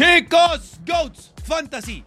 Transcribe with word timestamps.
Chicos, 0.00 0.80
Goats 0.86 1.30
Fantasy. 1.44 2.02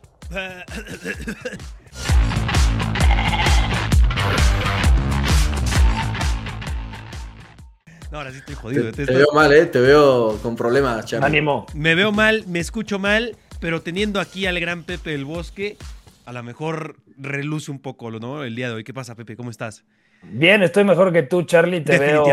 No, 8.11 8.17
ahora 8.17 8.31
sí 8.31 8.37
estoy 8.39 8.55
jodido. 8.55 8.91
Te, 8.91 9.05
te 9.05 9.13
veo 9.13 9.27
mal, 9.35 9.53
¿eh? 9.53 9.67
Te 9.67 9.79
veo 9.79 10.39
con 10.41 10.55
problemas, 10.55 11.05
Charlie. 11.05 11.27
Ánimo. 11.27 11.67
Me 11.75 11.93
veo 11.93 12.11
mal, 12.11 12.45
me 12.47 12.59
escucho 12.59 12.97
mal, 12.97 13.37
pero 13.59 13.83
teniendo 13.83 14.19
aquí 14.19 14.47
al 14.47 14.59
gran 14.59 14.85
Pepe 14.85 15.11
del 15.11 15.25
Bosque, 15.25 15.77
a 16.25 16.33
lo 16.33 16.41
mejor 16.41 16.95
reluce 17.15 17.69
un 17.69 17.77
poco, 17.77 18.09
¿no? 18.09 18.43
El 18.43 18.55
día 18.55 18.69
de 18.69 18.73
hoy. 18.73 18.83
¿Qué 18.83 18.95
pasa, 18.95 19.13
Pepe? 19.13 19.35
¿Cómo 19.35 19.51
estás? 19.51 19.83
Bien, 20.23 20.63
estoy 20.63 20.83
mejor 20.83 21.11
que 21.11 21.23
tú, 21.23 21.43
Charlie. 21.43 21.81
Te 21.81 21.99
veo, 21.99 22.25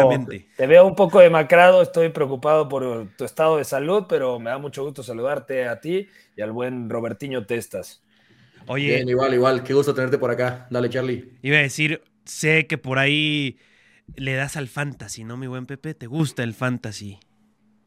te 0.56 0.66
veo 0.66 0.86
un 0.86 0.95
poco 0.95 1.20
demacrado. 1.20 1.82
Estoy 1.82 2.09
preocupado 2.11 2.68
por 2.68 3.09
tu 3.16 3.24
estado 3.24 3.59
de 3.59 3.64
salud, 3.64 4.05
pero 4.09 4.38
me 4.38 4.50
da 4.50 4.59
mucho 4.59 4.84
gusto 4.84 5.02
saludarte 5.02 5.66
a 5.68 5.80
ti 5.80 6.09
y 6.37 6.41
al 6.41 6.52
buen 6.52 6.88
Robertiño 6.88 7.47
Testas. 7.47 8.02
Oye, 8.66 8.95
Bien, 8.95 9.09
igual, 9.09 9.34
igual. 9.34 9.62
Qué 9.62 9.74
gusto 9.74 9.95
tenerte 9.95 10.19
por 10.19 10.30
acá. 10.30 10.66
Dale, 10.70 10.88
Charlie. 10.88 11.33
iba 11.42 11.59
a 11.59 11.62
decir, 11.62 12.02
sé 12.24 12.66
que 12.66 12.78
por 12.78 12.98
ahí 12.98 13.59
le 14.16 14.34
das 14.34 14.56
al 14.56 14.69
fantasy, 14.69 15.25
¿no, 15.25 15.36
mi 15.36 15.47
buen 15.47 15.66
Pepe? 15.66 15.95
¿Te 15.95 16.06
gusta 16.06 16.42
el 16.42 16.55
fantasy? 16.55 17.19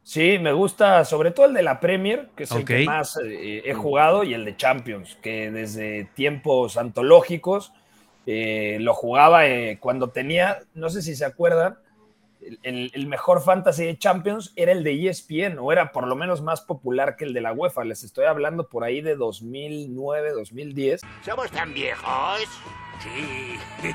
Sí, 0.04 0.38
me 0.40 0.52
gusta 0.52 1.06
sobre 1.06 1.32
todo 1.32 1.46
el 1.46 1.54
de 1.54 1.64
la 1.64 1.80
Premier, 1.80 2.30
que 2.36 2.44
es 2.44 2.52
el 2.52 2.66
que 2.66 2.84
más 2.84 3.18
eh, 3.24 3.62
he 3.66 3.74
jugado, 3.74 4.26
y 4.26 4.34
el 4.34 4.44
de 4.44 4.58
Champions, 4.58 5.18
que 5.22 5.50
desde 5.50 6.10
tiempos 6.14 6.76
antológicos 6.76 7.72
eh, 8.26 8.78
lo 8.80 8.94
jugaba 8.94 9.48
eh, 9.48 9.78
cuando 9.80 10.10
tenía, 10.10 10.60
no 10.74 10.90
sé 10.90 11.02
si 11.02 11.16
se 11.16 11.26
acuerdan, 11.26 11.78
el- 12.64 13.08
mejor 13.08 13.42
fantasy 13.42 13.86
de 13.86 13.98
Champions 13.98 14.52
era 14.58 14.72
el 14.74 14.84
de 14.84 15.08
ESPN, 15.08 15.58
o 15.60 15.72
era 15.72 15.92
por 15.94 16.08
lo 16.08 16.16
menos 16.16 16.42
más 16.42 16.60
popular 16.62 17.16
que 17.16 17.24
el 17.26 17.34
de 17.34 17.40
la 17.42 17.54
UEFA. 17.54 17.86
Les 17.86 18.04
estoy 18.04 18.26
hablando 18.26 18.68
por 18.68 18.84
ahí 18.84 19.02
de 19.02 19.16
2009, 19.16 20.32
2010. 20.32 21.02
¿Somos 21.24 21.50
tan 21.52 21.74
viejos? 21.74 22.40
Sí. 23.02 23.58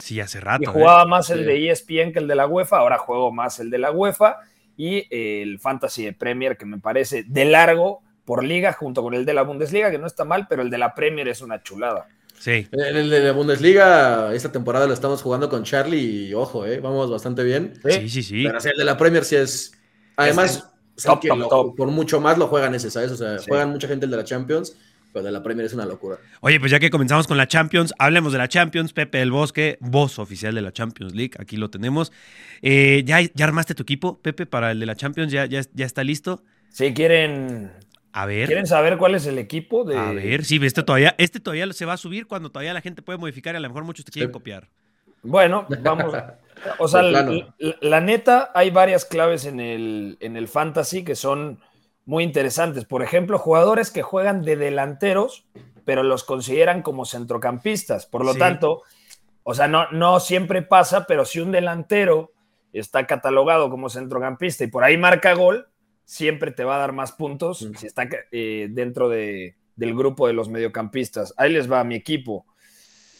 Sí, 0.00 0.20
hace 0.20 0.40
rato. 0.40 0.62
Y 0.62 0.66
¿eh? 0.66 0.68
jugaba 0.68 1.04
más 1.06 1.30
el 1.30 1.40
Sí. 1.40 1.44
de 1.44 1.70
ESPN 1.70 2.12
que 2.12 2.18
el 2.20 2.28
de 2.28 2.34
la 2.36 2.46
UEFA, 2.46 2.78
ahora 2.78 2.98
juego 2.98 3.32
más 3.32 3.58
el 3.60 3.70
de 3.70 3.78
la 3.78 3.90
UEFA 3.90 4.38
y 4.76 5.06
eh, 5.10 5.42
el 5.42 5.58
Fantasy 5.58 6.04
de 6.04 6.12
Premier 6.12 6.56
que 6.56 6.64
me 6.66 6.78
parece 6.78 7.24
de 7.24 7.44
largo 7.44 8.02
por 8.24 8.44
liga 8.44 8.72
junto 8.72 9.02
con 9.02 9.12
el 9.14 9.24
de 9.26 9.34
la 9.34 9.42
Bundesliga, 9.42 9.90
que 9.90 9.98
no 9.98 10.06
está 10.06 10.24
mal, 10.24 10.46
pero 10.48 10.62
el 10.62 10.70
de 10.70 10.78
la 10.78 10.94
Premier 10.94 11.26
es 11.28 11.40
una 11.42 11.62
chulada. 11.62 12.06
Sí. 12.40 12.66
En 12.72 12.96
el 12.96 13.10
de 13.10 13.20
la 13.20 13.32
Bundesliga, 13.32 14.34
esta 14.34 14.50
temporada 14.50 14.86
lo 14.86 14.94
estamos 14.94 15.20
jugando 15.20 15.50
con 15.50 15.62
Charlie 15.62 16.28
y 16.28 16.34
ojo, 16.34 16.64
¿eh? 16.64 16.80
Vamos 16.80 17.10
bastante 17.10 17.44
bien. 17.44 17.74
Sí, 17.86 18.08
sí, 18.08 18.22
sí. 18.22 18.44
Pero 18.46 18.58
el 18.58 18.78
de 18.78 18.84
la 18.84 18.96
Premier 18.96 19.24
sí 19.26 19.36
es. 19.36 19.72
Además, 20.16 20.50
Es 20.56 20.64
es 20.96 21.04
el 21.04 21.10
top, 21.12 21.20
que 21.20 21.28
top, 21.28 21.38
lo- 21.38 21.48
top. 21.48 21.76
por 21.76 21.88
mucho 21.88 22.18
más 22.18 22.38
lo 22.38 22.46
juegan 22.48 22.74
ese, 22.74 22.90
¿sabes? 22.90 23.10
O 23.12 23.16
sea, 23.16 23.38
Sí. 23.38 23.44
juegan 23.48 23.68
mucha 23.70 23.88
gente 23.88 24.06
el 24.06 24.10
de 24.10 24.16
la 24.16 24.24
Champions, 24.24 24.74
pero 25.12 25.20
el 25.20 25.26
de 25.26 25.32
la 25.32 25.42
Premier 25.42 25.66
es 25.66 25.74
una 25.74 25.84
locura. 25.84 26.16
Oye, 26.40 26.58
pues 26.58 26.70
ya 26.72 26.78
que 26.80 26.88
comenzamos 26.88 27.26
con 27.26 27.36
la 27.36 27.46
Champions, 27.46 27.92
hablemos 27.98 28.32
de 28.32 28.38
la 28.38 28.48
Champions. 28.48 28.94
Pepe 28.94 29.18
del 29.18 29.30
Bosque, 29.32 29.76
voz 29.80 30.18
oficial 30.18 30.54
de 30.54 30.62
la 30.62 30.72
Champions 30.72 31.14
League, 31.14 31.32
aquí 31.38 31.56
lo 31.58 31.68
tenemos. 31.68 32.10
Eh, 32.62 33.02
¿ya, 33.04 33.20
¿Ya 33.34 33.44
armaste 33.44 33.74
tu 33.74 33.82
equipo, 33.82 34.18
Pepe, 34.18 34.46
para 34.46 34.70
el 34.70 34.80
de 34.80 34.86
la 34.86 34.96
Champions? 34.96 35.30
¿Ya, 35.30 35.44
ya, 35.44 35.60
ya 35.74 35.84
está 35.84 36.04
listo? 36.04 36.42
Si 36.70 36.94
quieren, 36.94 37.72
A 38.12 38.26
ver. 38.26 38.46
¿quieren 38.46 38.66
saber 38.66 38.98
cuál 38.98 39.14
es 39.14 39.26
el 39.26 39.38
equipo 39.38 39.84
de... 39.84 39.96
A 39.96 40.12
ver, 40.12 40.44
sí, 40.44 40.58
este 40.62 40.82
todavía, 40.82 41.14
este 41.18 41.38
todavía 41.40 41.72
se 41.72 41.84
va 41.86 41.92
a 41.92 41.96
subir 41.96 42.26
cuando 42.26 42.50
todavía 42.50 42.74
la 42.74 42.80
gente 42.80 43.02
puede 43.02 43.18
modificar 43.18 43.54
y 43.54 43.58
a 43.58 43.60
lo 43.60 43.68
mejor 43.68 43.84
muchos 43.84 44.04
te 44.04 44.10
quieren 44.12 44.30
Sí. 44.30 44.32
copiar. 44.32 44.68
Bueno, 45.22 45.66
vamos. 45.82 46.14
O 46.78 46.88
sea, 46.88 47.02
la, 47.02 47.22
plano. 47.24 47.54
la- 47.58 47.76
la 47.80 48.00
neta, 48.00 48.50
hay 48.54 48.70
varias 48.70 49.04
claves 49.04 49.44
en 49.44 49.60
el, 49.60 50.16
en 50.20 50.36
el 50.36 50.48
fantasy 50.48 51.04
que 51.04 51.14
son 51.14 51.60
muy 52.04 52.24
interesantes. 52.24 52.84
Por 52.84 53.02
ejemplo, 53.02 53.38
jugadores 53.38 53.90
que 53.90 54.02
juegan 54.02 54.42
de 54.42 54.56
delanteros, 54.56 55.44
pero 55.84 56.02
los 56.02 56.24
consideran 56.24 56.82
como 56.82 57.04
centrocampistas. 57.04 58.06
Por 58.06 58.24
lo 58.24 58.32
Sí. 58.32 58.38
tanto, 58.40 58.82
o 59.44 59.54
sea, 59.54 59.68
no, 59.68 59.90
no 59.92 60.18
siempre 60.20 60.62
pasa, 60.62 61.06
pero 61.06 61.24
si 61.24 61.40
un 61.40 61.52
delantero 61.52 62.32
está 62.72 63.06
catalogado 63.06 63.70
como 63.70 63.88
centrocampista 63.88 64.64
y 64.64 64.68
por 64.68 64.84
ahí 64.84 64.96
marca 64.96 65.32
gol, 65.34 65.68
siempre 66.04 66.50
te 66.50 66.64
va 66.64 66.76
a 66.76 66.80
dar 66.80 66.92
más 66.92 67.12
puntos 67.12 67.62
Mm. 67.62 67.74
si 67.76 67.86
está 67.86 68.08
eh, 68.32 68.68
dentro 68.70 69.08
de- 69.08 69.56
del 69.76 69.94
grupo 69.94 70.26
de 70.26 70.32
los 70.34 70.48
mediocampistas. 70.48 71.32
Ahí 71.36 71.52
les 71.52 71.70
va 71.70 71.84
mi 71.84 71.94
equipo. 71.94 72.46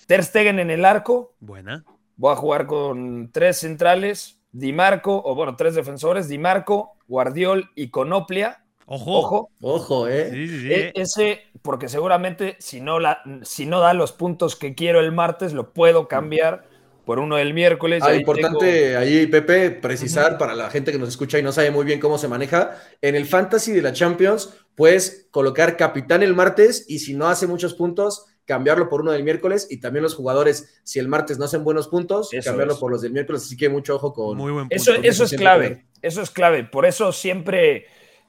Ter 0.07 0.23
Stegen 0.25 0.59
en 0.59 0.71
el 0.71 0.85
arco, 0.85 1.35
Buena. 1.41 1.85
Voy 2.17 2.33
a 2.33 2.37
jugar 2.37 2.67
con 2.67 3.31
tres 3.33 3.59
centrales, 3.59 4.41
Di 4.53 4.73
Marco, 4.73 5.23
o 5.25 5.35
bueno, 5.35 5.57
tres 5.57 5.75
defensores, 5.75 6.29
Di 6.29 6.37
Marco, 6.37 6.97
Guardiol 7.09 7.71
y 7.77 7.89
Conoplia. 7.89 8.65
Ojo. 8.87 9.19
Ojo, 9.21 9.51
Ojo, 9.63 10.09
¿eh? 10.09 10.31
Sí, 10.33 10.49
sí, 10.49 10.61
sí. 10.63 10.73
e- 10.73 10.93
ese, 10.97 11.41
porque 11.63 11.89
seguramente 11.89 12.57
si 12.59 12.81
no, 12.81 12.99
la, 12.99 13.23
si 13.43 13.65
no 13.65 13.79
da 13.79 13.95
los 13.95 14.11
puntos 14.13 14.57
que 14.57 14.75
quiero 14.75 14.99
el 15.01 15.13
martes, 15.13 15.53
lo 15.53 15.73
puedo 15.73 16.09
cambiar 16.09 16.65
por 17.05 17.19
uno 17.19 17.37
del 17.37 17.55
miércoles. 17.55 18.03
Ah, 18.03 18.09
Ahí 18.09 18.19
importante 18.19 18.97
ahí, 18.97 19.27
Pepe, 19.27 19.71
precisar 19.71 20.39
para 20.39 20.55
la 20.55 20.71
gente 20.71 20.93
que 20.93 20.99
nos 20.99 21.09
escucha 21.09 21.39
y 21.39 21.43
no 21.43 21.53
sabe 21.53 21.71
muy 21.71 21.85
bien 21.85 22.01
cómo 22.01 22.19
se 22.19 22.29
maneja. 22.29 22.77
En 23.01 23.15
el 23.15 23.27
fantasy 23.27 23.73
de 23.73 23.83
la 23.83 23.93
Champions, 23.93 24.55
puedes 24.75 25.29
colocar 25.31 25.77
capitán 25.77 26.23
el 26.23 26.35
martes 26.35 26.85
y 26.89 26.99
si 27.01 27.15
no 27.15 27.29
hace 27.29 27.47
muchos 27.47 27.75
puntos, 27.75 28.27
cambiarlo 28.45 28.89
por 28.89 29.01
uno 29.01 29.13
del 29.13 29.25
miércoles. 29.25 29.67
Y 29.71 29.81
también 29.81 30.03
los 30.03 30.15
jugadores, 30.15 30.81
si 30.85 30.99
el 30.99 31.09
martes 31.09 31.39
no 31.39 31.45
hacen 31.45 31.65
buenos 31.65 31.89
puntos, 31.89 32.33
Eso 32.33 32.51
cambiarlo 32.51 32.75
es. 32.75 32.81
por 32.81 32.91
los 32.91 33.03
del 33.03 33.13
miércoles. 33.13 33.43
Así 33.43 33.57
que 33.57 33.69
mucho 33.69 33.97
ojo 33.97 34.13
con. 34.13 34.37
Muy 34.37 34.53
buen 34.53 34.69
punto. 34.69 34.77
Eso, 34.77 34.95
eso 35.03 35.25
es 35.25 35.33
clave, 35.33 35.87
eso 36.03 36.23
es 36.23 36.31
clave. 36.31 36.65
Por 36.65 36.87
eso 36.87 37.13
siempre 37.13 37.87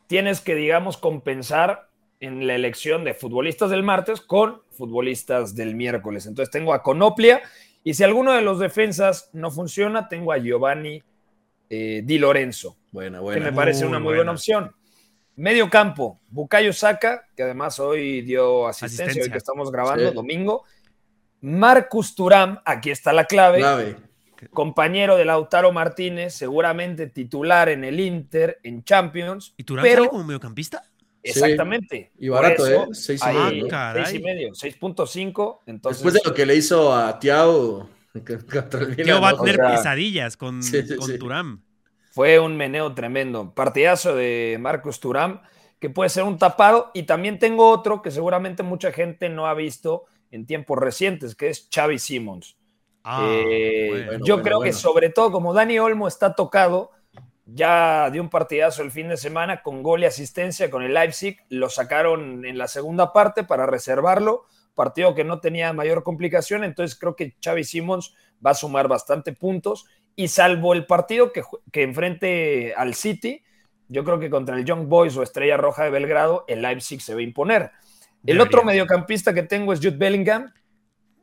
tienes 0.07 0.41
que, 0.41 0.55
digamos, 0.55 0.97
compensar 0.97 1.89
en 2.19 2.45
la 2.45 2.53
elección 2.53 3.03
de 3.03 3.13
futbolistas 3.13 3.71
del 3.71 3.81
martes 3.81 4.21
con 4.21 4.61
futbolistas 4.71 5.55
del 5.55 5.75
miércoles. 5.75 6.27
Entonces 6.27 6.51
tengo 6.51 6.73
a 6.73 6.83
Conoplia 6.83 7.41
y 7.83 7.93
si 7.93 8.03
alguno 8.03 8.33
de 8.33 8.41
los 8.41 8.59
defensas 8.59 9.29
no 9.33 9.51
funciona, 9.51 10.07
tengo 10.07 10.31
a 10.31 10.37
Giovanni 10.37 11.01
eh, 11.69 12.01
Di 12.03 12.17
Lorenzo, 12.19 12.77
Buena, 12.91 13.19
que 13.19 13.23
buena. 13.23 13.45
me 13.45 13.53
parece 13.53 13.81
Muy 13.85 13.89
una 13.89 13.99
muy 13.99 14.03
buena. 14.05 14.17
buena 14.19 14.31
opción. 14.33 14.75
Medio 15.37 15.69
campo, 15.69 16.19
Bukayo 16.27 16.73
Saka, 16.73 17.25
que 17.35 17.43
además 17.43 17.79
hoy 17.79 18.21
dio 18.21 18.67
asistencia, 18.67 19.05
Asistencia. 19.05 19.23
hoy 19.23 19.31
que 19.31 19.37
estamos 19.37 19.71
grabando, 19.71 20.09
Sí. 20.09 20.13
domingo. 20.15 20.63
Marcus 21.41 22.13
Turam, 22.13 22.59
aquí 22.65 22.91
está 22.91 23.13
la 23.13 23.25
clave 23.25 23.59
Clave. 23.59 23.95
compañero 24.51 25.15
de 25.17 25.25
Lautaro 25.25 25.71
Martínez, 25.71 26.33
seguramente 26.35 27.07
titular 27.07 27.69
en 27.69 27.83
el 27.83 27.99
Inter, 27.99 28.59
en 28.63 28.83
Champions. 28.83 29.53
¿Y 29.57 29.63
Turán 29.63 29.83
pero 29.83 29.95
sale 30.03 30.09
como 30.09 30.23
mediocampista? 30.25 30.83
Exactamente. 31.23 32.11
Y 32.17 32.29
barato, 32.29 32.65
eso, 32.67 32.83
¿eh? 32.83 32.87
Seis 32.93 33.21
y 33.23 33.27
ahí, 33.27 33.35
medio. 33.37 33.65
Ah, 33.65 33.69
caray. 33.69 34.05
seis 34.05 34.19
y 34.19 34.23
medio, 34.23 34.49
6.5. 34.51 35.59
Entonces, 35.67 36.03
Después 36.03 36.13
de 36.15 36.21
lo 36.29 36.33
que 36.33 36.45
le 36.45 36.55
hizo 36.55 36.93
a 36.95 37.17
Tiao 37.19 37.87
Milan, 38.13 39.23
va 39.23 39.29
a 39.29 39.37
tener 39.37 39.55
O 39.61 39.67
sea, 39.67 39.71
pesadillas 39.77 40.37
con, 40.37 40.61
sí, 40.63 40.81
sí, 40.85 40.95
con 40.95 41.07
sí. 41.07 41.17
Turán. 41.17 41.63
fue 42.11 42.39
un 42.39 42.57
meneo 42.57 42.93
tremendo. 42.93 43.53
Partidazo 43.53 44.15
de 44.15 44.57
Marcus 44.59 44.99
Turam, 44.99 45.41
que 45.79 45.89
puede 45.89 46.09
ser 46.09 46.23
un 46.23 46.37
tapado. 46.37 46.91
Y 46.93 47.03
también 47.03 47.39
tengo 47.39 47.69
otro 47.69 48.01
que 48.01 48.11
seguramente 48.11 48.63
mucha 48.63 48.91
gente 48.91 49.29
no 49.29 49.47
ha 49.47 49.53
visto 49.53 50.05
en 50.31 50.45
tiempos 50.45 50.77
recientes, 50.77 51.35
que 51.35 51.49
es 51.49 51.67
Xavi 51.73 51.99
Simmons. 51.99 52.57
Ah, 53.03 53.25
Eh, 53.27 54.03
bueno. 54.07 54.25
yo 54.25 54.35
bueno, 54.35 54.43
creo 54.43 54.61
que 54.61 54.73
sobre 54.73 55.09
todo 55.09 55.31
como 55.31 55.53
Dani 55.53 55.79
Olmo 55.79 56.07
está 56.07 56.35
tocado, 56.35 56.91
ya 57.53 58.09
dio 58.11 58.21
un 58.21 58.29
partidazo 58.29 58.81
el 58.81 58.91
fin 58.91 59.09
de 59.09 59.17
semana 59.17 59.61
con 59.61 59.83
gol 59.83 60.03
y 60.03 60.05
asistencia 60.05 60.69
con 60.69 60.83
el 60.83 60.93
Leipzig, 60.93 61.37
lo 61.49 61.69
sacaron 61.69 62.45
en 62.45 62.57
la 62.57 62.67
segunda 62.67 63.13
parte 63.13 63.43
para 63.43 63.65
reservarlo, 63.65 64.45
partido 64.75 65.15
que 65.15 65.23
no 65.23 65.39
tenía 65.39 65.73
mayor 65.73 66.03
complicación, 66.03 66.63
entonces 66.63 66.97
creo 66.97 67.15
que 67.15 67.35
Xavi 67.43 67.63
Simons 67.63 68.15
va 68.45 68.51
a 68.51 68.55
sumar 68.55 68.87
bastante 68.87 69.33
puntos 69.33 69.85
y 70.15 70.27
salvo 70.27 70.73
el 70.73 70.85
partido 70.85 71.31
que, 71.31 71.43
que 71.71 71.83
enfrente 71.83 72.73
al 72.75 72.95
City, 72.95 73.43
yo 73.91 74.05
creo 74.05 74.19
que 74.19 74.29
contra 74.29 74.55
el 74.55 74.63
Young 74.63 74.87
Boys 74.87 75.17
o 75.17 75.23
Estrella 75.23 75.57
Roja 75.57 75.83
de 75.83 75.89
Belgrado, 75.89 76.45
el 76.47 76.61
Leipzig 76.61 77.01
se 77.01 77.13
va 77.13 77.19
a 77.19 77.23
imponer. 77.23 77.71
El 78.23 78.37
Debería. 78.37 78.43
otro 78.43 78.63
mediocampista 78.63 79.33
que 79.33 79.43
tengo 79.43 79.73
es 79.73 79.79
Jude 79.79 79.97
Bellingham. 79.97 80.53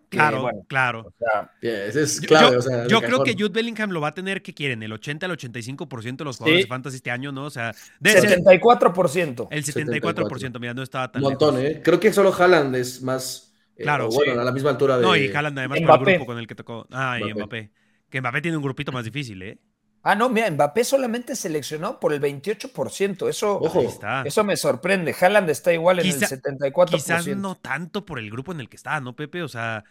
Que, 0.08 0.16
Claro, 0.16 0.42
bueno, 0.42 0.64
claro. 0.68 1.00
o 1.00 1.12
sea, 1.18 1.50
Bien, 1.60 1.74
ese 1.86 2.02
es 2.02 2.20
Yo- 2.20 2.28
clave. 2.28 2.52
yo 2.52 2.58
o 2.58 2.62
sea, 2.62 2.76
de 2.84 2.88
yo 2.88 3.00
creo 3.00 3.22
que 3.22 3.32
Jude 3.34 3.50
Bellingham 3.50 3.90
lo 3.90 4.00
va 4.00 4.08
a 4.08 4.14
tener, 4.14 4.42
¿qué 4.42 4.54
quieren? 4.54 4.82
El 4.82 4.92
80 4.92 5.26
al 5.26 5.32
85% 5.32 6.24
de 6.24 6.24
los 6.24 6.38
jugadores 6.38 6.62
Sí. 6.62 6.64
de 6.64 6.68
fantasy 6.68 6.96
este 6.96 7.10
año, 7.10 7.30
¿no? 7.32 7.44
O 7.44 7.50
sea, 7.50 7.72
ser 7.74 8.20
74%. 8.42 9.48
el 9.50 9.64
74%, 9.64 10.58
mira, 10.60 10.74
no 10.74 10.82
estaba 10.82 11.10
tan 11.12 11.22
Un 11.22 11.30
montón, 11.30 11.56
lejos. 11.56 11.76
¿eh? 11.78 11.82
Creo 11.82 12.00
que 12.00 12.12
solo 12.12 12.32
Haaland 12.32 12.74
es 12.76 13.02
más. 13.02 13.52
eh, 13.76 13.82
Claro, 13.82 14.08
bueno, 14.08 14.32
sí. 14.32 14.38
a 14.38 14.44
la 14.44 14.52
misma 14.52 14.70
altura 14.70 14.96
de. 14.96 15.02
No, 15.02 15.14
y 15.14 15.28
Haaland 15.28 15.58
además 15.58 15.80
con 15.80 15.88
el 15.90 16.04
grupo 16.16 16.26
con 16.26 16.38
el 16.38 16.46
que 16.46 16.54
tocó. 16.54 16.86
Ah, 16.90 17.18
y 17.20 17.24
Mbappé. 17.24 17.34
Mbappé. 17.36 17.70
Que 18.10 18.20
Mbappé 18.20 18.40
tiene 18.40 18.56
un 18.56 18.62
grupito 18.62 18.90
más 18.92 19.04
difícil, 19.04 19.40
¿eh? 19.42 19.58
Ah, 20.02 20.14
no, 20.14 20.28
mira, 20.30 20.50
Mbappé 20.50 20.84
solamente 20.84 21.34
seleccionó 21.36 21.98
por 22.00 22.12
el 22.12 22.20
28%. 22.20 23.28
Eso, 23.28 23.58
Ojo. 23.58 23.82
Está. 23.82 24.22
eso 24.22 24.44
me 24.44 24.56
sorprende. 24.56 25.14
Haaland 25.18 25.50
está 25.50 25.72
igual 25.72 25.98
en 25.98 26.06
el 26.06 26.20
74%. 26.20 26.86
Quizás 26.88 27.26
no 27.28 27.56
tanto 27.56 28.04
por 28.04 28.18
el 28.18 28.30
grupo 28.30 28.52
en 28.52 28.60
el 28.60 28.68
que 28.68 28.76
está, 28.76 29.00
¿no, 29.00 29.14
Pepe? 29.16 29.42
O 29.42 29.48
sea, 29.48 29.84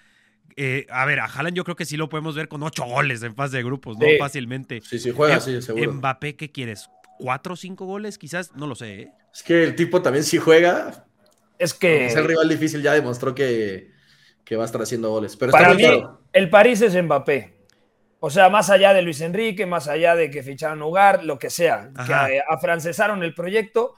eh, 0.55 0.87
a 0.89 1.05
ver, 1.05 1.19
a 1.19 1.25
Haaland 1.25 1.55
yo 1.55 1.63
creo 1.63 1.75
que 1.75 1.85
sí 1.85 1.97
lo 1.97 2.09
podemos 2.09 2.35
ver 2.35 2.47
con 2.47 2.63
ocho 2.63 2.85
goles 2.85 3.21
en 3.21 3.35
fase 3.35 3.57
de 3.57 3.63
grupos, 3.63 3.97
¿no? 3.97 4.05
Sí. 4.05 4.17
Fácilmente. 4.17 4.81
Sí, 4.81 4.97
sí, 4.97 5.11
juega, 5.11 5.35
Em- 5.35 5.41
sí, 5.41 5.61
seguro. 5.61 5.93
Mbappé, 5.93 6.35
¿qué 6.35 6.51
quieres? 6.51 6.89
¿Cuatro 7.19 7.53
o 7.53 7.57
cinco 7.57 7.85
goles? 7.85 8.17
Quizás, 8.17 8.55
no 8.55 8.65
lo 8.65 8.75
sé, 8.75 9.01
¿eh? 9.01 9.11
Es 9.33 9.43
que 9.43 9.63
el 9.63 9.75
tipo 9.75 10.01
también 10.01 10.23
si 10.23 10.37
juega, 10.37 11.05
Es 11.59 11.73
que 11.73 12.05
es 12.07 12.15
el 12.15 12.25
rival 12.25 12.47
difícil, 12.47 12.81
ya 12.81 12.93
demostró 12.93 13.35
que, 13.35 13.91
que 14.45 14.55
va 14.55 14.63
a 14.63 14.65
estar 14.65 14.81
haciendo 14.81 15.09
goles. 15.09 15.35
Pero 15.35 15.51
para 15.51 15.71
está 15.71 15.75
mí, 15.77 15.83
claro. 15.83 16.21
el 16.33 16.49
París 16.49 16.81
es 16.81 16.95
Mbappé. 17.03 17.56
O 18.19 18.29
sea, 18.29 18.49
más 18.49 18.69
allá 18.69 18.93
de 18.93 19.01
Luis 19.03 19.21
Enrique, 19.21 19.65
más 19.65 19.87
allá 19.87 20.15
de 20.15 20.31
que 20.31 20.41
ficharon 20.43 20.81
Ugar, 20.81 21.23
lo 21.23 21.37
que 21.37 21.49
sea, 21.49 21.91
Ajá. 21.95 22.27
que 22.27 22.37
eh, 22.37 22.43
afrancesaron 22.47 23.23
el 23.23 23.33
proyecto. 23.33 23.93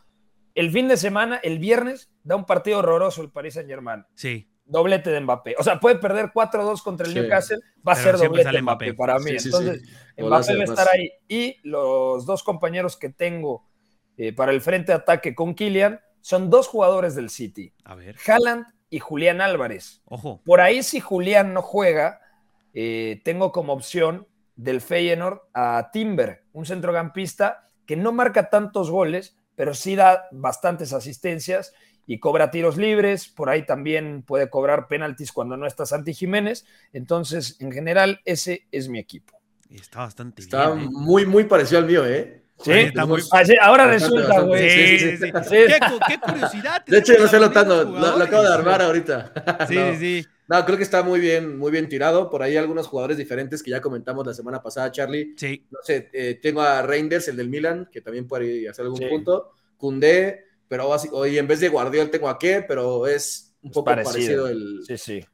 El 0.56 0.72
fin 0.72 0.88
de 0.90 0.98
semana, 0.98 1.40
el 1.42 1.60
viernes, 1.60 2.12
da 2.24 2.36
un 2.36 2.46
partido 2.46 2.80
horroroso 2.80 3.22
el 3.22 3.32
Paris 3.32 3.54
Saint 3.54 3.70
Germain. 3.70 4.06
Sí. 4.16 4.50
Doblete 4.66 5.10
de 5.10 5.20
Mbappé. 5.22 5.56
O 5.58 5.64
sea, 5.64 5.80
puede 5.80 5.96
perder 5.96 6.32
4-2 6.34 6.84
contra 6.84 7.08
el 7.08 7.14
Sí. 7.14 7.20
Newcastle, 7.20 7.58
va 7.88 7.94
a 7.94 7.96
Pero 7.96 8.18
ser 8.18 8.28
doblete 8.28 8.52
de 8.52 8.62
Mbappé, 8.62 8.86
Mbappé. 8.88 8.94
para 8.98 9.20
mí. 9.20 9.32
Sí, 9.32 9.40
sí, 9.40 9.46
Entonces, 9.48 9.82
sí. 9.82 10.24
Mbappé 10.24 10.56
va 10.56 10.62
a 10.62 10.64
estar 10.66 10.88
ahí. 10.90 11.12
Y 11.28 11.56
los 11.64 12.26
dos 12.26 12.44
compañeros 12.44 12.98
que 12.98 13.10
tengo 13.10 13.66
eh, 14.18 14.34
para 14.34 14.52
el 14.52 14.60
frente 14.60 14.92
de 14.92 14.98
ataque 14.98 15.34
con 15.34 15.56
Kylian 15.56 16.02
son 16.20 16.50
dos 16.50 16.68
jugadores 16.68 17.16
del 17.16 17.30
City, 17.30 17.74
A 17.86 17.96
ver. 17.96 18.18
Haaland 18.28 18.66
y 18.90 19.00
Julián 19.00 19.40
Álvarez. 19.40 20.02
Ojo. 20.06 20.42
Por 20.44 20.60
ahí, 20.60 20.84
si 20.84 21.00
Julián 21.00 21.54
no 21.54 21.62
juega, 21.62 22.20
eh, 22.74 23.22
tengo 23.24 23.52
como 23.52 23.74
opción 23.74 24.28
del 24.56 24.82
Feyenoord 24.82 25.40
a 25.54 25.90
Timber, 25.92 26.44
un 26.54 26.66
centrocampista 26.66 27.68
que 27.86 27.96
no 27.96 28.12
marca 28.12 28.50
tantos 28.50 28.92
goles, 28.92 29.36
pero 29.56 29.74
sí 29.74 29.96
da 29.96 30.26
bastantes 30.32 30.94
asistencias 30.94 31.74
y 32.06 32.20
cobra 32.20 32.52
tiros 32.52 32.78
libres. 32.78 33.28
Por 33.28 33.50
ahí 33.50 33.66
también 33.66 34.24
puede 34.24 34.50
cobrar 34.50 34.88
penaltis 34.88 35.32
cuando 35.32 35.58
no 35.58 35.66
está 35.68 35.86
Santi 35.86 36.14
Jiménez. 36.14 36.66
Entonces, 36.94 37.58
en 37.60 37.72
general, 37.72 38.20
ese 38.26 38.68
es 38.72 38.90
mi 38.90 39.00
equipo. 39.00 39.40
Está 39.70 40.00
bastante 40.00 40.42
Está 40.42 40.72
bien. 40.72 40.86
¿eh? 40.88 40.90
muy, 40.92 41.26
muy 41.26 41.44
parecido 41.46 41.80
al 41.80 41.86
mío, 41.88 42.06
¿eh? 42.06 42.44
Sí, 42.62 42.72
Está 42.72 43.06
muy- 43.06 43.22
Ah, 43.32 43.44
ahora 43.62 43.88
resulta, 43.88 44.42
güey. 44.42 44.70
Sí, 44.70 44.98
Sí, 45.00 45.00
sí, 45.00 45.18
sí, 45.18 45.18
sí. 45.18 45.32
sí. 45.44 45.56
¿Qué, 45.68 45.80
cu- 45.80 46.00
qué 46.08 46.20
curiosidad. 46.20 46.86
De 46.86 46.98
hecho, 46.98 47.14
yo 47.14 47.20
lo 47.20 47.26
estoy 47.26 47.40
notando, 47.40 47.84
lo, 47.86 48.18
lo 48.18 48.24
acabo 48.24 48.44
de 48.44 48.54
armar 48.54 48.82
ahorita. 48.82 49.32
Sí, 49.70 49.76
No. 49.76 49.92
sí, 49.94 49.98
sí. 50.24 50.28
No, 50.50 50.66
creo 50.66 50.78
que 50.78 50.84
está 50.84 51.04
muy 51.04 51.20
bien, 51.20 51.58
muy 51.58 51.72
bien 51.72 51.88
tirado. 51.88 52.30
Por 52.30 52.42
ahí 52.42 52.58
algunos 52.58 52.88
jugadores 52.88 53.18
diferentes 53.18 53.62
que 53.62 53.70
ya 53.72 53.82
comentamos 53.82 54.26
la 54.26 54.34
semana 54.34 54.62
pasada, 54.64 54.92
Charlie. 54.92 55.36
Sí. 55.38 55.66
No 55.70 55.78
sé, 55.84 56.10
eh, 56.12 56.40
tengo 56.42 56.62
a 56.62 56.82
Reinders, 56.82 57.28
el 57.28 57.38
del 57.38 57.50
Milan, 57.50 57.88
que 57.92 58.02
también 58.02 58.28
puede 58.28 58.68
hacer 58.68 58.86
algún 58.86 59.00
Sí. 59.00 59.06
punto. 59.10 59.52
Cundé, 59.78 60.44
pero 60.68 60.90
hoy 61.12 61.38
en 61.38 61.48
vez 61.48 61.60
de 61.60 61.70
Guardiola 61.70 62.10
tengo 62.12 62.28
a 62.30 62.40
qué, 62.40 62.66
pero 62.68 63.06
es 63.08 63.56
un 63.62 63.70
Es 63.70 63.74
poco 63.74 63.86
parecido. 63.86 64.44
parecido, 64.44 64.48
el- 64.48 64.84
Sí, 64.88 64.98
sí. 64.98 65.26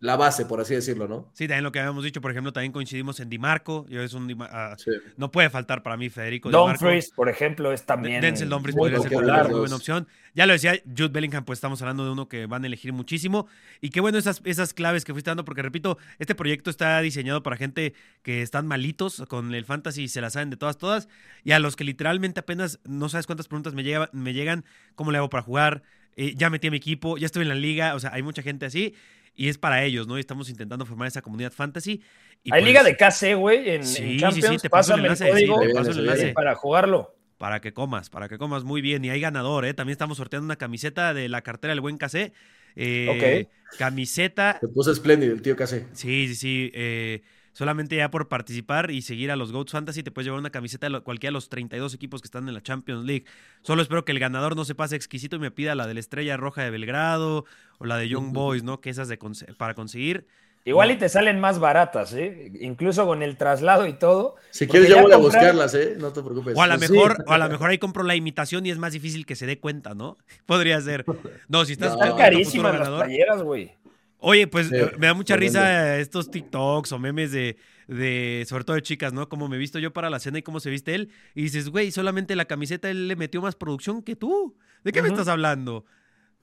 La 0.00 0.16
base, 0.16 0.46
por 0.46 0.60
así 0.60 0.74
decirlo, 0.74 1.06
¿no? 1.06 1.28
Sí, 1.34 1.46
también 1.46 1.62
lo 1.62 1.72
que 1.72 1.78
habíamos 1.78 2.02
dicho, 2.02 2.20
por 2.22 2.30
ejemplo, 2.30 2.52
también 2.54 2.72
coincidimos 2.72 3.20
en 3.20 3.28
Di 3.28 3.38
Marco. 3.38 3.84
Yo 3.88 4.00
es 4.02 4.14
un 4.14 4.26
Di 4.26 4.34
Ma- 4.34 4.48
ah, 4.50 4.74
Sí. 4.78 4.90
no 5.18 5.30
puede 5.30 5.50
faltar 5.50 5.82
para 5.82 5.96
mí 5.98 6.08
Federico 6.08 6.48
Di 6.48 6.54
Marco. 6.56 6.68
Dumfries, 6.68 7.10
por 7.10 7.28
ejemplo, 7.28 7.70
es 7.72 7.84
también. 7.84 8.22
Denzel 8.22 8.48
Dumfries 8.48 8.76
podría 8.76 8.98
ser 8.98 9.14
una 9.14 9.42
buena 9.44 9.76
opción. 9.76 10.08
Ya 10.34 10.46
lo 10.46 10.54
decía 10.54 10.74
Jude 10.86 11.08
Bellingham, 11.08 11.44
pues 11.44 11.58
estamos 11.58 11.82
hablando 11.82 12.04
de 12.06 12.12
uno 12.12 12.28
que 12.28 12.46
van 12.46 12.64
a 12.64 12.66
elegir 12.66 12.92
muchísimo. 12.94 13.46
Y 13.82 13.90
qué 13.90 14.00
bueno 14.00 14.16
esas, 14.16 14.40
esas 14.44 14.72
claves 14.72 15.04
que 15.04 15.12
fuiste 15.12 15.30
dando, 15.30 15.44
porque 15.44 15.60
repito, 15.60 15.98
este 16.18 16.34
proyecto 16.34 16.70
está 16.70 16.98
diseñado 17.00 17.42
para 17.42 17.56
gente 17.56 17.92
que 18.22 18.40
están 18.40 18.66
malitos 18.66 19.22
con 19.28 19.52
el 19.54 19.64
fantasy 19.66 20.04
y 20.04 20.08
se 20.08 20.20
la 20.22 20.30
saben 20.30 20.48
de 20.48 20.56
todas, 20.56 20.78
todas. 20.78 21.08
Y 21.44 21.52
a 21.52 21.58
los 21.58 21.76
que 21.76 21.84
literalmente 21.84 22.40
apenas 22.40 22.78
no 22.84 23.08
sabes 23.10 23.26
cuántas 23.26 23.48
preguntas 23.48 23.74
me, 23.74 23.82
llega- 23.82 24.08
me 24.12 24.32
llegan, 24.32 24.64
cómo 24.94 25.10
le 25.12 25.18
hago 25.18 25.28
para 25.28 25.42
jugar, 25.42 25.82
Eh, 26.16 26.34
ya 26.36 26.50
metí 26.50 26.66
a 26.66 26.70
mi 26.72 26.76
equipo, 26.76 27.16
ya 27.18 27.26
estoy 27.26 27.42
en 27.42 27.48
la 27.48 27.54
liga. 27.54 27.94
O 27.94 28.00
sea, 28.00 28.10
hay 28.12 28.22
mucha 28.22 28.42
gente 28.42 28.66
así. 28.66 28.94
Y 29.40 29.48
es 29.48 29.56
para 29.56 29.82
ellos, 29.84 30.06
¿no? 30.06 30.18
Y 30.18 30.20
estamos 30.20 30.50
intentando 30.50 30.84
formar 30.84 31.08
esa 31.08 31.22
comunidad 31.22 31.50
fantasy. 31.50 32.02
Y 32.42 32.52
Hay 32.52 32.60
pues, 32.60 32.64
liga 32.64 32.82
de 32.82 32.94
KC, 32.94 33.34
güey, 33.36 33.70
en, 33.70 33.86
Sí, 33.86 34.02
en 34.02 34.08
sí, 34.10 34.16
Champions. 34.18 34.48
sí, 34.50 34.58
te 34.58 34.68
paso 34.68 34.92
el 34.92 35.00
enlace, 35.00 35.32
sí, 35.34 35.46
te 35.46 35.72
paso 35.74 35.90
el 35.92 35.98
enlace. 36.00 36.32
para 36.34 36.54
jugarlo. 36.54 37.16
Para 37.38 37.62
que 37.62 37.72
comas, 37.72 38.10
para 38.10 38.28
que 38.28 38.36
comas 38.36 38.64
muy 38.64 38.82
bien. 38.82 39.02
Y 39.02 39.08
hay 39.08 39.18
ganador, 39.18 39.64
¿eh? 39.64 39.72
También 39.72 39.92
estamos 39.92 40.18
sorteando 40.18 40.44
una 40.44 40.56
camiseta 40.56 41.14
de 41.14 41.30
la 41.30 41.40
cartera 41.40 41.72
del 41.72 41.80
buen 41.80 41.96
casé. 41.96 42.34
Eh, 42.76 43.48
Camiseta. 43.78 44.58
Se 44.60 44.68
puso 44.68 44.92
espléndido 44.92 45.32
el 45.32 45.40
tío 45.40 45.56
Case. 45.56 45.86
Sí, 45.94 46.28
sí, 46.28 46.34
sí. 46.34 46.70
eh, 46.74 47.22
solamente 47.52 47.96
ya 47.96 48.10
por 48.10 48.28
participar 48.28 48.90
y 48.90 49.02
seguir 49.02 49.30
a 49.30 49.36
los 49.36 49.52
Goats 49.52 49.72
Fantasy 49.72 50.02
te 50.02 50.10
puedes 50.10 50.26
llevar 50.26 50.40
una 50.40 50.50
camiseta 50.50 50.88
de 50.88 51.00
cualquiera 51.00 51.30
de 51.30 51.34
los 51.34 51.48
32 51.48 51.94
equipos 51.94 52.20
que 52.22 52.26
están 52.26 52.46
en 52.48 52.54
la 52.54 52.62
Champions 52.62 53.04
League. 53.04 53.24
Solo 53.62 53.82
espero 53.82 54.04
que 54.04 54.12
el 54.12 54.18
ganador 54.18 54.56
no 54.56 54.64
se 54.64 54.74
pase 54.74 54.96
exquisito 54.96 55.36
y 55.36 55.40
me 55.40 55.50
pida 55.50 55.74
la 55.74 55.86
de 55.86 55.94
la 55.94 56.00
Estrella 56.00 56.36
Roja 56.36 56.62
de 56.62 56.70
Belgrado 56.70 57.44
o 57.78 57.84
la 57.86 57.96
de 57.96 58.08
Young 58.08 58.32
Boys, 58.32 58.62
¿no? 58.62 58.80
Que 58.80 58.90
esas 58.90 59.08
de 59.08 59.18
para 59.56 59.74
conseguir. 59.74 60.26
Igual 60.66 60.90
y 60.90 60.96
te 60.96 61.08
salen 61.08 61.40
más 61.40 61.58
baratas, 61.58 62.12
¿eh? 62.12 62.52
Incluso 62.60 63.06
con 63.06 63.22
el 63.22 63.38
traslado 63.38 63.86
y 63.86 63.94
todo. 63.94 64.36
Si 64.50 64.66
quieres, 64.66 64.90
yo 64.90 64.96
ya 64.96 65.02
voy 65.02 65.12
a 65.12 65.14
comprar- 65.16 65.40
buscarlas, 65.54 65.74
¿eh? 65.74 65.96
No 65.98 66.12
te 66.12 66.20
preocupes. 66.22 66.54
O 66.54 66.60
a 66.60 66.66
lo 66.66 66.76
Pues 66.76 66.86
sí. 66.88 66.92
mejor, 66.92 67.24
o 67.26 67.32
a 67.32 67.38
lo 67.38 67.48
mejor 67.48 67.70
ahí 67.70 67.78
compro 67.78 68.02
la 68.02 68.14
imitación 68.14 68.66
y 68.66 68.70
es 68.70 68.76
más 68.76 68.92
difícil 68.92 69.24
que 69.24 69.36
se 69.36 69.46
dé 69.46 69.58
cuenta, 69.58 69.94
¿no? 69.94 70.18
Podría 70.46 70.78
ser. 70.82 71.06
No, 71.48 71.64
si 71.64 71.72
estás 71.72 71.96
No. 71.96 72.04
Están 72.04 72.18
carísimas 72.18 72.78
las 72.78 72.90
playeras, 72.90 73.42
güey. 73.42 73.72
Oye, 74.20 74.46
pues 74.46 74.68
Sí, 74.68 74.76
eh, 74.76 74.92
me 74.98 75.06
da 75.06 75.14
mucha 75.14 75.36
risa 75.36 75.98
estos 75.98 76.30
TikToks 76.30 76.92
o 76.92 76.98
memes 76.98 77.32
de, 77.32 77.56
de, 77.88 78.44
sobre 78.46 78.64
todo 78.64 78.76
de 78.76 78.82
chicas, 78.82 79.12
¿no? 79.12 79.28
Como 79.28 79.48
me 79.48 79.56
he 79.56 79.58
visto 79.58 79.78
yo 79.78 79.92
para 79.92 80.10
la 80.10 80.20
cena 80.20 80.38
y 80.38 80.42
cómo 80.42 80.60
se 80.60 80.70
viste 80.70 80.94
él. 80.94 81.10
Y 81.34 81.42
dices, 81.42 81.68
güey, 81.70 81.90
solamente 81.90 82.36
la 82.36 82.44
camiseta 82.44 82.90
él 82.90 83.08
le 83.08 83.16
metió 83.16 83.40
más 83.40 83.56
producción 83.56 84.02
que 84.02 84.16
tú. 84.16 84.56
¿De 84.84 84.92
qué 84.92 85.02
me 85.02 85.08
estás 85.08 85.28
hablando? 85.28 85.84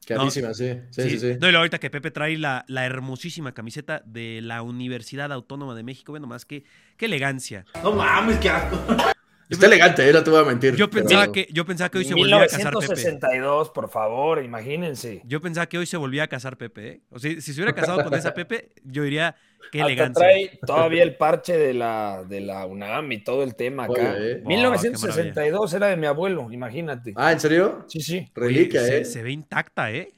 Carísima, 0.06 0.53
sí. 0.53 0.74
Sí, 0.89 1.09
sí, 1.09 1.19
sí. 1.19 1.38
No, 1.39 1.50
y 1.50 1.56
ahorita 1.56 1.79
que 1.79 1.89
Pepe 1.89 2.12
trae 2.12 2.38
la, 2.38 2.63
la 2.68 2.85
hermosísima 2.85 3.53
camiseta 3.53 4.01
de 4.06 4.41
la 4.41 4.62
Universidad 4.62 5.31
Autónoma 5.33 5.75
de 5.75 5.83
México. 5.83 6.13
Bueno, 6.13 6.27
más 6.27 6.45
que 6.45 6.63
qué 6.95 7.06
elegancia. 7.06 7.65
No 7.83 7.91
mames, 7.91 8.38
qué 8.38 8.50
asco. 8.50 8.80
Está 9.49 9.65
elegante, 9.67 10.07
¿eh? 10.09 10.11
No 10.13 10.23
te 10.23 10.29
voy 10.29 10.41
a 10.41 10.44
mentir. 10.44 10.75
Yo 10.75 10.89
pensaba 10.89 11.21
pero- 11.21 11.31
que, 11.31 11.47
yo 11.51 11.65
pensaba 11.65 11.89
que 11.89 11.99
hoy 11.99 12.05
se 12.05 12.13
volvía 12.13 12.38
a 12.38 12.47
casar 12.47 12.73
Pepe. 12.73 12.95
1962, 12.95 13.69
por 13.69 13.89
favor, 13.89 14.44
imagínense. 14.44 15.21
Yo 15.25 15.39
pensaba 15.41 15.67
que 15.67 15.77
hoy 15.77 15.85
se 15.85 15.95
volvía 15.97 16.23
a 16.23 16.27
casar 16.27 16.57
Pepe, 16.57 16.88
¿eh? 16.89 17.01
O 17.09 17.19
sea, 17.19 17.31
si 17.31 17.41
se 17.41 17.53
hubiera 17.53 17.73
casado 17.73 18.03
con 18.03 18.13
esa 18.13 18.33
Pepe, 18.33 18.69
yo 18.83 19.03
diría 19.03 19.35
qué 19.71 19.79
Hasta 19.81 19.91
elegancia. 19.91 20.19
trae 20.25 20.59
todavía 20.65 21.03
el 21.03 21.15
parche 21.15 21.57
de 21.57 21.73
la, 21.73 22.23
de 22.27 22.41
la 22.41 22.65
UNAM 22.65 23.11
y 23.13 23.23
todo 23.23 23.44
el 23.44 23.55
tema 23.55 23.85
acá. 23.85 24.15
Oye, 24.17 24.31
eh. 24.33 24.41
Oh, 24.44 24.47
1962 24.47 25.73
era 25.73 25.88
de 25.88 25.97
mi 25.97 26.07
abuelo, 26.07 26.51
imagínate. 26.51 27.13
Ah, 27.15 27.31
¿en 27.31 27.39
serio? 27.39 27.85
Sí, 27.88 28.01
sí. 28.01 28.29
Reliquia, 28.35 28.81
Oye, 28.81 28.89
se, 28.89 28.97
¿eh? 28.99 29.05
se 29.05 29.23
ve 29.23 29.31
intacta, 29.31 29.91
¿eh? 29.91 30.11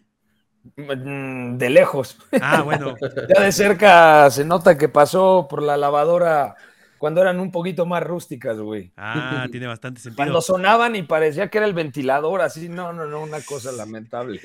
Mm, 0.76 1.58
De 1.58 1.70
lejos. 1.70 2.18
Ah, 2.42 2.62
bueno. 2.64 2.96
Ya 3.36 3.44
de 3.44 3.52
cerca 3.52 4.30
se 4.30 4.44
nota 4.44 4.78
que 4.78 4.90
pasó 4.90 5.48
por 5.50 5.62
la 5.64 5.78
lavadora 5.78 6.56
cuando 7.00 7.22
eran 7.22 7.40
un 7.40 7.50
poquito 7.50 7.86
más 7.86 8.04
rústicas, 8.04 8.60
güey. 8.60 8.92
Ah, 8.98 9.48
tiene 9.50 9.66
bastante 9.66 10.02
sentido. 10.02 10.18
Cuando 10.18 10.42
sonaban 10.42 10.96
y 10.96 11.04
parecía 11.04 11.50
que 11.50 11.58
era 11.58 11.66
el 11.66 11.74
ventilador, 11.74 12.42
así, 12.42 12.70
no, 12.70 12.94
no, 12.94 13.06
no, 13.06 13.22
una 13.22 13.42
cosa 13.42 13.72
lamentable. 13.72 14.42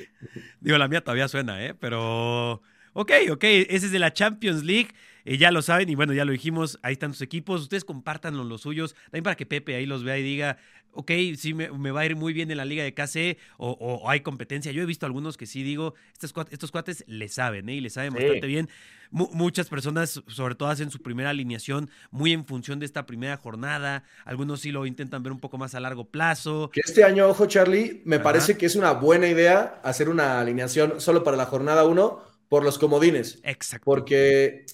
Digo, 0.61 0.77
la 0.77 0.87
mía 0.87 1.01
todavía 1.01 1.27
suena, 1.27 1.63
¿eh? 1.63 1.75
Pero. 1.75 2.61
Ok, 2.93 3.11
ok. 3.29 3.43
Ese 3.43 3.87
es 3.87 3.91
de 3.91 3.99
la 3.99 4.13
Champions 4.13 4.63
League. 4.63 4.89
Eh, 5.25 5.37
ya 5.37 5.51
lo 5.51 5.61
saben, 5.61 5.89
y 5.89 5.95
bueno, 5.95 6.13
ya 6.13 6.23
lo 6.25 6.31
dijimos. 6.31 6.79
Ahí 6.83 6.93
están 6.93 7.13
sus 7.13 7.21
equipos. 7.23 7.61
Ustedes 7.61 7.83
compártanlo 7.83 8.43
los 8.43 8.61
suyos. 8.61 8.93
También 9.05 9.23
para 9.23 9.35
que 9.35 9.45
Pepe 9.45 9.75
ahí 9.75 9.85
los 9.85 10.03
vea 10.03 10.17
y 10.17 10.23
diga. 10.23 10.57
Ok, 10.97 11.11
sí, 11.37 11.53
me, 11.53 11.69
me 11.71 11.91
va 11.91 11.99
a 12.01 12.05
ir 12.05 12.15
muy 12.15 12.31
bien 12.31 12.49
en 12.51 12.55
la 12.55 12.63
liga 12.63 12.81
de 12.81 12.93
KC 12.93 13.37
o, 13.57 13.71
o- 13.71 13.95
o 13.95 14.09
hay 14.09 14.21
competencia. 14.21 14.71
Yo 14.71 14.81
he 14.81 14.85
visto 14.85 15.05
algunos 15.05 15.35
que 15.35 15.45
sí 15.45 15.61
digo, 15.61 15.93
estos, 16.13 16.33
cuat- 16.33 16.47
estos 16.51 16.71
cuates 16.71 17.03
le 17.05 17.27
saben, 17.27 17.67
¿eh? 17.67 17.75
Y 17.75 17.81
le 17.81 17.89
saben 17.89 18.13
Sí. 18.13 18.17
bastante 18.23 18.47
bien. 18.47 18.69
Mu- 19.11 19.27
muchas 19.33 19.67
personas, 19.67 20.23
sobre 20.27 20.55
todo, 20.55 20.69
hacen 20.69 20.91
su 20.91 21.01
primera 21.01 21.31
alineación 21.31 21.89
muy 22.11 22.31
en 22.31 22.45
función 22.45 22.79
de 22.79 22.85
esta 22.85 23.05
primera 23.05 23.35
jornada. 23.35 24.05
Algunos 24.23 24.61
sí 24.61 24.71
lo 24.71 24.85
intentan 24.85 25.21
ver 25.21 25.33
un 25.33 25.41
poco 25.41 25.57
más 25.57 25.75
a 25.75 25.81
largo 25.81 26.05
plazo. 26.05 26.69
Que 26.71 26.79
este 26.85 27.03
año, 27.03 27.27
ojo, 27.27 27.45
Charlie, 27.45 28.01
me 28.05 28.15
Ajá. 28.15 28.23
parece 28.23 28.55
que 28.57 28.65
es 28.65 28.77
una 28.77 28.93
buena 28.93 29.27
idea 29.27 29.81
hacer 29.83 30.07
una 30.07 30.39
alineación 30.39 31.01
solo 31.01 31.25
para 31.25 31.35
la 31.35 31.45
jornada 31.45 31.83
1 31.83 32.21
por 32.47 32.63
los 32.63 32.79
comodines. 32.79 33.39
Exacto. 33.43 33.83
Porque 33.83 34.65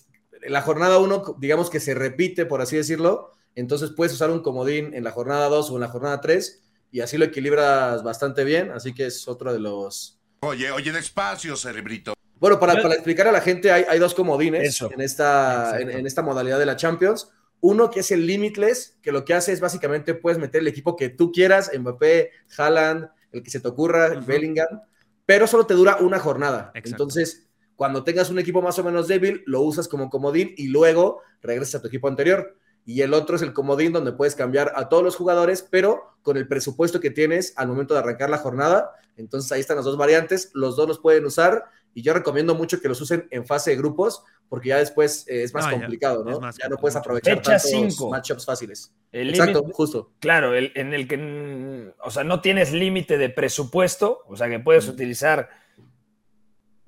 la 0.48 0.62
jornada 0.62 0.98
1, 1.00 1.38
digamos 1.40 1.70
que 1.70 1.80
se 1.80 1.94
repite, 1.94 2.46
por 2.46 2.62
así 2.62 2.76
decirlo. 2.76 3.32
Entonces 3.56 3.92
puedes 3.96 4.14
usar 4.14 4.32
un 4.32 4.42
comodín 4.42 4.94
en 4.94 5.04
la 5.04 5.12
jornada 5.12 5.48
2 5.50 5.72
o 5.72 5.76
en 5.76 5.82
la 5.82 5.88
jornada 5.90 6.22
3 6.22 6.62
y 6.92 7.02
así 7.02 7.18
lo 7.18 7.26
equilibras 7.26 8.04
bastante 8.04 8.44
bien. 8.44 8.72
Así 8.72 8.94
que 8.94 9.08
es 9.08 9.28
otro 9.28 9.54
de 9.54 9.60
los. 9.60 10.20
Oye, 10.42 10.72
oye, 10.72 10.92
despacio, 10.92 11.56
cerebrito. 11.56 12.14
Bueno, 12.40 12.60
para, 12.60 12.82
para 12.82 12.96
explicar 12.96 13.28
a 13.28 13.32
la 13.32 13.42
gente, 13.42 13.72
hay, 13.72 13.86
hay 13.88 14.00
dos 14.00 14.16
comodines 14.16 14.68
Eso. 14.68 14.90
en 14.92 15.02
esta, 15.02 15.80
en, 15.80 16.08
esta 16.08 16.24
modalidad 16.24 16.58
de 16.58 16.66
la 16.66 16.76
Champions. 16.76 17.30
Uno 17.60 17.92
que 17.92 18.00
es 18.00 18.10
el 18.10 18.26
Limitless, 18.26 18.98
que 19.04 19.12
lo 19.12 19.24
que 19.24 19.36
hace 19.36 19.52
es 19.52 19.60
básicamente 19.60 20.16
puedes 20.16 20.40
meter 20.40 20.62
el 20.62 20.68
equipo 20.68 20.96
que 20.96 21.10
tú 21.10 21.32
quieras, 21.32 21.70
Mbappé, 21.78 22.32
Haaland, 22.58 23.10
el 23.32 23.44
que 23.44 23.52
se 23.52 23.60
te 23.60 23.68
ocurra. 23.68 24.20
Bellingham, 24.26 24.82
pero 25.28 25.46
solo 25.46 25.68
te 25.68 25.76
dura 25.76 25.98
una 25.98 26.18
jornada. 26.18 26.72
Exacto. 26.74 26.90
Entonces, 26.90 27.51
cuando 27.82 28.04
tengas 28.04 28.30
un 28.30 28.38
equipo 28.38 28.62
más 28.62 28.78
o 28.78 28.84
menos 28.84 29.08
débil, 29.08 29.42
lo 29.48 29.62
usas 29.62 29.88
como 29.88 30.12
comodín 30.12 30.54
y 30.56 30.68
luego 30.68 31.22
regresas 31.42 31.74
a 31.74 31.82
tu 31.82 31.88
equipo 31.88 32.08
anterior. 32.08 32.56
y 32.86 33.02
el 33.02 33.12
otro 33.16 33.36
es 33.36 33.42
el 33.42 33.54
comodín 33.54 33.92
donde 33.92 34.12
puedes 34.12 34.36
cambiar 34.36 34.72
a 34.76 34.88
todos 34.88 35.04
los 35.04 35.16
jugadores, 35.16 35.64
pero 35.68 36.16
con 36.22 36.38
el 36.38 36.48
presupuesto 36.48 37.00
que 37.00 37.10
tienes 37.10 37.54
al 37.56 37.68
momento 37.70 37.96
de 37.96 38.02
arrancar 38.02 38.30
la 38.30 38.38
jornada. 38.38 38.92
Entonces 39.18 39.52
ahí 39.52 39.62
están 39.62 39.78
las 39.78 39.86
dos 39.86 39.98
variantes, 39.98 40.52
los 40.54 40.76
dos 40.76 40.88
los 40.88 41.00
pueden 41.00 41.26
usar 41.26 41.64
y 41.96 42.04
yo 42.04 42.14
recomiendo 42.14 42.54
mucho 42.54 42.80
que 42.80 42.88
los 42.88 43.02
usen 43.02 43.28
en 43.32 43.46
fase 43.48 43.72
de 43.72 43.78
grupos 43.78 44.24
porque 44.48 44.70
ya 44.70 44.78
después 44.78 45.28
eh, 45.28 45.42
es 45.44 45.52
más 45.54 45.66
No, 45.66 45.72
complicado, 45.80 46.24
¿no? 46.24 46.40
más 46.40 46.58
ya 46.62 46.70
no 46.70 46.78
puedes 46.78 46.96
aprovechar 46.96 47.38
Fecha 47.38 47.52
tantos 47.54 47.70
cinco. 47.72 48.10
matchups 48.12 48.46
fáciles. 48.46 48.92
El 49.12 49.30
Exacto, 49.32 49.64
justo. 49.74 50.12
Claro, 50.20 50.54
el- 50.54 50.72
en 50.76 50.94
el 50.94 51.08
que, 51.08 51.94
o 52.04 52.12
sea, 52.12 52.24
no 52.24 52.42
tienes 52.42 52.72
límite 52.74 53.18
de 53.18 53.30
presupuesto, 53.30 54.20
o 54.28 54.36
sea, 54.38 54.50
que 54.50 54.60
puedes 54.60 54.88
utilizar 54.88 55.50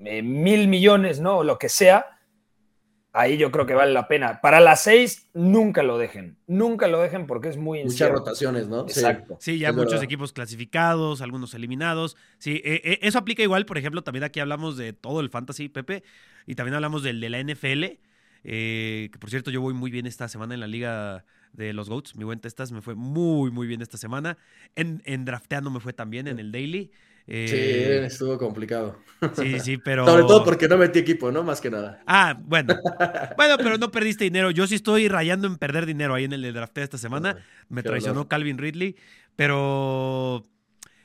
eh, 0.05 0.21
mil 0.21 0.67
millones, 0.67 1.19
¿no? 1.19 1.37
O 1.39 1.43
lo 1.43 1.57
que 1.57 1.69
sea, 1.69 2.05
ahí 3.11 3.37
yo 3.37 3.51
creo 3.51 3.65
que 3.65 3.73
vale 3.75 3.93
la 3.93 4.07
pena. 4.07 4.41
Para 4.41 4.59
las 4.59 4.83
seis, 4.83 5.29
nunca 5.33 5.83
lo 5.83 5.97
dejen, 5.97 6.37
nunca 6.47 6.87
lo 6.87 6.99
dejen 7.01 7.27
porque 7.27 7.49
es 7.49 7.57
muy 7.57 7.79
Muchas 7.79 7.91
incierto. 7.93 8.15
rotaciones, 8.19 8.67
¿no? 8.67 8.87
Sí. 8.89 8.99
Exacto. 8.99 9.37
Sí, 9.39 9.59
ya 9.59 9.69
Es 9.69 9.75
muchos 9.75 9.91
verdad. 9.93 10.03
equipos 10.05 10.33
clasificados, 10.33 11.21
algunos 11.21 11.53
eliminados. 11.53 12.17
Sí, 12.39 12.61
eh, 12.65 12.81
eh, 12.83 12.99
eso 13.03 13.19
aplica 13.19 13.43
igual, 13.43 13.65
por 13.65 13.77
ejemplo, 13.77 14.03
también 14.03 14.23
aquí 14.23 14.39
hablamos 14.39 14.77
de 14.77 14.93
todo 14.93 15.19
el 15.19 15.29
fantasy, 15.29 15.69
Pepe, 15.69 16.03
y 16.47 16.55
también 16.55 16.73
hablamos 16.75 17.03
del 17.03 17.19
de 17.21 17.29
la 17.29 17.39
NFL. 17.39 17.99
eh, 18.45 19.09
que 19.11 19.19
por 19.19 19.29
cierto, 19.29 19.51
yo 19.51 19.61
voy 19.61 19.73
muy 19.73 19.89
bien 19.91 20.05
esta 20.05 20.27
semana 20.27 20.53
en 20.53 20.59
la 20.59 20.67
liga 20.67 21.23
de 21.53 21.71
los 21.71 21.87
GOATs. 21.89 22.15
Mi 22.17 22.23
buen 22.25 22.39
Testas 22.39 22.71
me 22.71 22.81
fue 22.81 22.95
muy, 22.95 23.51
muy 23.51 23.67
bien 23.67 23.81
esta 23.81 23.97
semana. 23.97 24.37
En, 24.75 25.01
en 25.05 25.23
drafteando 25.23 25.69
me 25.69 25.79
fue 25.79 25.93
también 25.93 26.27
en 26.27 26.39
el 26.39 26.51
Daily. 26.51 26.91
Eh, 27.27 27.47
Sí, 27.47 28.05
estuvo 28.05 28.37
complicado. 28.37 28.99
sí, 29.35 29.59
sí, 29.59 29.77
pero. 29.77 30.05
Sobre 30.05 30.23
todo 30.23 30.43
porque 30.43 30.67
no 30.67 30.77
metí 30.77 30.99
equipo, 30.99 31.31
¿no? 31.31 31.43
Más 31.43 31.61
que 31.61 31.69
nada. 31.69 32.01
Ah, 32.05 32.37
bueno. 32.39 32.75
Bueno, 33.37 33.57
pero 33.57 33.77
no 33.77 33.91
perdiste 33.91 34.25
dinero. 34.25 34.51
Yo 34.51 34.67
sí 34.67 34.75
estoy 34.75 35.07
rayando 35.07 35.47
en 35.47 35.57
perder 35.57 35.85
dinero 35.85 36.13
ahí 36.13 36.25
en 36.25 36.33
el 36.33 36.41
de 36.41 36.51
draftea 36.51 36.83
esta 36.83 36.97
semana. 36.97 37.37
Me 37.69 37.81
qué 37.81 37.89
traicionó. 37.89 38.27
Calvin 38.27 38.57
Ridley, 38.57 38.95
pero 39.35 40.43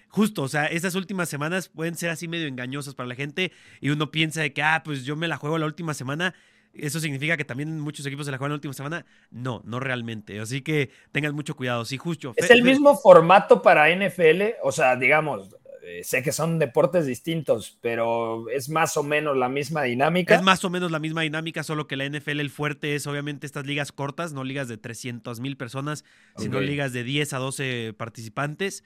justo, 0.08 0.42
o 0.42 0.48
sea, 0.48 0.66
esas 0.66 0.94
últimas 0.94 1.28
semanas 1.28 1.68
pueden 1.68 1.94
ser 1.94 2.10
así 2.10 2.28
medio 2.28 2.46
engañosas 2.46 2.94
para 2.94 3.08
la 3.08 3.14
gente 3.14 3.52
y 3.80 3.90
uno 3.90 4.10
piensa 4.10 4.42
de 4.42 4.52
que, 4.52 4.62
ah, 4.62 4.82
pues 4.84 5.04
yo 5.04 5.16
me 5.16 5.28
la 5.28 5.36
juego 5.36 5.58
la 5.58 5.66
última 5.66 5.94
semana. 5.94 6.34
¿Eso 6.74 7.00
significa 7.00 7.36
que 7.36 7.44
también 7.44 7.80
muchos 7.80 8.06
equipos 8.06 8.26
se 8.26 8.32
la 8.32 8.38
juegan 8.38 8.52
la 8.52 8.56
última 8.56 8.74
semana? 8.74 9.04
No, 9.30 9.62
no 9.64 9.80
realmente. 9.80 10.38
Así 10.38 10.60
que 10.62 10.90
tengan 11.12 11.34
mucho 11.34 11.56
cuidado. 11.56 11.84
Sí, 11.84 11.96
justo. 11.96 12.34
Es 12.36 12.50
el 12.50 12.62
mismo 12.62 12.96
formato 12.96 13.62
para 13.62 13.88
NFL, 13.90 14.56
o 14.62 14.70
sea, 14.70 14.94
digamos, 14.94 15.56
eh, 15.88 16.04
sé 16.04 16.22
que 16.22 16.32
son 16.32 16.58
deportes 16.58 17.06
distintos, 17.06 17.78
pero 17.80 18.48
es 18.50 18.68
más 18.68 18.96
o 18.96 19.02
menos 19.02 19.36
la 19.36 19.48
misma 19.48 19.82
dinámica. 19.84 20.34
Es 20.34 20.42
más 20.42 20.64
o 20.64 20.70
menos 20.70 20.90
la 20.90 20.98
misma 20.98 21.22
dinámica, 21.22 21.62
solo 21.62 21.86
que 21.86 21.96
la 21.96 22.04
NFL 22.04 22.40
el 22.40 22.50
fuerte 22.50 22.94
es 22.94 23.06
obviamente 23.06 23.46
estas 23.46 23.66
ligas 23.66 23.92
cortas, 23.92 24.32
no 24.32 24.44
ligas 24.44 24.68
de 24.68 24.76
300 24.76 25.40
mil 25.40 25.56
personas, 25.56 26.04
sino 26.36 26.60
ligas 26.60 26.92
de 26.92 27.02
10 27.04 27.32
a 27.32 27.38
12 27.38 27.94
participantes. 27.96 28.84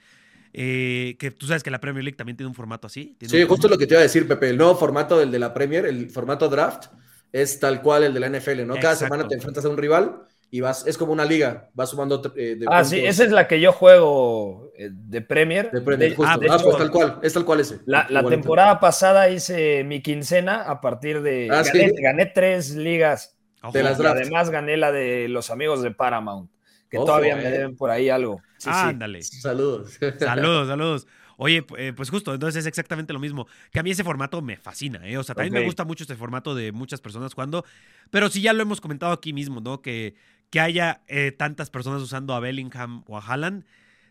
eh, 0.55 1.15
que 1.19 1.31
tú 1.31 1.47
sabes 1.47 1.63
que 1.63 1.71
la 1.71 1.81
Premier 1.81 2.03
League 2.03 2.15
también 2.17 2.37
tiene 2.37 2.47
un 2.47 2.53
formato 2.55 2.87
así. 2.87 3.15
tiene 3.17 3.31
Sí, 3.31 3.41
un- 3.41 3.47
justo 3.47 3.67
lo 3.67 3.77
que 3.77 3.87
te 3.87 3.93
iba 3.95 3.99
a 4.01 4.03
decir, 4.03 4.27
Pepe. 4.27 4.49
El 4.49 4.57
nuevo 4.57 4.75
formato 4.75 5.17
del 5.17 5.31
de 5.31 5.39
la 5.39 5.53
Premier, 5.53 5.85
el 5.85 6.09
formato 6.11 6.47
draft, 6.49 6.85
es 7.31 7.59
tal 7.59 7.81
cual 7.81 8.03
el 8.03 8.13
de 8.13 8.19
la 8.19 8.27
NFL, 8.27 8.65
¿no? 8.65 8.79
Cada 8.79 8.93
Exacto. 8.93 9.05
semana 9.15 9.27
te 9.27 9.35
enfrentas 9.35 9.65
a 9.65 9.69
un 9.69 9.77
rival 9.77 10.21
y 10.51 10.61
vas, 10.61 10.85
es 10.85 10.97
como 10.97 11.11
una 11.11 11.25
liga, 11.25 11.69
vas 11.73 11.89
sumando 11.89 12.21
eh, 12.35 12.55
de 12.55 12.65
Ah, 12.67 12.83
puntos 12.83 12.89
sí, 12.89 12.99
esa 12.99 13.23
es 13.23 13.31
la 13.31 13.47
que 13.47 13.59
yo 13.59 13.71
juego 13.73 14.62
de 14.77 15.21
Premier. 15.21 15.69
de 15.71 15.81
Premier, 15.81 16.09
De- 16.11 16.15
justo. 16.15 16.29
ah, 16.31 16.33
Ah, 16.35 16.37
de 16.39 16.47
pues 16.47 16.61
hecho, 16.61 16.77
tal 16.77 16.91
cual, 16.91 17.19
es 17.21 17.33
tal 17.33 17.45
cual 17.45 17.59
ese. 17.59 17.79
La, 17.85 18.07
la 18.09 18.23
temporada 18.25 18.79
pasada 18.79 19.29
hice 19.29 19.83
mi 19.83 20.01
quincena 20.01 20.63
a 20.63 20.81
partir 20.81 21.21
de. 21.21 21.49
Ah, 21.51 21.61
gané, 21.63 21.89
¿sí? 21.89 21.95
gané 22.01 22.25
tres 22.27 22.75
ligas. 22.75 23.37
Ojo. 23.61 23.71
de 23.71 23.83
las 23.83 23.97
Y 23.97 24.01
draft. 24.01 24.17
además 24.19 24.49
gané 24.49 24.75
la 24.75 24.91
de 24.91 25.29
los 25.29 25.49
amigos 25.49 25.81
de 25.81 25.91
Paramount, 25.91 26.51
que 26.89 26.97
Ojo, 26.97 27.05
todavía 27.05 27.35
me 27.37 27.47
eh. 27.47 27.51
deben 27.51 27.77
por 27.77 27.89
ahí 27.91 28.09
algo. 28.09 28.41
Sí, 28.57 28.69
sí. 28.69 28.69
Ándale. 28.73 29.21
Saludos. 29.23 29.97
Saludos, 30.19 30.67
saludos. 30.67 31.07
Oye, 31.37 31.65
eh, 31.77 31.93
pues 31.95 32.09
justo, 32.09 32.33
entonces 32.33 32.59
es 32.59 32.67
exactamente 32.67 33.13
lo 33.13 33.19
mismo. 33.19 33.47
Que 33.71 33.79
a 33.79 33.83
mí 33.83 33.91
ese 33.91 34.03
formato 34.03 34.41
me 34.41 34.57
fascina, 34.57 35.07
¿eh? 35.07 35.17
O 35.17 35.23
sea, 35.23 35.33
también 35.33 35.53
Ok. 35.53 35.59
me 35.61 35.65
gusta 35.65 35.85
mucho 35.85 36.03
este 36.03 36.15
formato 36.15 36.53
de 36.55 36.71
muchas 36.73 36.99
personas 36.99 37.33
jugando, 37.33 37.63
pero 38.11 38.27
sí 38.29 38.41
ya 38.41 38.51
lo 38.53 38.61
hemos 38.63 38.81
comentado 38.81 39.13
aquí 39.13 39.31
mismo, 39.33 39.61
¿no? 39.61 39.81
Que, 39.81 40.15
que 40.49 40.59
haya 40.59 41.01
eh, 41.07 41.31
tantas 41.31 41.69
personas 41.69 42.01
usando 42.01 42.33
a 42.35 42.39
Bellingham 42.41 43.03
o 43.07 43.17
a 43.17 43.21
Haaland, 43.25 43.63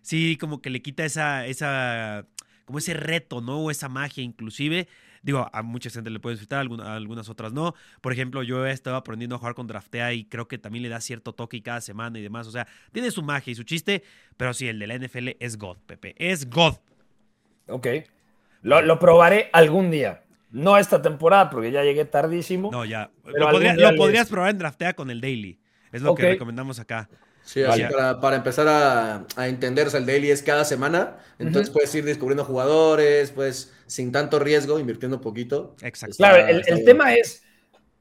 sí 0.03 0.37
como 0.37 0.61
que 0.61 0.71
le 0.71 0.83
quita 0.83 1.05
esa, 1.05 1.47
esa, 1.47 2.27
como 2.67 2.79
ese 2.79 2.95
reto, 2.95 3.41
¿no? 3.41 3.59
O 3.61 3.71
esa 3.71 3.89
magia 3.89 4.23
inclusive. 4.23 4.87
Digo, 5.23 5.49
a 5.53 5.63
mucha 5.63 5.89
gente 5.89 6.11
le 6.11 6.19
puede 6.19 6.35
disfrutar, 6.35 6.59
a 6.59 6.61
alguna- 6.63 6.85
a 6.93 6.97
algunas 6.97 7.29
otras 7.29 7.53
no. 7.53 7.75
Por 8.01 8.13
ejemplo, 8.13 8.43
yo 8.43 8.67
he 8.67 8.73
estado 8.73 8.97
aprendiendo 8.97 9.37
a 9.37 9.39
jugar 9.39 9.55
con 9.55 9.69
Draftea 9.69 10.13
y 10.15 10.25
creo 10.25 10.49
que 10.49 10.59
también 10.59 10.83
le 10.83 10.89
da 10.89 11.01
cierto 11.01 11.33
toque 11.33 11.63
cada 11.63 11.81
semana 11.81 12.19
y 12.19 12.23
demás. 12.23 12.49
O 12.49 12.51
sea, 12.51 12.67
tiene 12.91 13.11
su 13.13 13.23
magia 13.23 13.53
y 13.53 13.55
su 13.55 13.63
chiste, 13.63 14.03
pero 14.37 14.53
sí, 14.53 14.67
el 14.67 14.81
de 14.81 14.87
la 14.89 14.95
NFL 14.97 15.37
es 15.39 15.57
God, 15.59 15.77
Pepe. 15.87 16.17
Es 16.19 16.51
God. 16.51 16.75
Ok. 17.69 17.87
Lo, 18.63 18.83
lo 18.83 18.99
probaré 18.99 19.49
algún 19.53 19.91
día. 19.93 20.23
No 20.51 20.77
esta 20.77 21.01
temporada, 21.01 21.51
porque 21.51 21.71
ya 21.71 21.83
llegué 21.83 22.05
tardísimo. 22.05 22.71
No, 22.73 22.85
ya. 22.85 23.11
Pero 23.25 23.39
Lo, 23.39 23.51
podría- 23.51 23.75
lo 23.75 23.97
podrías 23.97 24.29
probar 24.29 24.51
en 24.51 24.59
Draftea 24.59 24.95
con 24.95 25.11
el 25.11 25.21
Daily. 25.21 25.59
Es 25.93 26.03
lo 26.03 26.11
que 26.15 26.23
recomendamos 26.33 26.79
acá. 26.81 27.09
Sí, 27.45 27.63
así 27.63 27.83
Vale. 27.83 27.95
para, 27.95 28.21
para 28.21 28.37
empezar 28.37 28.69
a, 28.69 29.27
a 29.37 29.49
entender, 29.49 29.89
o 29.89 29.91
sea, 29.91 30.01
el 30.01 30.07
daily 30.07 30.31
es 30.31 30.43
cada 30.43 30.65
semana, 30.65 31.19
entonces 31.39 31.71
puedes 31.71 31.95
ir 31.95 32.05
descubriendo 32.05 32.45
jugadores, 32.45 33.33
pues 33.33 33.73
sin 33.87 34.13
tanto 34.13 34.39
riesgo, 34.39 34.79
invirtiendo 34.79 35.17
un 35.17 35.23
poquito. 35.23 35.75
Exacto. 35.83 36.17
Claro, 36.17 36.47
el, 36.47 36.63
el 36.67 36.85
tema 36.85 37.15
es, 37.15 37.43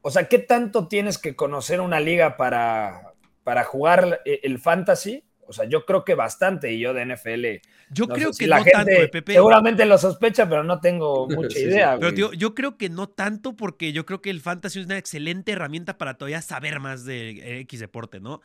o 0.02 0.12
sea, 0.12 0.28
¿qué 0.30 0.40
tanto 0.40 0.88
tienes 0.88 1.18
que 1.18 1.36
conocer 1.36 1.82
una 1.82 2.00
liga 2.00 2.38
para, 2.38 3.14
para 3.44 3.64
jugar 3.64 4.22
el 4.26 4.60
fantasy? 4.60 5.24
O 5.52 5.54
sea, 5.54 5.66
yo 5.70 5.86
creo 5.86 6.04
que 6.04 6.16
bastante, 6.16 6.72
y 6.74 6.80
yo 6.80 6.94
de 6.94 7.06
NFL. 7.06 7.62
Yo 7.92 8.08
no 8.08 8.16
creo 8.16 8.28
sé 8.30 8.34
si 8.34 8.40
que 8.46 8.48
la 8.48 8.58
no 8.58 8.64
gente 8.64 8.96
tanto, 8.96 9.12
Pepe. 9.12 9.34
Seguramente 9.34 9.86
lo 9.86 9.98
sospecha, 9.98 10.50
pero 10.50 10.64
no 10.64 10.80
tengo 10.80 11.28
mucha 11.30 11.50
Sí, 11.50 11.56
sí. 11.62 11.68
idea. 11.68 11.98
Pero 12.00 12.14
tío, 12.14 12.34
yo 12.34 12.56
creo 12.56 12.78
que 12.78 12.90
no 12.90 13.08
tanto 13.08 13.56
porque 13.56 13.94
yo 13.94 14.06
creo 14.06 14.22
que 14.22 14.30
el 14.32 14.42
fantasy 14.42 14.80
es 14.80 14.86
una 14.86 14.98
excelente 14.98 15.52
herramienta 15.52 15.98
para 15.98 16.16
todavía 16.16 16.42
saber 16.42 16.80
más 16.80 17.06
de 17.06 17.30
eh, 17.32 17.60
X 17.62 17.80
deporte, 17.80 18.20
¿no? 18.20 18.42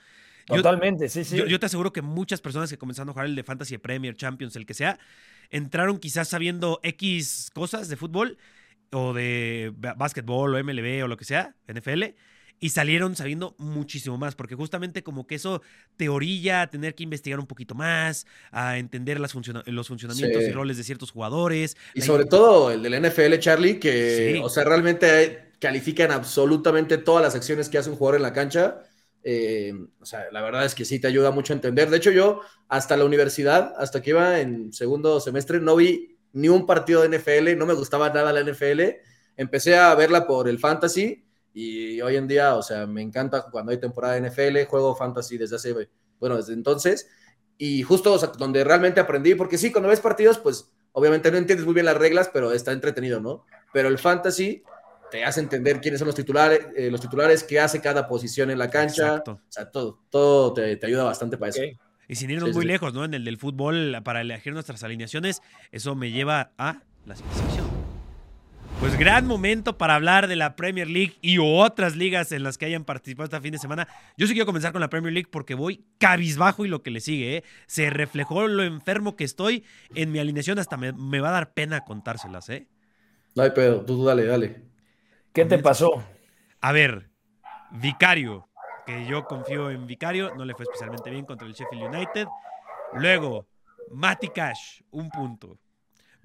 Yo- 0.49 0.57
Totalmente, 0.57 1.09
sí, 1.09 1.25
sí. 1.25 1.37
Yo, 1.37 1.47
yo 1.47 1.59
te 1.59 1.67
aseguro 1.67 1.93
que 1.93 2.03
muchas 2.03 2.41
personas 2.41 2.71
que 2.71 2.79
comenzaron 2.79 3.09
a 3.09 3.13
jugar 3.13 3.27
el 3.27 3.35
de 3.35 3.43
Fantasy 3.43 3.79
Premier, 3.79 4.15
Champions, 4.15 4.55
el 4.55 4.65
que 4.67 4.75
sea, 4.75 4.99
entraron 5.51 5.99
quizás 5.99 6.29
sabiendo 6.29 6.79
X 6.85 7.51
cosas 7.53 7.89
de 7.89 7.97
fútbol 7.97 8.39
o 8.93 9.13
de 9.13 9.73
básquetbol 9.97 10.55
o 10.55 10.59
MLB 10.63 11.03
o 11.05 11.09
lo 11.09 11.17
que 11.17 11.25
sea, 11.25 11.57
NFL, 11.67 12.15
y 12.59 12.71
salieron 12.71 13.15
sabiendo 13.17 13.55
muchísimo 13.59 14.17
más, 14.17 14.35
porque 14.35 14.55
justamente 14.55 15.03
como 15.03 15.27
que 15.27 15.35
eso 15.35 15.63
te 15.97 16.09
orilla 16.09 16.63
a 16.63 16.71
tener 16.71 16.95
que 16.95 17.03
investigar 17.03 17.39
un 17.39 17.47
poquito 17.47 17.75
más, 17.75 18.27
a 18.51 18.79
entender 18.79 19.21
las 19.21 19.33
funciona- 19.33 19.63
los 19.67 19.89
funcionamientos 19.89 20.43
Sí. 20.43 20.49
y 20.49 20.53
roles 20.53 20.77
de 20.77 20.85
ciertos 20.85 21.11
jugadores. 21.11 21.77
Y 21.95 22.01
sobre 22.01 22.25
todo 22.25 22.71
el 22.71 22.83
del 22.83 22.95
NFL, 22.95 23.39
Charlie, 23.39 23.79
que, 23.79 24.33
Sí. 24.37 24.41
o 24.43 24.49
sea, 24.49 24.65
realmente 24.65 25.51
califican 25.61 26.11
absolutamente 26.13 26.99
todas 26.99 27.23
las 27.23 27.35
acciones 27.35 27.69
que 27.69 27.79
hace 27.79 27.91
un 27.91 27.97
jugador 27.97 28.17
en 28.17 28.23
la 28.23 28.33
cancha. 28.33 28.81
Eh, 29.23 29.73
o 30.01 30.07
sea, 30.07 30.27
la 30.31 30.41
verdad 30.41 30.65
es 30.65 30.75
que 30.75 30.85
sí 30.85 30.99
te 31.01 31.09
ayuda 31.09 31.31
mucho 31.33 31.53
a 31.53 31.57
entender. 31.57 31.91
De 31.91 31.97
hecho, 31.97 32.11
yo 32.11 32.41
hasta 32.69 32.97
la 32.97 33.05
universidad, 33.05 33.75
hasta 33.77 34.01
que 34.01 34.11
iba 34.11 34.41
en 34.41 34.73
segundo 34.73 35.19
semestre, 35.21 35.61
no 35.61 35.77
vi 35.77 36.17
ni 36.33 36.49
un 36.49 36.65
partido 36.67 37.03
de 37.03 37.09
NFL, 37.09 37.57
no 37.57 37.67
me 37.67 37.75
gustaba 37.75 38.11
nada 38.11 38.33
la 38.33 38.41
NFL. 38.41 39.01
Empecé 39.37 39.77
a 39.77 39.95
verla 39.95 40.27
por 40.27 40.49
el 40.49 40.59
fantasy 40.59 41.26
y 41.59 42.03
hoy 42.03 42.17
en 42.17 42.29
día, 42.29 42.55
o 42.55 42.63
sea, 42.63 42.87
me 42.87 43.01
encanta 43.01 43.47
cuando 43.51 43.73
hay 43.73 43.81
temporada 43.81 44.13
de 44.13 44.29
NFL, 44.29 44.69
juego 44.69 44.95
fantasy 44.95 45.39
desde 45.39 45.57
hace, 45.57 45.89
bueno, 46.21 46.37
desde 46.37 46.53
entonces. 46.53 47.09
Y 47.57 47.83
justo 47.83 48.13
o 48.13 48.19
sea, 48.19 48.29
donde 48.37 48.63
realmente 48.63 49.01
aprendí, 49.01 49.35
porque 49.35 49.57
sí, 49.57 49.73
cuando 49.73 49.89
ves 49.89 50.01
partidos, 50.01 50.37
pues 50.37 50.71
obviamente 50.93 51.31
no 51.31 51.39
entiendes 51.39 51.65
muy 51.65 51.73
bien 51.73 51.87
las 51.87 51.97
reglas, 51.97 52.29
pero 52.31 52.53
está 52.53 52.73
entretenido, 52.73 53.21
¿no? 53.21 53.47
Pero 53.73 53.89
el 53.89 53.97
fantasy 53.97 54.63
te 55.11 55.25
hace 55.25 55.41
entender 55.41 55.81
quiénes 55.81 55.99
son 55.99 56.05
los 56.09 56.15
titulares, 56.15 56.61
eh, 56.77 56.91
los 56.91 57.01
titulares, 57.01 57.43
qué 57.43 57.59
hace 57.59 57.81
cada 57.81 58.07
posición 58.07 58.51
en 58.51 58.59
la 58.59 58.69
cancha. 58.69 59.07
Exacto. 59.07 59.31
O 59.33 59.41
sea, 59.49 59.71
todo, 59.71 60.03
todo 60.11 60.53
te, 60.53 60.77
te 60.77 60.87
ayuda 60.87 61.05
bastante 61.05 61.39
para 61.39 61.49
eso. 61.49 61.63
Y 62.07 62.17
sin 62.17 62.29
irnos 62.29 62.51
Sí, 62.51 62.55
muy 62.55 62.65
sí. 62.65 62.69
lejos, 62.69 62.93
¿no? 62.93 63.03
En 63.07 63.15
el 63.15 63.25
del 63.25 63.39
fútbol, 63.39 63.99
para 64.05 64.21
elegir 64.21 64.53
nuestras 64.53 64.85
alineaciones, 64.85 65.41
eso 65.73 65.95
me 65.95 66.11
lleva 66.11 66.53
a 66.59 66.83
la 67.07 67.17
siguiente 67.17 67.41
sección. 67.41 67.66
Pues 68.79 68.99
gran 68.99 69.27
momento 69.27 69.79
para 69.79 69.95
hablar 69.95 70.29
de 70.29 70.37
la 70.37 70.55
Premier 70.55 70.87
League 70.87 71.15
y 71.23 71.39
otras 71.39 71.97
ligas 71.97 72.31
en 72.33 72.43
las 72.43 72.59
que 72.59 72.67
hayan 72.67 72.85
participado 72.85 73.25
este 73.25 73.41
fin 73.41 73.53
de 73.53 73.59
semana. 73.59 73.89
Yo 74.19 74.27
sí 74.27 74.35
quiero 74.35 74.45
comenzar 74.47 74.73
con 74.73 74.83
la 74.83 74.91
Premier 74.91 75.15
League 75.15 75.29
porque 75.33 75.55
voy 75.55 75.87
cabizbajo 75.99 76.65
y 76.65 76.69
lo 76.69 76.83
que 76.83 76.91
le 76.91 77.01
sigue, 77.01 77.39
¿eh? 77.39 77.45
Se 77.67 77.89
reflejó 77.89 78.47
lo 78.47 78.63
enfermo 78.63 79.17
que 79.17 79.25
estoy 79.25 79.65
en 79.95 80.13
mi 80.13 80.19
alineación, 80.19 80.59
hasta 80.59 80.77
me, 80.77 80.93
me 80.93 81.21
va 81.21 81.31
a 81.31 81.33
dar 81.33 81.55
pena 81.55 81.81
contárselas, 81.81 82.51
¿eh? 82.51 82.69
No 83.35 83.43
hay 83.43 83.51
pedo, 83.51 83.85
tú 83.85 84.05
dale, 84.05 84.27
dale. 84.27 84.63
¿Qué 85.33 85.47
te 85.47 85.59
pasó? 85.59 86.05
A 86.61 86.73
ver, 86.73 87.11
Vicario, 87.71 88.49
que 88.87 89.07
yo 89.07 89.25
confío 89.25 89.71
en 89.71 89.87
Vicario, 89.87 90.35
no 90.37 90.45
le 90.45 90.55
fue 90.55 90.65
especialmente 90.65 91.11
bien 91.11 91.25
contra 91.25 91.47
el 91.47 91.55
Sheffield 91.55 91.95
United. 91.95 92.27
Luego, 92.95 93.49
Matty 93.91 94.29
Cash, 94.29 94.83
un 94.91 95.11
punto. 95.11 95.59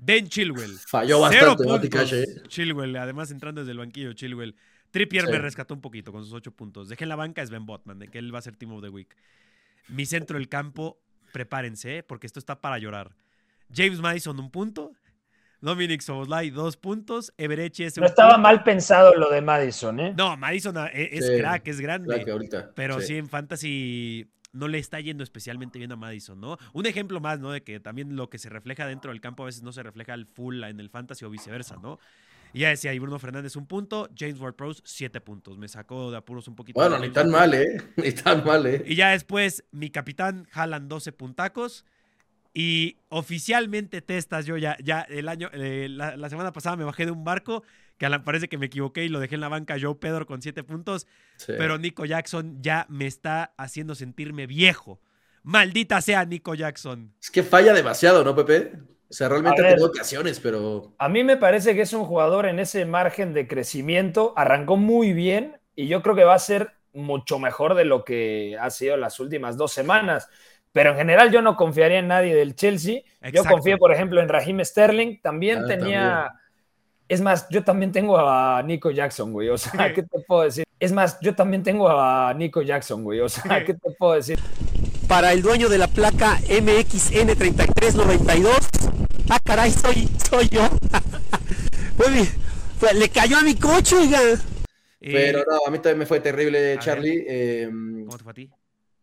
Ben 0.03 0.27
Chilwell. 0.27 0.77
Falló 0.87 1.27
cero 1.29 1.55
bastante, 1.55 1.63
puntos. 1.63 1.89
Cash, 1.89 2.13
¿eh? 2.13 2.25
Chilwell, 2.47 2.95
además 2.95 3.29
entrando 3.29 3.61
desde 3.61 3.71
el 3.71 3.77
banquillo, 3.77 4.13
Chilwell. 4.13 4.55
Trippier 4.89 5.25
Sí. 5.25 5.31
me 5.31 5.37
rescató 5.37 5.75
un 5.75 5.81
poquito 5.81 6.11
con 6.11 6.23
sus 6.23 6.33
ocho 6.33 6.51
puntos. 6.51 6.89
Dejé 6.89 7.05
en 7.05 7.09
la 7.09 7.15
banca 7.15 7.43
es 7.43 7.51
Ben 7.51 7.67
Botman, 7.67 7.99
de 7.99 8.07
que 8.07 8.17
él 8.17 8.33
va 8.33 8.39
a 8.39 8.41
ser 8.41 8.55
Team 8.57 8.73
of 8.73 8.81
the 8.81 8.89
Week. 8.89 9.15
Mi 9.89 10.07
centro 10.07 10.39
del 10.39 10.49
campo, 10.49 10.99
prepárense, 11.31 11.99
¿eh? 11.99 12.03
porque 12.03 12.25
esto 12.25 12.39
está 12.39 12.59
para 12.59 12.79
llorar. 12.79 13.15
James 13.73 13.99
Madison, 13.99 14.39
un 14.39 14.49
punto. 14.49 14.91
Dominic 15.61 16.01
Soboslai, 16.01 16.49
dos 16.49 16.75
puntos. 16.77 17.31
Evereche 17.37 17.85
es 17.85 17.95
No 17.97 18.07
estaba 18.07 18.39
mal 18.39 18.63
pensado 18.63 19.13
lo 19.15 19.29
de 19.29 19.41
Madison, 19.41 19.99
¿eh? 19.99 20.13
No, 20.17 20.35
Madison 20.35 20.75
ah, 20.77 20.89
e- 20.91 21.09
es, 21.13 21.27
Sí, 21.27 21.37
crack, 21.37 21.67
es 21.67 21.79
grande. 21.79 22.25
Que 22.25 22.31
ahorita. 22.31 22.71
Pero 22.73 22.99
sí. 22.99 23.17
en 23.17 23.29
Fantasy 23.29 24.27
no 24.53 24.67
le 24.67 24.79
está 24.79 24.99
yendo 24.99 25.23
especialmente 25.23 25.79
bien 25.79 25.91
a 25.91 25.95
Madison, 25.95 26.39
¿no? 26.39 26.57
Un 26.73 26.85
ejemplo 26.85 27.19
más, 27.19 27.39
¿no? 27.39 27.51
De 27.51 27.63
que 27.63 27.79
también 27.79 28.15
lo 28.15 28.29
que 28.29 28.37
se 28.37 28.49
refleja 28.49 28.85
dentro 28.85 29.11
del 29.11 29.21
campo 29.21 29.43
a 29.43 29.47
veces 29.47 29.63
no 29.63 29.71
se 29.71 29.83
refleja 29.83 30.13
al 30.13 30.25
full 30.25 30.63
en 30.63 30.79
el 30.79 30.89
Fantasy 30.89 31.25
o 31.25 31.29
viceversa, 31.29 31.77
¿no? 31.77 31.99
Y 32.53 32.59
ya 32.59 32.69
decía 32.69 32.91
ahí 32.91 32.99
Bruno 32.99 33.17
Fernández 33.17 33.55
un 33.55 33.65
punto, 33.65 34.09
James 34.17 34.39
Ward-Prowse 34.39 34.81
siete 34.83 35.21
puntos. 35.21 35.57
Me 35.57 35.67
sacó 35.67 36.11
de 36.11 36.17
apuros 36.17 36.47
un 36.47 36.55
poquito. 36.55 36.79
Bueno, 36.79 36.99
ni 36.99 37.09
tan 37.09 37.29
mal, 37.29 37.53
¿eh? 37.53 37.81
Ni 37.95 38.11
tan 38.11 38.43
mal, 38.43 38.65
¿eh? 38.65 38.83
Y 38.85 38.95
ya 38.95 39.11
después, 39.11 39.63
mi 39.71 39.89
capitán 39.89 40.47
Jalan 40.51 40.89
12 40.89 41.13
puntacos. 41.13 41.85
Y 42.53 42.97
oficialmente 43.09 44.01
testas, 44.01 44.45
yo 44.45 44.57
ya, 44.57 44.77
ya 44.83 45.01
el 45.01 45.29
año, 45.29 45.49
eh, 45.53 45.87
la, 45.89 46.17
la 46.17 46.29
semana 46.29 46.51
pasada 46.51 46.75
me 46.75 46.83
bajé 46.83 47.05
de 47.05 47.11
un 47.11 47.23
barco, 47.23 47.63
que 47.97 48.05
a 48.05 48.09
la- 48.09 48.23
parece 48.23 48.49
que 48.49 48.57
me 48.57 48.65
equivoqué 48.65 49.05
y 49.05 49.09
lo 49.09 49.19
dejé 49.19 49.35
en 49.35 49.41
la 49.41 49.47
banca 49.49 49.77
Joe 49.79 49.95
Pedro 49.95 50.25
con 50.25 50.41
7 50.41 50.63
puntos. 50.63 51.07
Sí. 51.37 51.53
Pero 51.57 51.77
Nico 51.77 52.03
Jackson 52.05 52.61
ya 52.61 52.85
me 52.89 53.07
está 53.07 53.53
haciendo 53.57 53.95
sentirme 53.95 54.47
viejo. 54.47 54.99
Maldita 55.43 56.01
sea 56.01 56.25
Nico 56.25 56.53
Jackson. 56.55 57.13
Es 57.21 57.31
que 57.31 57.43
falla 57.43 57.73
demasiado, 57.73 58.23
¿no, 58.23 58.35
Pepe? 58.35 58.73
O 59.09 59.13
sea, 59.13 59.29
realmente 59.29 59.61
A 59.61 59.65
ha 59.65 59.69
tenido 59.69 59.87
ocasiones, 59.87 60.39
pero 60.39 60.93
A 60.97 61.09
mí 61.09 61.23
me 61.23 61.37
parece 61.37 61.75
que 61.75 61.81
es 61.81 61.93
un 61.93 62.05
jugador 62.05 62.45
en 62.45 62.59
ese 62.59 62.85
margen 62.85 63.33
de 63.33 63.47
crecimiento. 63.47 64.33
Arrancó 64.37 64.77
muy 64.77 65.13
bien 65.13 65.59
y 65.75 65.87
yo 65.87 66.01
creo 66.01 66.15
que 66.15 66.23
va 66.23 66.35
a 66.35 66.39
ser 66.39 66.73
mucho 66.93 67.39
mejor 67.39 67.75
de 67.75 67.85
lo 67.85 68.03
que 68.03 68.57
ha 68.59 68.69
sido 68.69 68.97
las 68.97 69.19
últimas 69.19 69.57
dos 69.57 69.71
semanas. 69.71 70.29
Pero 70.73 70.91
en 70.91 70.97
general 70.97 71.31
yo 71.31 71.41
no 71.41 71.55
confiaría 71.55 71.99
en 71.99 72.07
nadie 72.07 72.35
del 72.35 72.55
Chelsea. 72.55 73.01
Yo 73.33 73.43
confío, 73.43 73.77
por 73.77 73.91
ejemplo, 73.91 74.21
en 74.21 74.29
Raheem 74.29 74.63
Sterling. 74.63 75.19
También 75.21 75.63
Ah, 75.63 75.67
tenía... 75.67 76.31
Es 77.09 77.19
más, 77.19 77.47
yo 77.49 77.61
también 77.63 77.91
tengo 77.91 78.17
a 78.17 78.63
Nico 78.63 78.89
Jackson, 78.89 79.33
güey. 79.33 79.49
O 79.49 79.57
sea, 79.57 79.93
¿qué 79.93 80.03
te 80.03 80.19
puedo 80.25 80.43
decir? 80.43 80.63
Es 80.79 80.93
más, 80.93 81.19
yo 81.19 81.35
también 81.35 81.61
tengo 81.61 81.89
a 81.89 82.33
Nico 82.33 82.61
Jackson, 82.61 83.03
güey. 83.03 83.19
O 83.19 83.27
sea, 83.27 83.65
¿qué 83.65 83.73
te 83.73 83.91
puedo 83.97 84.13
decir? 84.13 84.39
para 85.07 85.33
el 85.33 85.41
dueño 85.41 85.67
de 85.67 85.77
la 85.77 85.87
placa 85.87 86.37
MXN3392. 86.47 88.47
Ah, 89.29 89.39
caray, 89.43 89.71
soy, 89.71 90.07
soy 90.29 90.47
yo. 90.47 90.69
Le 92.97 93.09
cayó 93.09 93.37
a 93.37 93.41
mi 93.43 93.55
coche, 93.55 93.97
oiga. 93.97 94.19
Pero 95.01 95.39
no, 95.39 95.57
a 95.67 95.69
mí 95.69 95.79
también 95.79 95.97
me 95.99 96.05
fue 96.05 96.21
terrible, 96.21 96.77
Charlie. 96.79 97.25
Eh, 97.27 97.67
¿Cómo 97.69 98.15
te 98.17 98.23
fue 98.23 98.31
a 98.31 98.35
ti? 98.35 98.49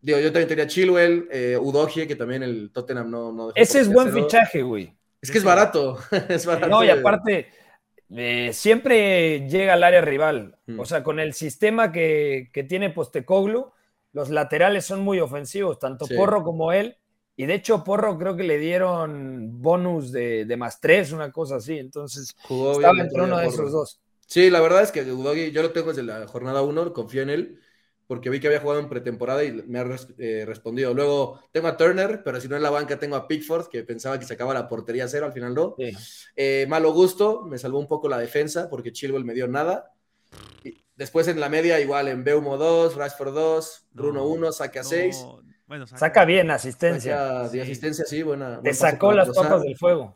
Digo, 0.01 0.19
yo 0.19 0.31
también 0.31 0.47
tenía 0.47 0.67
Chilwell, 0.67 1.27
eh, 1.31 1.57
Udogie, 1.59 2.07
que 2.07 2.15
también 2.15 2.43
el 2.43 2.71
Tottenham 2.71 3.09
no. 3.09 3.31
no 3.31 3.51
Ese 3.55 3.81
es 3.81 3.91
buen 3.91 4.07
hacerlo. 4.09 4.25
fichaje, 4.27 4.61
güey. 4.61 4.95
Es 5.21 5.31
que 5.31 5.37
es 5.39 5.43
barato. 5.43 5.97
es 6.29 6.45
barato. 6.45 6.67
No, 6.67 6.83
y 6.83 6.89
aparte, 6.89 7.47
eh, 8.09 8.51
siempre 8.53 9.47
llega 9.49 9.73
al 9.73 9.83
área 9.83 10.01
rival. 10.01 10.57
Mm. 10.67 10.79
O 10.79 10.85
sea, 10.85 11.03
con 11.03 11.19
el 11.19 11.33
sistema 11.33 11.91
que, 11.91 12.49
que 12.53 12.63
tiene 12.63 12.89
Postecoglu, 12.89 13.71
los 14.13 14.29
laterales 14.29 14.85
son 14.85 15.01
muy 15.01 15.19
ofensivos, 15.19 15.77
tanto 15.79 16.05
Sí. 16.05 16.15
Porro 16.15 16.43
como 16.43 16.71
él. 16.71 16.97
Y 17.35 17.45
de 17.45 17.53
hecho, 17.53 17.83
Porro 17.85 18.17
creo 18.17 18.35
que 18.35 18.43
le 18.43 18.57
dieron 18.57 19.61
bonus 19.61 20.11
de, 20.11 20.43
de 20.45 20.57
más 20.57 20.81
tres, 20.81 21.11
una 21.13 21.31
cosa 21.31 21.57
así. 21.57 21.77
Entonces, 21.77 22.35
Jugó 22.43 22.73
estaba 22.73 22.99
entre 22.99 23.21
uno 23.21 23.37
de 23.37 23.45
Porro. 23.45 23.55
esos 23.61 23.71
dos. 23.71 24.01
Sí, 24.25 24.49
la 24.49 24.59
verdad 24.61 24.83
es 24.83 24.91
que 24.91 25.01
Udogie, 25.03 25.51
yo 25.51 25.61
lo 25.61 25.71
tengo 25.71 25.87
desde 25.89 26.03
la 26.03 26.27
jornada 26.27 26.61
1, 26.61 26.93
confío 26.93 27.21
en 27.23 27.29
él, 27.29 27.59
porque 28.09 28.31
vi 28.31 28.39
que 28.39 28.47
había 28.47 28.59
jugado 28.59 28.79
en 28.79 28.89
pretemporada 28.89 29.43
y 29.43 29.51
me 29.67 29.77
ha 29.77 29.83
res- 29.83 30.07
eh, 30.17 30.43
respondido. 30.47 30.95
Luego 30.95 31.41
tengo 31.51 31.67
a 31.67 31.77
Turner, 31.77 32.23
pero 32.23 32.41
si 32.41 32.47
no 32.47 32.55
en 32.55 32.63
la 32.63 32.71
banca 32.71 32.97
tengo 32.97 33.15
a 33.15 33.27
Pickford, 33.27 33.67
que 33.67 33.83
pensaba 33.83 34.17
que 34.19 34.25
sacaba 34.25 34.51
la 34.55 34.67
portería 34.67 35.07
cero, 35.07 35.27
al 35.27 35.31
final 35.31 35.53
no. 35.53 35.75
Sí. 35.77 35.91
Eh, 36.35 36.65
malo 36.67 36.91
gusto, 36.91 37.43
me 37.43 37.59
salvó 37.59 37.77
un 37.77 37.87
poco 37.87 38.09
la 38.09 38.17
defensa, 38.17 38.67
porque 38.67 38.91
Chilwell 38.91 39.25
me 39.25 39.35
dio 39.35 39.47
nada. 39.47 39.93
Y 40.63 40.83
después 40.95 41.27
en 41.27 41.39
la 41.39 41.49
media, 41.49 41.79
igual 41.79 42.07
en 42.07 42.23
Beumo 42.23 42.57
2, 42.57 42.95
Rashford 42.95 43.31
2, 43.35 43.85
Bruno 43.91 44.21
No, 44.21 44.25
1, 44.27 44.51
saca 44.53 44.81
no, 44.81 44.89
6. 44.89 45.25
Bueno, 45.67 45.85
saca. 45.85 45.99
Saca 45.99 46.25
bien 46.25 46.49
asistencia. 46.49 47.15
Saca 47.15 47.43
de 47.43 47.49
Sí. 47.49 47.59
asistencia, 47.59 48.05
sí, 48.05 48.23
buena. 48.23 48.55
Te 48.55 48.61
buen 48.61 48.73
sacó 48.73 49.11
las 49.13 49.29
papas 49.29 49.61
del 49.61 49.77
fuego. 49.77 50.15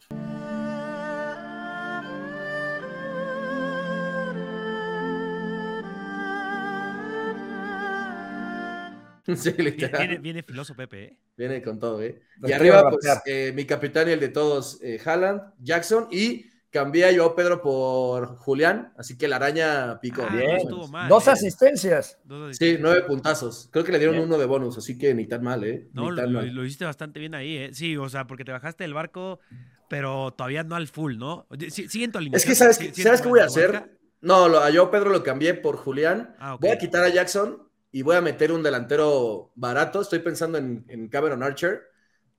sí, 9.36 9.52
Viene, 9.52 9.64
literal. 9.72 10.08
viene, 10.08 10.18
viene 10.22 10.44
filoso 10.44 10.76
Pepe, 10.76 11.04
¿eh? 11.04 11.18
Viene 11.36 11.62
con 11.62 11.80
todo, 11.80 12.02
¿eh? 12.02 12.22
Y 12.44 12.52
arriba, 12.52 12.90
pues, 12.90 13.06
eh, 13.26 13.52
mi 13.56 13.66
capitán 13.66 14.08
y 14.10 14.12
el 14.12 14.20
de 14.20 14.30
todos, 14.30 14.80
eh, 14.84 15.00
Haaland, 15.04 15.42
Jackson, 15.60 16.08
y 16.12 16.46
cambié 16.70 17.06
a 17.06 17.12
yo 17.12 17.36
Pedro 17.36 17.62
por 17.62 18.36
Julián, 18.38 18.94
así 18.98 19.18
que 19.18 19.28
la 19.28 19.36
araña 19.38 20.00
picó. 20.00 20.24
Ah, 20.24 20.30
más 20.30 20.34
Bien. 20.36 20.44
o 20.44 20.48
no 20.48 20.52
menos. 20.58 20.64
estuvo 20.64 20.88
mal. 20.90 21.10
Dos 21.10 21.28
¿eh? 21.28 21.32
asistencias. 21.32 22.20
Dos 22.24 22.58
Sí, 22.58 22.78
nueve 22.80 23.02
puntazos. 23.04 23.70
Creo 23.72 23.84
que 23.84 23.92
le 23.92 23.98
dieron 24.00 24.16
Bien. 24.16 24.28
uno 24.28 24.38
de 24.38 24.46
bonus, 24.46 24.78
así 24.78 24.98
que 24.98 25.14
ni 25.14 25.26
tan 25.28 25.44
mal, 25.44 25.64
¿eh? 25.64 25.88
No, 25.94 26.04
ni 26.04 26.10
lo, 26.12 26.16
tan 26.16 26.34
lo- 26.34 26.40
mal. 26.40 26.54
lo 26.54 26.66
hiciste 26.66 26.86
bastante 26.86 27.20
bien 27.20 27.34
ahí, 27.36 27.58
¿eh? 27.58 27.70
Sí, 27.74 27.96
o 27.98 28.10
sea, 28.10 28.28
porque 28.28 28.44
te 28.46 28.52
bajaste 28.52 28.84
del 28.84 28.94
barco, 28.94 29.40
pero 29.90 30.32
todavía 30.36 30.64
no 30.64 30.76
al 30.76 30.88
full, 30.88 31.18
¿no? 31.18 31.48
Sí- 31.70 32.04
en 32.04 32.12
tu 32.12 32.18
Es 32.18 32.22
alineación. 32.22 32.52
que, 32.52 32.56
¿sabes, 32.56 32.78
¿sabes 32.96 33.22
qué 33.22 33.28
voy 33.30 33.40
a 33.40 33.46
hacer? 33.46 33.98
No, 34.22 34.48
lo- 34.48 34.60
a 34.60 34.70
yo 34.70 34.90
Pedro 34.90 35.10
lo 35.10 35.22
cambié 35.24 35.54
por 35.56 35.76
Julián. 35.78 36.36
Ah. 36.40 36.58
Voy 36.60 36.70
a 36.72 36.78
quitar 36.78 37.04
a 37.04 37.10
Jackson 37.10 37.63
y 37.94 38.02
voy 38.02 38.18
a 38.18 38.22
meter 38.22 38.52
un 38.52 38.62
delantero 38.64 39.52
barato. 39.56 40.02
Estoy 40.02 40.20
pensando 40.20 40.58
en, 40.58 40.84
en 40.90 41.08
Cameron 41.08 41.42
Archer. 41.44 41.84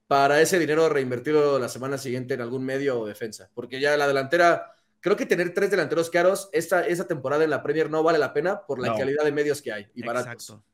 Para 0.07 0.43
ese 0.43 0.59
dinero 0.59 0.91
reinvertirlo 0.91 1.59
la 1.59 1.69
semana 1.71 1.97
siguiente 1.97 2.35
en 2.35 2.43
algún 2.43 2.63
medio 2.63 3.01
o 3.01 3.07
defensa. 3.07 3.49
Porque 3.55 3.81
ya 3.81 3.97
la 3.97 4.07
delantera, 4.07 4.75
creo 5.01 5.17
que 5.17 5.25
tener 5.25 5.55
tres 5.55 5.71
delanteros 5.71 6.11
caros 6.11 6.51
esta, 6.53 6.87
esa 6.87 7.07
temporada 7.07 7.45
en 7.45 7.51
la 7.51 7.63
Premier 7.63 7.89
no 7.89 8.03
vale 8.03 8.19
la 8.19 8.35
pena 8.35 8.67
por 8.67 8.81
la 8.81 8.89
No. 8.89 8.99
calidad 8.99 9.25
de 9.25 9.33
medios 9.33 9.63
que 9.63 9.73
hay 9.73 9.87
y 9.95 10.03
baratos. 10.05 10.33
Exacto. 10.33 10.65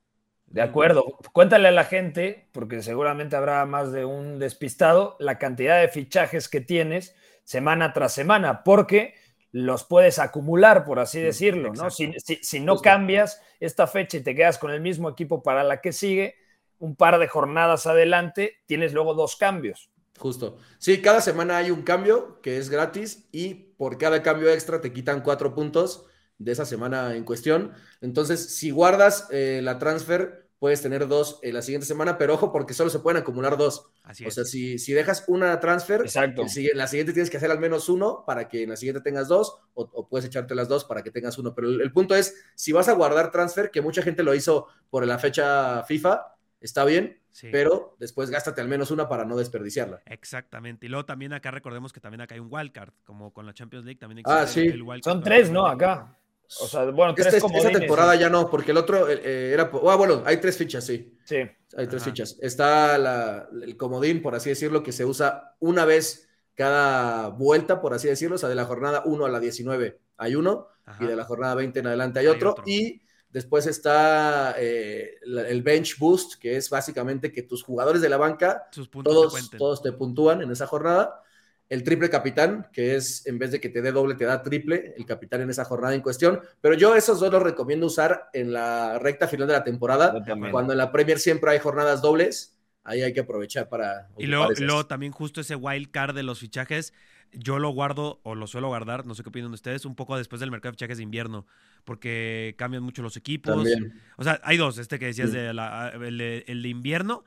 De 0.46 0.62
acuerdo. 0.62 1.04
Cuéntale 1.32 1.68
a 1.68 1.72
la 1.72 1.84
gente, 1.84 2.48
porque 2.50 2.82
seguramente 2.82 3.36
habrá 3.36 3.64
más 3.66 3.92
de 3.92 4.04
un 4.04 4.40
despistado, 4.40 5.16
la 5.20 5.38
cantidad 5.38 5.80
de 5.80 5.88
fichajes 5.88 6.48
que 6.48 6.60
tienes 6.60 7.14
semana 7.44 7.92
tras 7.92 8.12
semana, 8.12 8.64
porque 8.64 9.14
los 9.52 9.84
puedes 9.84 10.18
acumular, 10.18 10.84
por 10.84 10.98
así 11.00 11.20
decirlo, 11.20 11.74
¿no? 11.74 11.90
Si, 11.90 12.12
si- 12.20 12.38
si 12.42 12.60
no 12.60 12.80
Justo. 12.80 12.82
cambias 12.82 13.42
esta 13.60 13.86
fecha 13.86 14.18
y 14.18 14.22
te 14.22 14.34
quedas 14.34 14.58
con 14.58 14.70
el 14.70 14.80
mismo 14.80 15.08
equipo 15.10 15.42
para 15.42 15.64
la 15.64 15.80
que 15.80 15.92
sigue, 15.92 16.36
un 16.78 16.96
par 16.96 17.18
de 17.18 17.28
jornadas 17.28 17.86
adelante, 17.86 18.58
tienes 18.66 18.92
luego 18.92 19.14
dos 19.14 19.36
cambios. 19.36 19.90
Justo. 20.18 20.58
Sí, 20.78 21.00
cada 21.00 21.20
semana 21.22 21.56
hay 21.56 21.70
un 21.70 21.82
cambio 21.82 22.40
que 22.42 22.58
es 22.58 22.68
gratis 22.68 23.28
y 23.32 23.54
por 23.54 23.96
cada 23.96 24.22
cambio 24.22 24.50
extra 24.50 24.80
te 24.80 24.92
quitan 24.92 25.22
cuatro 25.22 25.54
puntos 25.54 26.04
de 26.38 26.52
esa 26.52 26.66
semana 26.66 27.16
en 27.16 27.24
cuestión. 27.24 27.72
Entonces, 28.02 28.54
si 28.56 28.70
guardas 28.70 29.28
eh, 29.30 29.60
la 29.62 29.78
transfer, 29.78 30.49
puedes 30.60 30.80
tener 30.82 31.08
dos 31.08 31.40
en 31.42 31.54
la 31.54 31.62
siguiente 31.62 31.86
semana, 31.86 32.16
pero 32.18 32.34
ojo 32.34 32.52
porque 32.52 32.74
solo 32.74 32.90
se 32.90 33.00
pueden 33.00 33.20
acumular 33.20 33.56
dos. 33.56 33.86
Así 34.04 34.24
O 34.24 34.28
es. 34.28 34.34
sea, 34.34 34.44
si, 34.44 34.78
si 34.78 34.92
dejas 34.92 35.24
una 35.26 35.58
transfer, 35.58 36.02
Exacto. 36.02 36.42
el 36.54 36.70
la 36.78 36.86
siguiente 36.86 37.12
tienes 37.12 37.30
que 37.30 37.38
hacer 37.38 37.50
al 37.50 37.58
menos 37.58 37.88
uno 37.88 38.22
para 38.26 38.46
que 38.46 38.62
en 38.62 38.68
la 38.70 38.76
siguiente 38.76 39.00
tengas 39.02 39.26
dos, 39.26 39.56
o, 39.74 39.90
o 39.92 40.08
puedes 40.08 40.26
echarte 40.26 40.54
las 40.54 40.68
dos 40.68 40.84
para 40.84 41.02
que 41.02 41.10
tengas 41.10 41.36
uno. 41.38 41.54
Pero 41.54 41.68
el, 41.68 41.80
el 41.80 41.90
punto 41.92 42.14
es, 42.14 42.36
si 42.54 42.70
vas 42.72 42.88
a 42.88 42.92
guardar 42.92 43.32
transfer, 43.32 43.70
que 43.70 43.80
mucha 43.80 44.02
gente 44.02 44.22
lo 44.22 44.34
hizo 44.34 44.66
por 44.90 45.04
la 45.06 45.18
fecha 45.18 45.82
FIFA, 45.84 46.36
está 46.60 46.84
bien, 46.84 47.16
Sí. 47.32 47.48
pero 47.52 47.94
después 48.00 48.28
gástate 48.28 48.60
al 48.60 48.66
menos 48.66 48.90
una 48.90 49.08
para 49.08 49.24
no 49.24 49.36
desperdiciarla. 49.36 50.02
Exactamente. 50.04 50.86
Y 50.86 50.88
luego 50.88 51.06
también 51.06 51.32
acá 51.32 51.52
recordemos 51.52 51.92
que 51.92 52.00
también 52.00 52.20
acá 52.22 52.34
hay 52.34 52.40
un 52.40 52.48
wildcard, 52.50 52.92
como 53.04 53.32
con 53.32 53.46
la 53.46 53.54
Champions 53.54 53.84
League 53.86 54.00
también 54.00 54.22
Ah, 54.26 54.42
existe 54.42 54.62
el- 54.62 54.66
sí. 54.72 54.74
el 54.74 54.82
wildcard 54.82 55.12
Son 55.14 55.22
tres, 55.22 55.48
¿no? 55.50 55.64
Acá. 55.66 56.18
O 56.58 56.66
sea, 56.66 56.84
bueno, 56.86 57.14
tres 57.14 57.32
Esta, 57.34 57.46
temporada 57.70 58.16
ya 58.16 58.28
no, 58.28 58.50
porque 58.50 58.72
el 58.72 58.76
otro 58.78 59.08
eh, 59.08 59.20
eh, 59.22 59.50
era. 59.54 59.70
Ah, 59.86 59.94
bueno, 59.96 60.22
hay 60.26 60.38
tres 60.38 60.56
fichas, 60.56 60.84
sí. 60.84 61.16
Sí. 61.24 61.36
Hay 61.76 61.86
tres 61.86 62.02
Ajá. 62.02 62.10
fichas. 62.10 62.36
Está 62.40 62.98
la- 62.98 63.48
el 63.62 63.76
comodín, 63.76 64.20
por 64.20 64.34
así 64.34 64.48
decirlo, 64.48 64.82
que 64.82 64.90
se 64.90 65.04
usa 65.04 65.54
una 65.60 65.84
vez 65.84 66.28
cada 66.56 67.28
vuelta, 67.28 67.80
por 67.80 67.94
así 67.94 68.08
decirlo. 68.08 68.34
O 68.34 68.38
sea, 68.38 68.48
de 68.48 68.56
la 68.56 68.64
jornada 68.64 69.02
1 69.04 69.24
a 69.26 69.28
la 69.28 69.38
19 69.38 70.00
hay 70.16 70.34
uno, 70.34 70.66
Ajá. 70.84 71.04
y 71.04 71.06
de 71.06 71.14
la 71.16 71.24
jornada 71.24 71.54
20 71.54 71.78
en 71.78 71.86
adelante 71.86 72.18
hay, 72.18 72.26
Hay 72.26 72.32
otro. 72.32 72.50
otro. 72.50 72.64
Y 72.66 73.00
después 73.30 73.66
está 73.68 74.56
eh, 74.58 75.18
la- 75.22 75.48
el 75.48 75.62
bench 75.62 75.98
boost, 75.98 76.34
que 76.40 76.56
es 76.56 76.68
básicamente 76.68 77.30
que 77.30 77.42
tus 77.42 77.62
jugadores 77.62 78.02
de 78.02 78.08
la 78.08 78.16
banca 78.16 78.66
Sus 78.72 78.88
puntos 78.88 79.12
te 79.12 79.16
todos, 79.40 79.50
todos 79.50 79.82
te 79.82 79.92
puntúan 79.92 80.42
en 80.42 80.50
esa 80.50 80.66
jornada. 80.66 81.22
El 81.70 81.84
triple 81.84 82.10
capitán, 82.10 82.66
que 82.72 82.96
es 82.96 83.26
en 83.26 83.38
vez 83.38 83.52
de 83.52 83.60
que 83.60 83.68
te 83.70 83.80
dé 83.80 83.92
doble, 83.92 84.16
te 84.16 84.24
da 84.24 84.42
triple, 84.42 84.92
el 84.98 85.06
capitán 85.06 85.40
en 85.40 85.50
esa 85.50 85.64
jornada 85.64 85.94
en 85.94 86.02
cuestión. 86.02 86.40
Pero 86.60 86.74
yo 86.74 86.94
esos 86.96 87.20
dos 87.20 87.32
los 87.32 87.42
recomiendo 87.42 87.86
usar 87.86 88.28
en 88.32 88.52
la 88.52 88.98
recta 88.98 89.26
final 89.28 89.46
de 89.46 89.54
la 89.54 89.64
temporada, 89.64 90.22
cuando 90.50 90.72
en 90.72 90.78
la 90.78 90.90
Premier 90.92 91.18
siempre 91.18 91.52
hay 91.52 91.60
jornadas 91.60 92.02
dobles. 92.02 92.56
Ahí 92.82 93.02
hay 93.02 93.12
que 93.12 93.20
aprovechar 93.20 93.68
para. 93.68 94.08
Y 94.18 94.26
luego, 94.26 94.86
también 94.86 95.12
justo 95.12 95.40
ese 95.42 95.54
wild 95.54 95.90
card 95.90 96.14
de 96.14 96.22
los 96.22 96.40
fichajes, 96.40 96.92
yo 97.30 97.58
lo 97.58 97.70
guardo 97.70 98.20
o 98.24 98.34
lo 98.34 98.46
suelo 98.46 98.68
guardar, 98.68 99.06
no 99.06 99.14
sé 99.14 99.22
qué 99.22 99.28
opinan 99.28 99.52
ustedes, 99.52 99.84
un 99.84 99.94
poco 99.94 100.16
después 100.16 100.40
del 100.40 100.50
mercado 100.50 100.70
de 100.72 100.76
fichajes 100.76 100.96
de 100.96 101.04
invierno, 101.04 101.46
porque 101.84 102.54
cambian 102.58 102.82
mucho 102.82 103.02
los 103.02 103.16
equipos. 103.16 103.54
También. 103.54 104.00
O 104.16 104.24
sea, 104.24 104.40
hay 104.42 104.56
dos, 104.56 104.78
este 104.78 104.98
que 104.98 105.06
decías 105.06 105.30
Sí. 105.30 105.36
de 105.36 105.52
la- 105.54 105.90
el, 105.90 106.18
de, 106.18 106.44
el 106.48 106.62
de 106.62 106.68
invierno, 106.68 107.22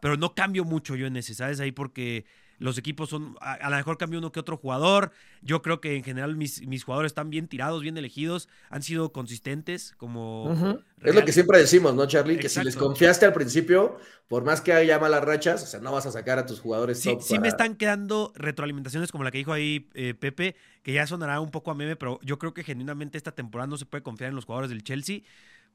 pero 0.00 0.16
no 0.16 0.34
cambio 0.34 0.64
mucho 0.64 0.94
yo 0.94 1.06
en 1.06 1.16
ese, 1.16 1.34
¿sabes? 1.34 1.58
Ahí 1.58 1.72
porque 1.72 2.26
los 2.58 2.78
equipos 2.78 3.08
son, 3.10 3.36
a, 3.40 3.54
a 3.54 3.70
lo 3.70 3.76
mejor 3.76 3.98
cambio 3.98 4.18
uno 4.18 4.32
que 4.32 4.40
otro 4.40 4.56
jugador. 4.56 5.12
Yo 5.42 5.62
creo 5.62 5.80
que 5.80 5.96
en 5.96 6.04
general 6.04 6.36
mis, 6.36 6.66
mis 6.66 6.84
jugadores 6.84 7.10
están 7.10 7.30
bien 7.30 7.48
tirados, 7.48 7.82
bien 7.82 7.96
elegidos, 7.96 8.48
han 8.70 8.82
sido 8.82 9.12
consistentes, 9.12 9.94
como... 9.96 10.78
Es 11.02 11.14
lo 11.14 11.24
que 11.24 11.32
siempre 11.32 11.58
decimos, 11.58 11.94
¿no, 11.94 12.06
Charlie? 12.06 12.38
Que 12.38 12.48
si 12.48 12.60
les 12.60 12.76
confiaste 12.76 13.24
al 13.24 13.32
principio, 13.32 13.98
por 14.26 14.44
más 14.44 14.60
que 14.60 14.72
haya 14.72 14.98
malas 14.98 15.22
rachas, 15.24 15.62
o 15.62 15.66
sea, 15.66 15.80
no 15.80 15.92
vas 15.92 16.06
a 16.06 16.10
sacar 16.12 16.38
a 16.38 16.46
tus 16.46 16.60
jugadores 16.60 17.00
Sí, 17.00 17.10
top 17.10 17.22
sí 17.22 17.38
me 17.38 17.46
están 17.48 17.76
quedando 17.76 18.32
retroalimentaciones 18.34 19.12
como 19.12 19.22
la 19.22 19.30
que 19.30 19.38
dijo 19.38 19.52
ahí 19.52 19.88
eh, 19.94 20.14
Pepe, 20.14 20.56
que 20.82 20.92
ya 20.92 21.06
sonará 21.06 21.40
un 21.40 21.50
poco 21.52 21.70
a 21.70 21.74
meme, 21.74 21.94
pero 21.96 22.18
yo 22.22 22.38
creo 22.38 22.54
que 22.54 22.64
genuinamente 22.64 23.16
esta 23.18 23.32
temporada 23.32 23.68
no 23.68 23.76
se 23.76 23.86
puede 23.86 24.02
confiar 24.02 24.30
en 24.30 24.34
los 24.36 24.46
jugadores 24.46 24.70
del 24.70 24.82
Chelsea 24.82 25.20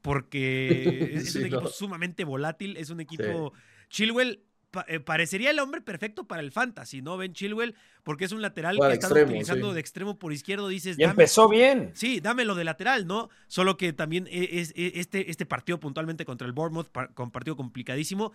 porque 0.02 1.08
es, 1.14 1.24
es 1.24 1.34
Sí, 1.34 1.38
un 1.38 1.46
equipo 1.46 1.68
no. 1.68 1.68
sumamente 1.68 2.24
volátil, 2.24 2.76
es 2.76 2.90
un 2.90 3.00
equipo... 3.00 3.52
Chilwell 3.88 4.44
pa- 4.74 4.84
eh, 4.88 5.00
parecería 5.00 5.50
el 5.50 5.58
hombre 5.60 5.80
perfecto 5.80 6.24
para 6.26 6.42
el 6.42 6.50
fantasy, 6.52 7.00
¿no? 7.00 7.16
Ben 7.16 7.32
Chilwell, 7.32 7.74
porque 8.02 8.24
es 8.26 8.32
un 8.32 8.42
lateral 8.42 8.76
que 8.76 8.92
están 8.92 9.10
extremo, 9.10 9.30
utilizando 9.30 9.68
sí. 9.68 9.74
de 9.74 9.80
extremo 9.80 10.18
por 10.18 10.32
izquierdo, 10.32 10.68
dices... 10.68 10.98
Y 10.98 11.02
"Dame- 11.02 11.12
empezó 11.12 11.48
bien. 11.48 11.92
Sí, 11.94 12.20
dámelo 12.20 12.54
de 12.54 12.64
lateral, 12.64 13.06
¿no? 13.06 13.30
Solo 13.46 13.76
que 13.76 13.92
también 13.92 14.26
e- 14.30 14.60
es, 14.60 14.72
e- 14.76 14.92
este, 14.96 15.30
este 15.30 15.46
partido 15.46 15.80
puntualmente 15.80 16.24
contra 16.24 16.46
el 16.46 16.52
Bournemouth, 16.52 16.88
con 17.14 17.30
partido 17.30 17.56
complicadísimo, 17.56 18.32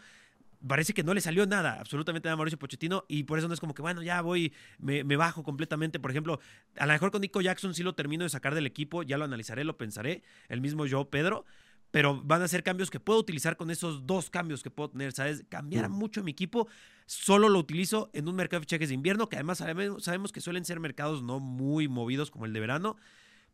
parece 0.67 0.93
que 0.93 1.03
no 1.03 1.13
le 1.13 1.21
salió 1.21 1.45
nada, 1.45 1.77
absolutamente 1.79 2.27
nada 2.27 2.33
a 2.33 2.37
Mauricio 2.37 2.59
Pochettino, 2.59 3.05
y 3.07 3.23
por 3.23 3.37
eso 3.39 3.47
no 3.47 3.53
es 3.53 3.59
como 3.59 3.73
que, 3.73 3.81
bueno, 3.81 4.01
ya 4.01 4.21
voy, 4.21 4.53
me, 4.77 5.03
me 5.03 5.15
bajo 5.15 5.43
completamente. 5.43 5.99
Por 5.99 6.11
ejemplo, 6.11 6.39
a 6.77 6.85
lo 6.85 6.91
mejor 6.93 7.11
con 7.11 7.21
Nico 7.21 7.41
Jackson 7.41 7.73
sí 7.73 7.83
lo 7.83 7.93
termino 7.95 8.23
de 8.23 8.29
sacar 8.29 8.55
del 8.55 8.65
equipo, 8.65 9.03
ya 9.03 9.17
lo 9.17 9.25
analizaré, 9.25 9.63
lo 9.63 9.77
pensaré, 9.77 10.23
el 10.49 10.61
mismo 10.61 10.85
yo, 10.85 11.09
Pedro, 11.09 11.45
pero 11.91 12.21
van 12.23 12.41
a 12.41 12.47
ser 12.47 12.63
cambios 12.63 12.89
que 12.89 12.99
puedo 12.99 13.19
utilizar 13.19 13.57
con 13.57 13.71
esos 13.71 14.05
dos 14.05 14.29
cambios 14.29 14.61
que 14.63 14.69
puedo 14.69 14.91
tener, 14.91 15.11
¿sabes? 15.11 15.43
Cambiar 15.49 15.89
Mm. 15.89 15.93
mucho 15.93 16.23
mi 16.23 16.31
equipo, 16.31 16.67
solo 17.05 17.49
lo 17.49 17.59
utilizo 17.59 18.09
en 18.13 18.27
un 18.27 18.35
mercado 18.35 18.61
de 18.61 18.67
cheques 18.67 18.89
de 18.89 18.95
invierno, 18.95 19.29
que 19.29 19.37
además 19.37 19.57
sabemos, 19.59 20.03
sabemos 20.03 20.31
que 20.31 20.41
suelen 20.41 20.65
ser 20.65 20.79
mercados 20.79 21.23
no 21.23 21.39
muy 21.39 21.87
movidos 21.87 22.29
como 22.31 22.45
el 22.45 22.53
de 22.53 22.59
verano, 22.59 22.97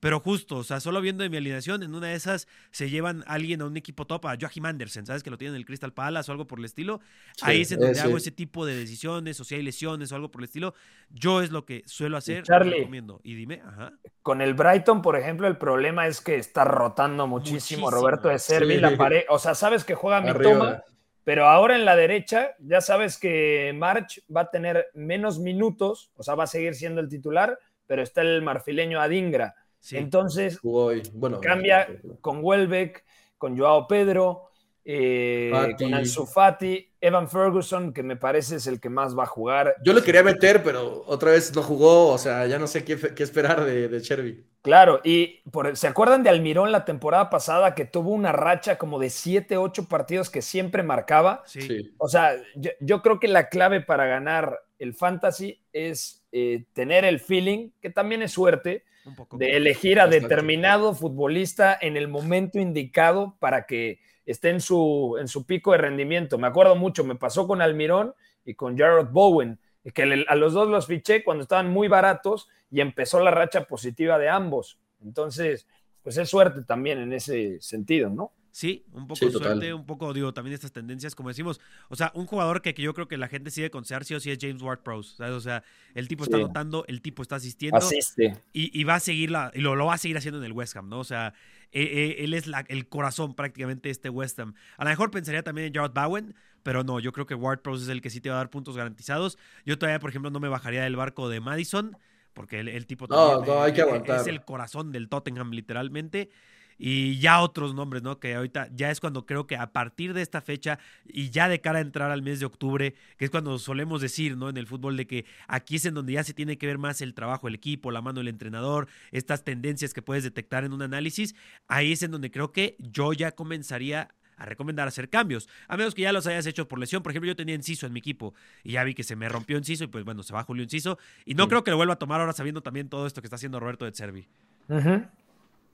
pero 0.06 0.20
justo, 0.20 0.58
o 0.58 0.64
sea, 0.64 0.80
solo 0.80 1.02
viendo 1.02 1.24
de 1.24 1.32
mi 1.32 1.38
alineación, 1.38 1.82
en 1.82 1.96
una 1.96 2.10
de 2.10 2.14
esas 2.14 2.48
se 2.70 2.92
llevan 2.92 3.24
a 3.26 3.34
alguien 3.34 3.64
a 3.64 3.66
un 3.66 3.76
equipo 3.76 4.06
top, 4.06 4.28
a 4.28 4.38
Joachim 4.40 4.64
Andersen, 4.68 5.04
¿sabes? 5.04 5.24
Que 5.24 5.32
lo 5.32 5.38
tiene 5.40 5.56
en 5.56 5.58
el 5.58 5.66
Crystal 5.66 5.92
Palace 5.94 6.30
o 6.30 6.34
algo 6.34 6.46
por 6.46 6.60
el 6.60 6.66
estilo. 6.66 7.00
Ahí 7.42 7.62
es 7.62 7.72
en 7.72 7.80
donde 7.80 7.94
ese. 7.94 8.04
hago 8.04 8.16
ese 8.16 8.30
tipo 8.30 8.68
de 8.68 8.76
decisiones, 8.76 9.40
o 9.40 9.44
si 9.44 9.56
hay 9.56 9.64
lesiones 9.64 10.12
o 10.12 10.16
algo 10.16 10.30
por 10.30 10.42
el 10.42 10.46
estilo. 10.46 10.76
Yo 11.10 11.42
es 11.42 11.50
lo 11.50 11.66
que 11.66 11.82
suelo 11.88 12.18
hacer. 12.18 12.38
lo 12.42 12.44
Charlie. 12.44 12.78
recomiendo. 12.78 13.20
Y 13.24 13.34
dime, 13.34 13.64
ajá. 13.66 13.94
Con 14.22 14.44
el 14.44 14.54
Brighton, 14.54 15.02
por 15.02 15.16
ejemplo, 15.18 15.48
el 15.48 15.58
problema 15.58 16.06
es 16.06 16.22
que 16.22 16.36
está 16.36 16.66
rotando 16.66 17.26
muchísimo, 17.26 17.56
Muchísimo. 17.88 17.90
Roberto 17.90 18.28
de 18.30 18.38
Servi, 18.38 18.76
Sí. 18.76 18.82
la 18.82 18.96
pared. 18.96 19.24
O 19.30 19.40
sea, 19.40 19.56
sabes 19.56 19.84
que 19.84 19.96
juega 19.96 20.22
mi 20.22 20.32
toma, 20.40 20.84
pero 21.24 21.48
ahora 21.48 21.76
en 21.76 21.84
la 21.84 21.96
derecha 21.96 22.52
ya 22.60 22.80
sabes 22.80 23.18
que 23.18 23.74
March 23.76 24.22
va 24.32 24.42
a 24.42 24.52
tener 24.52 24.86
menos 24.94 25.40
minutos, 25.40 26.12
o 26.16 26.22
sea, 26.22 26.36
va 26.36 26.44
a 26.44 26.48
seguir 26.48 26.76
siendo 26.76 27.02
el 27.02 27.10
titular, 27.10 27.58
pero 27.88 28.04
está 28.04 28.22
el 28.22 28.44
marfileño 28.44 29.02
Adingra. 29.02 29.56
Sí. 29.86 29.98
Entonces, 29.98 30.58
hoy. 30.64 31.04
Bueno, 31.14 31.40
cambia 31.40 31.88
con 32.20 32.40
Welbeck, 32.42 33.06
con 33.38 33.56
Joao 33.56 33.88
Pedro, 33.88 34.50
eh, 34.84 35.52
Fati. 35.54 35.84
con 35.84 35.94
Ansu 35.94 36.26
Fati, 36.26 36.92
Evan 37.00 37.30
Ferguson, 37.30 37.94
que 37.94 38.02
me 38.02 38.16
parece 38.16 38.56
es 38.56 38.66
el 38.66 38.80
que 38.80 38.90
más 38.90 39.16
va 39.16 39.26
a 39.26 39.28
jugar. 39.28 39.76
Yo 39.84 39.94
lo 39.94 40.02
quería 40.02 40.24
meter, 40.24 40.64
pero 40.64 41.04
otra 41.06 41.30
vez 41.30 41.56
no 41.56 41.62
jugó, 41.62 42.08
o 42.08 42.18
sea, 42.18 42.48
ya 42.48 42.58
no 42.58 42.66
sé 42.66 42.84
qué, 42.84 42.98
qué 42.98 43.22
esperar 43.22 43.64
de, 43.64 43.88
de 43.88 44.02
Cherby. 44.02 44.44
Claro, 44.64 45.02
y 45.04 45.42
por, 45.52 45.78
¿se 45.78 45.86
acuerdan 45.86 46.24
de 46.24 46.32
Almirón 46.32 46.72
la 46.72 46.84
temporada 46.84 47.30
pasada 47.30 47.76
que 47.76 47.86
tuvo 47.86 48.10
una 48.10 48.32
racha 48.32 48.80
como 48.80 48.98
de 48.98 49.12
7, 49.12 49.56
8 49.56 49.88
partidos 49.88 50.32
que 50.32 50.42
siempre 50.42 50.82
marcaba? 50.82 51.44
Sí. 51.46 51.62
Sí. 51.62 51.94
O 52.00 52.08
sea, 52.08 52.34
yo, 52.56 52.72
yo 52.80 53.04
creo 53.04 53.20
que 53.20 53.28
la 53.28 53.50
clave 53.50 53.82
para 53.82 54.08
ganar 54.08 54.62
el 54.80 54.96
fantasy 54.96 55.62
es 55.72 56.26
eh, 56.32 56.66
tener 56.74 57.06
el 57.06 57.20
feeling, 57.20 57.70
que 57.80 57.92
también 57.92 58.24
es 58.24 58.32
suerte, 58.32 58.84
Un 59.06 59.16
poco. 59.16 59.38
de 59.38 59.56
elegir 59.56 60.00
a 60.00 60.08
determinado 60.08 60.94
futbolista 60.96 61.78
en 61.80 61.96
el 61.98 62.08
momento 62.08 62.60
indicado 62.60 63.36
para 63.40 63.66
que 63.66 64.00
esté 64.26 64.50
en 64.50 64.60
su, 64.62 65.18
en 65.20 65.28
su 65.28 65.46
pico 65.46 65.72
de 65.74 65.78
rendimiento. 65.78 66.38
Me 66.38 66.48
acuerdo 66.48 66.76
mucho, 66.76 67.04
me 67.04 67.16
pasó 67.16 67.48
con 67.48 67.62
Almirón 67.62 68.14
y 68.44 68.56
con 68.56 68.78
Jared 68.78 69.08
Bowen, 69.12 69.60
que 69.94 70.06
le- 70.08 70.26
a 70.28 70.36
los 70.36 70.54
dos 70.54 70.68
los 70.68 70.88
fiché 70.88 71.24
cuando 71.24 71.44
estaban 71.44 71.70
muy 71.70 71.88
baratos 71.88 72.50
y 72.72 72.82
empezó 72.82 73.20
la 73.20 73.30
racha 73.32 73.66
positiva 73.66 74.18
de 74.18 74.30
ambos. 74.30 74.80
Entonces, 75.04 75.68
pues 76.02 76.18
es 76.18 76.28
suerte 76.30 76.64
también 76.64 77.00
en 77.00 77.14
ese 77.14 77.62
sentido, 77.62 78.10
¿no? 78.10 78.32
Sí, 78.56 78.86
un 78.94 79.06
poco 79.06 79.18
Sí, 79.18 79.26
total. 79.34 79.50
suerte, 79.50 79.74
un 79.74 79.86
poco, 79.86 80.14
digo, 80.14 80.34
también 80.34 80.54
estas 80.54 80.72
tendencias, 80.72 81.14
como 81.14 81.28
decimos. 81.28 81.60
O 81.90 81.98
sea, 81.98 82.14
un 82.16 82.26
jugador 82.26 82.62
que, 82.62 82.74
que 82.74 82.84
yo 82.84 82.94
creo 82.94 83.06
que 83.06 83.18
la 83.18 83.28
gente 83.28 83.52
sigue 83.52 83.70
con 83.70 83.84
sí 83.84 83.94
o 84.14 84.20
sí 84.22 84.32
es 84.32 84.38
James 84.40 84.62
Ward-Prowse. 84.62 85.18
¿sabes? 85.18 85.34
O 85.34 85.42
sea, 85.42 85.62
el 85.94 86.08
tipo 86.08 86.24
está 86.24 86.38
Sí. 86.38 86.44
anotando, 86.44 86.86
el 86.88 87.02
tipo 87.02 87.22
está 87.22 87.36
asistiendo. 87.36 87.76
Asiste. 87.80 88.42
Y, 88.54 88.72
y 88.80 88.86
va 88.86 88.96
a 88.96 89.00
seguirla, 89.02 89.52
y 89.54 89.60
lo, 89.60 89.76
lo 89.76 89.88
va 89.88 89.96
a 89.96 89.98
seguir 89.98 90.16
haciendo 90.18 90.38
en 90.40 90.46
el 90.46 90.54
West 90.54 90.74
Ham, 90.78 90.88
¿no? 90.88 91.00
O 91.00 91.04
sea, 91.04 91.34
eh, 91.74 91.84
eh, 91.84 92.24
él 92.24 92.34
es 92.34 92.48
la- 92.48 92.64
el 92.70 92.88
corazón 92.88 93.36
prácticamente 93.36 93.90
de 93.90 93.92
este 93.92 94.10
West 94.10 94.40
Ham. 94.40 94.54
A 94.78 94.86
lo 94.86 94.90
mejor 94.90 95.12
pensaría 95.12 95.44
también 95.44 95.68
en 95.68 95.74
Jared 95.74 95.92
Bowen, 95.94 96.34
pero 96.64 96.86
no, 96.86 97.02
yo 97.02 97.12
creo 97.12 97.26
que 97.26 97.36
Ward 97.36 97.60
Prowse 97.60 97.84
es 97.84 97.90
el 97.90 98.00
que 98.02 98.10
sí 98.10 98.22
te 98.22 98.30
va 98.30 98.36
a 98.36 98.38
dar 98.38 98.50
puntos 98.52 98.78
garantizados. 98.78 99.38
Yo 99.66 99.78
todavía, 99.78 100.00
por 100.00 100.12
ejemplo, 100.12 100.32
no 100.32 100.40
me 100.40 100.48
bajaría 100.48 100.82
del 100.84 100.96
barco 100.96 101.28
de 101.28 101.42
Madison, 101.42 101.98
porque 102.34 102.62
el, 102.62 102.70
el 102.70 102.86
tipo 102.88 103.06
No, 103.08 103.32
también, 103.32 103.54
no, 103.54 103.62
hay 103.64 103.74
que 103.74 103.82
aguantar. 103.82 104.22
es 104.22 104.28
el 104.28 104.46
corazón 104.46 104.94
del 104.94 105.10
Tottenham, 105.10 105.52
literalmente. 105.52 106.30
Y 106.78 107.20
ya 107.20 107.40
otros 107.40 107.74
nombres, 107.74 108.04
¿no? 108.04 108.20
Que 108.20 108.36
ahorita 108.36 108.68
ya 108.74 108.92
es 108.92 109.00
cuando 109.00 109.26
creo 109.26 109.48
que 109.48 109.56
a 109.56 109.72
partir 109.72 110.14
de 110.14 110.22
esta 110.22 110.42
fecha 110.42 110.78
y 111.06 111.30
ya 111.30 111.48
de 111.48 111.62
cara 111.62 111.80
a 111.80 111.82
entrar 111.82 112.12
al 112.12 112.22
mes 112.22 112.40
de 112.42 112.46
octubre, 112.46 112.96
que 113.18 113.26
es 113.26 113.32
cuando 113.32 113.58
solemos 113.60 114.02
decir, 114.02 114.36
¿no? 114.36 114.50
En 114.50 114.58
el 114.58 114.68
fútbol 114.68 114.98
de 114.98 115.08
que 115.08 115.26
aquí 115.48 115.78
es 115.78 115.86
en 115.86 115.94
donde 115.94 116.14
ya 116.14 116.24
se 116.24 116.34
tiene 116.34 116.58
que 116.58 116.68
ver 116.68 116.78
más 116.78 117.00
el 117.02 117.14
trabajo 117.14 117.48
del 117.48 117.56
equipo, 117.56 117.92
la 117.92 118.02
mano 118.02 118.20
del 118.20 118.28
entrenador, 118.28 118.88
estas 119.12 119.44
tendencias 119.46 119.94
que 119.94 120.02
puedes 120.02 120.24
detectar 120.26 120.66
en 120.66 120.74
un 120.74 120.82
análisis, 120.82 121.34
ahí 121.68 121.94
es 121.94 122.04
en 122.04 122.12
donde 122.12 122.30
creo 122.32 122.52
que 122.52 122.76
yo 122.80 123.14
ya 123.14 123.32
comenzaría 123.32 124.10
a 124.38 124.46
recomendar 124.46 124.86
hacer 124.86 125.10
cambios, 125.10 125.48
a 125.70 125.78
menos 125.78 125.96
que 125.96 126.02
ya 126.02 126.12
los 126.12 126.28
hayas 126.28 126.46
hecho 126.46 126.68
por 126.68 126.78
lesión. 126.78 127.02
Por 127.02 127.14
ejemplo, 127.14 127.28
yo 127.30 127.38
tenía 127.38 127.56
Enciso 127.56 127.88
en 127.88 127.94
mi 127.94 128.00
equipo 128.00 128.34
y 128.66 128.74
ya 128.74 128.84
vi 128.84 128.94
que 128.94 129.04
se 129.04 129.16
me 129.16 129.30
rompió 129.30 129.56
Enciso 129.58 129.86
y 129.86 129.88
pues 129.88 130.04
bueno, 130.04 130.24
se 130.24 130.34
va 130.34 130.44
Julio 130.44 130.64
Enciso 130.64 130.98
y 131.24 131.36
no 131.36 131.44
Sí. 131.44 131.50
creo 131.52 131.64
que 131.64 131.72
lo 131.72 131.78
vuelva 131.78 131.94
a 131.94 132.00
tomar 132.00 132.20
ahora 132.20 132.34
sabiendo 132.34 132.60
también 132.62 132.90
todo 132.90 133.08
esto 133.08 133.22
que 133.22 133.28
está 133.28 133.38
haciendo 133.38 133.62
Roberto 133.62 133.86
de 133.86 133.94
Servi. 133.94 134.28
Ujú. 134.68 135.04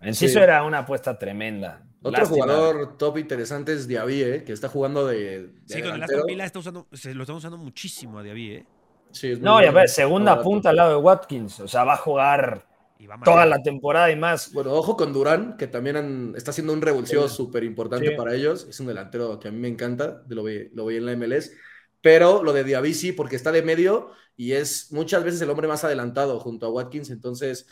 Enciso 0.01 0.33
Sí. 0.39 0.43
era 0.43 0.63
una 0.63 0.79
apuesta 0.79 1.17
tremenda. 1.17 1.83
Otro 2.01 2.19
Lástima. 2.19 2.43
jugador 2.45 2.97
top 2.97 3.17
interesante 3.19 3.73
es 3.73 3.87
Diaby, 3.87 4.23
¿eh? 4.23 4.43
que 4.43 4.53
está 4.53 4.67
jugando 4.69 5.05
de, 5.05 5.47
de 5.47 5.53
Sí, 5.67 5.81
con 5.81 5.93
el. 5.95 6.03
Aston 6.03 6.25
Villa 6.25 6.45
está 6.45 6.59
usando, 6.59 6.87
se 6.91 7.13
lo 7.13 7.23
estamos 7.23 7.41
usando 7.41 7.57
muchísimo 7.57 8.17
a 8.19 8.23
Diaby, 8.23 8.51
¿eh? 8.51 8.65
Sí, 9.11 9.33
No, 9.39 9.61
y 9.61 9.65
a 9.65 9.71
ver, 9.71 9.87
segunda 9.89 10.41
punta 10.41 10.69
al 10.69 10.77
lado 10.77 10.89
de 10.91 10.95
Watkins. 10.95 11.59
O 11.59 11.67
sea, 11.67 11.83
va 11.83 11.93
a 11.93 11.97
jugar 11.97 12.65
Y 12.97 13.07
va 13.07 13.15
a 13.15 13.19
toda 13.19 13.45
la 13.45 13.61
temporada 13.61 14.09
y 14.11 14.15
más. 14.15 14.51
Bueno, 14.53 14.73
ojo 14.73 14.95
con 14.95 15.11
Durán, 15.11 15.57
que 15.57 15.67
también 15.67 15.97
han- 15.97 16.33
está 16.35 16.51
haciendo 16.51 16.71
un 16.73 16.81
revulsivo 16.81 17.27
Sí. 17.27 17.35
súper 17.35 17.63
importante 17.63 18.09
Sí. 18.09 18.15
para 18.15 18.33
ellos. 18.33 18.65
Es 18.69 18.79
un 18.79 18.87
delantero 18.87 19.39
que 19.39 19.47
a 19.49 19.51
mí 19.51 19.57
me 19.59 19.67
encanta, 19.67 20.23
lo 20.29 20.43
vi, 20.43 20.69
lo 20.73 20.85
vi 20.85 20.97
en 20.97 21.05
la 21.07 21.11
MLS. 21.13 21.51
Pero 21.99 22.41
lo 22.43 22.53
de 22.53 22.63
Diaby 22.63 22.93
sí, 22.93 23.11
porque 23.11 23.35
está 23.35 23.51
de 23.51 23.61
medio 23.63 24.11
y 24.37 24.53
es 24.53 24.91
muchas 24.91 25.23
veces 25.23 25.41
el 25.41 25.49
hombre 25.51 25.67
más 25.67 25.83
adelantado 25.83 26.39
junto 26.39 26.65
a 26.65 26.69
Watkins. 26.71 27.09
Entonces, 27.11 27.67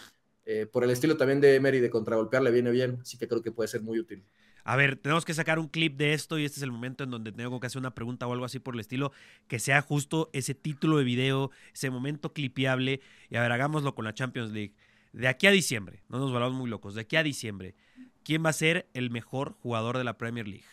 eh, 0.51 0.65
por 0.65 0.83
el 0.83 0.89
estilo 0.89 1.15
también 1.15 1.39
de 1.41 1.53
Emery 1.53 1.79
de 1.79 1.91
contragolpear 1.91 2.41
le 2.41 2.49
viene 2.49 2.71
bien. 2.71 2.97
Así 3.03 3.19
que 3.19 3.27
creo 3.27 3.43
que 3.43 3.51
puede 3.51 3.67
ser 3.67 3.83
muy 3.83 3.99
útil. 3.99 4.25
A 4.63 4.75
ver, 4.75 4.95
tenemos 4.95 5.23
que 5.23 5.35
sacar 5.35 5.59
un 5.59 5.67
clip 5.67 5.95
de 5.95 6.13
esto 6.13 6.39
y 6.39 6.45
este 6.45 6.57
es 6.57 6.63
el 6.63 6.71
momento 6.71 7.03
en 7.03 7.11
donde 7.11 7.31
tengo 7.31 7.59
que 7.59 7.67
hacer 7.67 7.77
una 7.77 7.93
pregunta 7.93 8.25
o 8.25 8.33
algo 8.33 8.45
así 8.45 8.57
por 8.57 8.73
el 8.73 8.79
estilo, 8.79 9.11
que 9.47 9.59
sea 9.59 9.83
justo 9.83 10.31
ese 10.33 10.55
título 10.55 10.97
de 10.97 11.03
video, 11.03 11.51
ese 11.71 11.91
momento 11.91 12.33
clipeable. 12.33 12.99
Y 13.29 13.35
a 13.35 13.43
ver, 13.43 13.51
hagámoslo 13.51 13.93
con 13.93 14.05
la 14.05 14.15
Champions 14.15 14.51
League. 14.51 14.73
De 15.13 15.27
aquí 15.27 15.45
a 15.45 15.51
diciembre, 15.51 16.01
no 16.09 16.17
nos 16.17 16.31
volvamos 16.31 16.57
muy 16.57 16.67
locos, 16.67 16.95
de 16.95 17.01
aquí 17.01 17.15
a 17.15 17.21
diciembre, 17.21 17.75
¿quién 18.23 18.43
va 18.43 18.49
a 18.49 18.53
ser 18.53 18.87
el 18.95 19.11
mejor 19.11 19.55
jugador 19.59 19.99
de 19.99 20.03
la 20.03 20.17
Premier 20.17 20.47
League? 20.47 20.65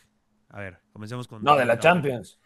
A 0.48 0.60
ver, 0.60 0.78
comencemos 0.92 1.28
con... 1.28 1.42
No, 1.42 1.54
de 1.54 1.66
la 1.66 1.78
Champions. 1.78 2.38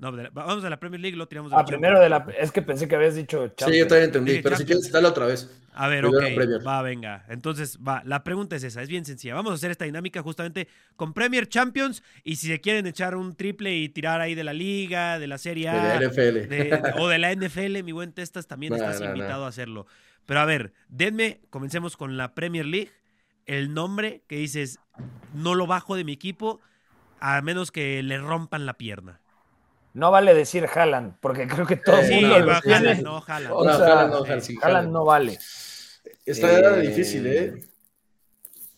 No, 0.00 0.10
de 0.12 0.22
la- 0.24 0.30
vamos 0.30 0.62
de 0.62 0.70
la 0.70 0.80
Premier 0.80 1.00
League, 1.00 1.16
lo 1.16 1.28
tiramos 1.28 1.50
de 1.50 1.56
la 1.56 1.62
Ah, 1.62 1.64
primero 1.66 2.00
de 2.00 2.08
la. 2.08 2.26
Es 2.38 2.50
que 2.50 2.62
pensé 2.62 2.88
que 2.88 2.96
habías 2.96 3.14
dicho 3.14 3.48
Champions. 3.48 3.72
Sí, 3.72 3.78
yo 3.78 3.86
también 3.86 4.04
entendí. 4.06 4.30
Dije 4.32 4.42
Pero 4.42 4.56
si 4.56 4.64
quieres, 4.64 4.90
dale 4.90 5.06
otra 5.08 5.26
vez. 5.26 5.50
A 5.74 5.88
ver, 5.88 6.02
Primero 6.04 6.56
ok, 6.58 6.66
va, 6.66 6.82
venga. 6.82 7.24
Entonces, 7.28 7.78
va, 7.86 8.02
la 8.04 8.24
pregunta 8.24 8.56
es 8.56 8.64
esa, 8.64 8.82
es 8.82 8.88
bien 8.88 9.04
sencilla. 9.04 9.34
Vamos 9.34 9.52
a 9.52 9.54
hacer 9.54 9.70
esta 9.70 9.84
dinámica 9.84 10.20
justamente 10.22 10.68
con 10.96 11.12
Premier 11.14 11.48
Champions 11.48 12.02
y 12.24 12.36
si 12.36 12.48
se 12.48 12.60
quieren 12.60 12.86
echar 12.86 13.14
un 13.14 13.36
triple 13.36 13.76
y 13.76 13.88
tirar 13.88 14.20
ahí 14.20 14.34
de 14.34 14.42
la 14.42 14.52
liga, 14.52 15.18
de 15.18 15.26
la 15.28 15.38
Serie 15.38 15.70
De 15.70 15.76
A, 15.76 15.96
NFL. 16.00 16.46
de- 16.48 16.64
de- 16.64 16.92
o 16.98 17.06
de 17.06 17.18
la 17.18 17.30
NFL, 17.32 17.82
mi 17.84 17.92
buen 17.92 18.12
Testas, 18.12 18.46
también 18.48 18.70
No, 18.72 18.76
estás 18.78 19.00
no, 19.00 19.08
no. 19.10 19.16
invitado 19.16 19.44
a 19.44 19.48
hacerlo. 19.48 19.86
Pero 20.26 20.40
a 20.40 20.44
ver, 20.44 20.72
denme, 20.88 21.40
comencemos 21.50 21.96
con 21.96 22.16
la 22.16 22.34
Premier 22.34 22.66
League, 22.66 22.90
el 23.46 23.72
nombre 23.74 24.22
que 24.28 24.36
dices, 24.36 24.78
no 25.34 25.54
lo 25.54 25.66
bajo 25.66 25.94
de 25.94 26.04
mi 26.04 26.12
equipo 26.12 26.60
a 27.20 27.40
menos 27.42 27.70
que 27.70 28.02
le 28.02 28.18
rompan 28.18 28.64
la 28.66 28.74
pierna. 28.74 29.20
No 29.94 30.10
vale 30.10 30.34
decir 30.34 30.66
Haaland, 30.72 31.16
porque 31.20 31.46
creo 31.48 31.66
que 31.66 31.76
todo 31.76 31.98
el 32.00 32.10
mundo. 32.10 32.34
Haaland, 32.64 33.02
no, 33.02 33.22
Haaland. 33.26 33.52
O 33.52 33.64
No, 33.64 33.76
sea, 33.76 33.86
Haaland 33.86 34.10
no, 34.12 34.16
Haaland 34.24 34.42
sí, 34.42 34.54
Haaland 34.62 34.76
Haaland. 34.76 34.92
no 34.92 35.04
vale. 35.04 35.38
Está 36.24 36.76
Eh, 36.76 36.80
difícil, 36.80 37.26
¿eh? 37.26 37.54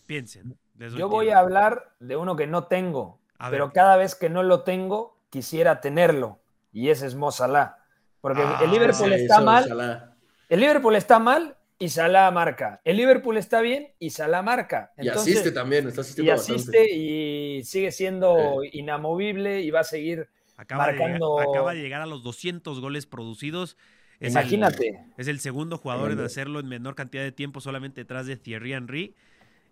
Piensen. 0.07 0.57
Yo 0.96 1.09
voy 1.09 1.27
tiempo. 1.27 1.38
a 1.38 1.40
hablar 1.42 1.92
de 2.01 2.16
uno 2.16 2.35
que 2.37 2.46
no 2.46 2.64
tengo, 2.64 3.20
A 3.38 3.51
pero 3.51 3.66
ver. 3.66 3.75
cada 3.75 3.96
vez 3.96 4.14
que 4.14 4.29
no 4.29 4.42
lo 4.42 4.62
tengo, 4.64 5.18
quisiera 5.31 5.81
tenerlo, 5.81 6.40
y 6.72 6.90
ese 6.90 7.07
es 7.07 7.14
Mo 7.14 7.31
Salah. 7.31 7.79
Porque 8.20 8.42
Ah, 8.44 8.61
el 8.62 8.70
Liverpool 8.70 9.09
Sí, 9.14 9.22
está 9.22 9.37
eso, 9.37 9.44
mal, 9.44 9.64
Salah. 9.68 10.14
el 10.48 10.61
Liverpool 10.61 10.96
está 10.96 11.18
mal 11.18 11.57
y 11.79 11.88
Salah 11.88 12.31
marca. 12.31 12.81
El 12.85 12.96
Liverpool 12.96 13.37
está 13.37 13.61
bien 13.61 13.92
y 13.98 14.11
Salah 14.11 14.42
marca. 14.42 14.92
Y 14.98 15.09
asiste 15.09 15.51
también, 15.53 15.88
está 15.88 16.01
y 16.01 16.05
asistiendo 16.05 16.33
asiste 16.35 16.79
bastante. 16.79 16.94
y 16.94 17.64
sigue 17.64 17.90
siendo 17.92 18.62
inamovible 18.64 19.61
y 19.61 19.70
va 19.70 19.81
a 19.81 19.85
seguir. 19.85 20.29
Acaba, 20.62 20.87
marcando- 20.87 21.37
de 21.37 21.40
llegar, 21.42 21.48
acaba 21.55 21.75
de 21.75 21.81
llegar 21.83 22.01
a 22.03 22.07
los 22.07 22.22
200 22.22 22.81
goles 22.81 23.07
producidos. 23.07 23.77
Es 24.20 24.33
Imagínate. 24.33 24.88
El, 24.88 24.96
es 25.16 25.29
el 25.29 25.40
segundo 25.40 25.77
jugador 25.79 26.12
en 26.12 26.20
hacerlo 26.20 26.61
en 26.61 26.68
menor 26.68 26.94
cantidad 26.94 27.22
de 27.25 27.33
tiempo, 27.33 27.61
solamente 27.61 28.01
detrás 28.03 28.27
de 28.27 28.37
Thierry 28.37 28.72
Henry. 28.72 29.14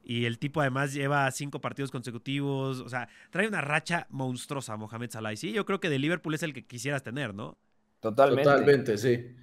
Y 0.03 0.25
el 0.25 0.39
tipo 0.39 0.61
además 0.61 0.93
lleva 0.95 1.31
cinco 1.31 1.61
partidos 1.61 1.91
consecutivos. 1.91 2.81
O 2.81 2.89
sea, 2.89 3.09
trae 3.31 3.47
una 3.47 3.61
racha 3.61 4.07
monstruosa 4.11 4.77
Mohamed 4.77 5.11
Salah. 5.11 5.33
Y 5.33 5.37
sí, 5.37 5.53
yo 5.53 5.65
creo 5.67 5.79
que 5.79 5.89
de 5.91 5.99
Liverpool 5.99 6.35
es 6.35 6.43
el 6.43 6.53
que 6.55 6.65
quisieras 6.67 7.03
tener, 7.03 7.35
¿no? 7.35 7.59
Totalmente. 8.01 8.43
Totalmente, 8.45 8.99
sí. 8.99 9.37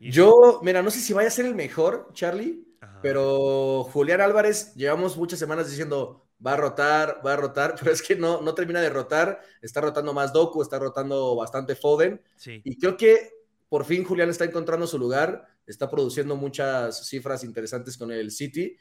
Y- 0.00 0.10
Yo, 0.10 0.60
mira, 0.64 0.82
no 0.82 0.90
sé 0.90 0.98
si 0.98 1.12
vaya 1.12 1.28
a 1.28 1.30
ser 1.30 1.44
el 1.46 1.54
mejor, 1.54 2.08
Charlie, 2.14 2.64
Ajá. 2.80 2.98
pero 3.02 3.84
Julián 3.84 4.20
Álvarez, 4.22 4.74
llevamos 4.74 5.16
muchas 5.16 5.38
semanas 5.38 5.70
diciendo, 5.70 6.26
va 6.44 6.54
a 6.54 6.56
rotar, 6.56 7.20
va 7.24 7.34
a 7.34 7.36
rotar, 7.36 7.74
pero 7.80 7.92
es 7.92 8.02
que 8.02 8.16
no, 8.16 8.40
no 8.40 8.54
termina 8.54 8.80
de 8.80 8.90
rotar, 8.90 9.40
está 9.60 9.80
rotando 9.80 10.12
más 10.12 10.32
Doku, 10.32 10.62
está 10.62 10.78
rotando 10.78 11.36
bastante 11.36 11.74
Foden, 11.74 12.20
Sí. 12.36 12.60
y 12.64 12.78
creo 12.78 12.96
que 12.96 13.30
por 13.68 13.84
fin 13.84 14.04
Julián 14.04 14.28
está 14.28 14.44
encontrando 14.44 14.86
su 14.86 14.98
lugar, 14.98 15.46
está 15.66 15.88
produciendo 15.90 16.36
muchas 16.36 17.06
cifras 17.08 17.42
interesantes 17.44 17.96
con 17.96 18.10
el 18.12 18.30
City. 18.30 18.76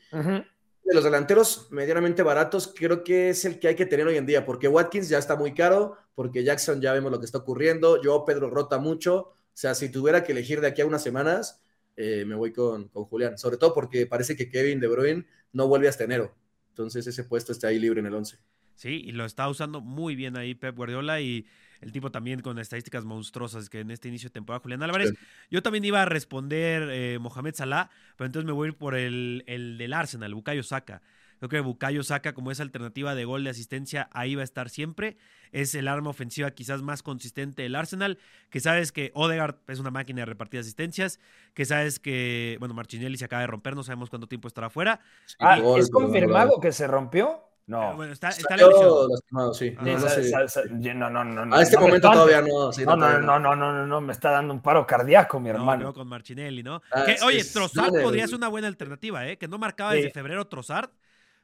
De 0.83 0.95
los 0.95 1.03
delanteros 1.03 1.67
medianamente 1.71 2.23
baratos, 2.23 2.73
creo 2.75 3.03
que 3.03 3.29
es 3.29 3.45
el 3.45 3.59
que 3.59 3.67
hay 3.69 3.75
que 3.75 3.85
tener 3.85 4.07
hoy 4.07 4.17
en 4.17 4.25
día, 4.25 4.43
porque 4.45 4.67
Watkins 4.67 5.07
ya 5.07 5.19
está 5.19 5.35
muy 5.35 5.53
caro, 5.53 5.95
porque 6.15 6.43
Jackson 6.43 6.81
ya 6.81 6.91
vemos 6.91 7.11
lo 7.11 7.19
que 7.19 7.25
está 7.25 7.37
ocurriendo, 7.37 8.01
yo 8.01 8.25
Pedro 8.25 8.49
rota 8.49 8.79
mucho, 8.79 9.17
o 9.17 9.33
sea, 9.53 9.75
si 9.75 9.89
tuviera 9.89 10.23
que 10.23 10.31
elegir 10.33 10.59
de 10.59 10.67
aquí 10.67 10.81
a 10.81 10.85
unas 10.87 11.03
semanas, 11.03 11.61
eh, 11.95 12.25
me 12.25 12.35
voy 12.35 12.51
con, 12.51 12.87
con 12.89 13.05
Julián, 13.05 13.37
sobre 13.37 13.57
todo 13.57 13.73
porque 13.73 14.07
parece 14.07 14.35
que 14.35 14.49
Kevin 14.49 14.79
De 14.79 14.87
Bruyne 14.87 15.27
no 15.53 15.67
vuelve 15.67 15.87
hasta 15.87 16.03
enero, 16.03 16.33
entonces 16.71 17.05
ese 17.05 17.23
puesto 17.23 17.51
está 17.51 17.67
ahí 17.67 17.79
libre 17.79 17.99
en 17.99 18.07
el 18.07 18.13
11. 18.13 18.37
Sí, 18.75 19.01
y 19.05 19.11
lo 19.11 19.25
está 19.25 19.47
usando 19.47 19.79
muy 19.79 20.15
bien 20.15 20.35
ahí 20.35 20.55
Pep 20.55 20.75
Guardiola 20.75 21.21
y 21.21 21.45
el 21.81 21.91
tipo 21.91 22.11
también 22.11 22.41
con 22.41 22.57
estadísticas 22.57 23.05
monstruosas 23.05 23.69
que 23.69 23.81
en 23.81 23.91
este 23.91 24.07
inicio 24.07 24.29
de 24.29 24.33
temporada 24.33 24.61
Julián 24.61 24.81
Álvarez. 24.81 25.09
Sí. 25.09 25.15
Yo 25.51 25.61
también 25.61 25.83
iba 25.85 26.01
a 26.01 26.05
responder 26.05 26.87
eh, 26.91 27.19
Mohamed 27.19 27.53
Salah, 27.55 27.89
pero 28.17 28.27
entonces 28.27 28.45
me 28.45 28.53
voy 28.53 28.67
a 28.67 28.69
ir 28.69 28.77
por 28.77 28.95
el, 28.95 29.43
el 29.47 29.77
del 29.77 29.93
Arsenal, 29.93 30.33
Bukayo 30.33 30.63
Saka. 30.63 31.01
Creo 31.41 31.49
que 31.49 31.59
Bukayo 31.59 32.03
Saka 32.03 32.33
como 32.35 32.51
esa 32.51 32.61
alternativa 32.61 33.15
de 33.15 33.25
gol 33.25 33.43
de 33.43 33.49
asistencia 33.49 34.09
ahí 34.13 34.35
va 34.35 34.41
a 34.41 34.43
estar 34.43 34.69
siempre. 34.69 35.17
Es 35.51 35.73
el 35.73 35.87
arma 35.87 36.11
ofensiva 36.11 36.51
quizás 36.51 36.83
más 36.83 37.01
consistente 37.01 37.63
del 37.63 37.75
Arsenal, 37.75 38.19
que 38.51 38.59
sabes 38.59 38.91
que 38.91 39.09
Odegaard 39.15 39.55
es 39.67 39.79
una 39.79 39.89
máquina 39.89 40.21
de 40.21 40.27
repartir 40.27 40.59
asistencias, 40.59 41.19
que 41.55 41.65
sabes 41.65 41.99
que, 41.99 42.57
bueno, 42.59 42.75
Martinelli 42.75 43.17
se 43.17 43.25
acaba 43.25 43.39
de 43.41 43.47
romper, 43.47 43.75
no 43.75 43.81
sabemos 43.81 44.11
cuánto 44.11 44.27
tiempo 44.27 44.47
estará 44.47 44.69
fuera. 44.69 44.99
Ah, 45.39 45.59
Gol, 45.59 45.79
¿es 45.79 45.89
gol, 45.89 46.03
confirmado 46.03 46.49
gol. 46.51 46.61
que 46.61 46.71
se 46.71 46.85
rompió? 46.85 47.43
No. 47.65 47.91
Eh, 47.91 47.95
Bueno, 47.95 48.13
está, 48.13 48.29
está 48.29 48.55
lastimado, 48.55 49.53
sí. 49.55 49.69
Sí, 49.71 49.75
No, 49.81 49.97
no 49.97 50.09
sé. 50.09 50.93
no, 50.93 51.09
no, 51.09 51.23
no, 51.23 51.45
no, 51.47 51.55
A 51.55 51.61
este 51.63 51.75
no 51.75 51.81
me 51.81 51.87
momento 51.87 52.11
todavía 52.11 52.41
no. 52.41 52.71
sí, 52.71 52.85
No, 52.85 52.91
no, 52.95 52.97
todavía 53.07 53.19
no, 53.25 53.39
no, 53.39 53.55
no, 53.55 53.71
no, 53.73 53.87
no, 53.87 53.99
me 54.01 54.13
está 54.13 54.29
dando 54.29 54.53
un 54.53 54.61
paro 54.61 54.85
cardíaco, 54.85 55.39
mi 55.39 55.49
No, 55.49 55.55
hermano. 55.55 55.91
con 55.91 56.07
Martinelli, 56.07 56.61
¿no? 56.61 56.83
Ah, 56.91 57.03
Que, 57.05 57.17
oye, 57.25 57.43
Trossard 57.43 57.99
podría 58.03 58.27
ser 58.27 58.35
una 58.35 58.47
buena 58.47 58.67
alternativa, 58.67 59.27
¿eh? 59.27 59.37
Que 59.39 59.47
no 59.47 59.57
marcaba 59.57 59.91
Sí. 59.93 59.97
desde 59.97 60.11
febrero 60.11 60.45
Trossard, 60.47 60.89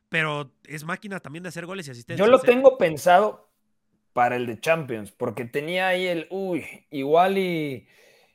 pero 0.09 0.51
es 0.65 0.83
máquina 0.85 1.19
también 1.19 1.43
de 1.43 1.49
hacer 1.49 1.65
goles 1.65 1.87
y 1.87 1.91
asistencias. 1.91 2.25
Yo 2.25 2.31
lo 2.31 2.37
¿eh? 2.37 2.45
tengo 2.45 2.77
pensado 2.77 3.49
para 4.13 4.35
el 4.35 4.45
de 4.47 4.59
Champions, 4.59 5.11
porque 5.11 5.45
tenía 5.45 5.87
ahí 5.89 6.07
el, 6.07 6.27
uy, 6.31 6.65
igual 6.89 7.37
y, 7.37 7.87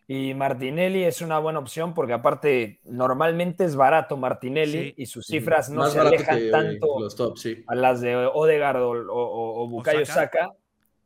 y 0.06 0.32
Martinelli 0.34 1.02
es 1.04 1.20
una 1.22 1.38
buena 1.40 1.58
opción, 1.58 1.92
porque 1.94 2.12
aparte 2.12 2.80
normalmente 2.84 3.64
es 3.64 3.74
barato 3.74 4.16
Martinelli 4.16 4.90
Sí. 4.90 4.94
y 4.96 5.06
sus 5.06 5.26
cifras 5.26 5.70
no 5.70 5.80
Más 5.80 5.92
se 5.92 5.98
alejan 6.00 6.38
que 6.38 6.50
tanto 6.50 7.00
los 7.00 7.16
top, 7.16 7.36
sí. 7.36 7.64
a 7.66 7.74
las 7.74 8.00
de 8.00 8.14
Odegaard 8.14 8.76
o, 8.80 8.90
o, 8.90 9.12
o- 9.12 9.64
o 9.64 9.68
Bukayo 9.68 10.06
Saka. 10.06 10.20
Saka. 10.22 10.52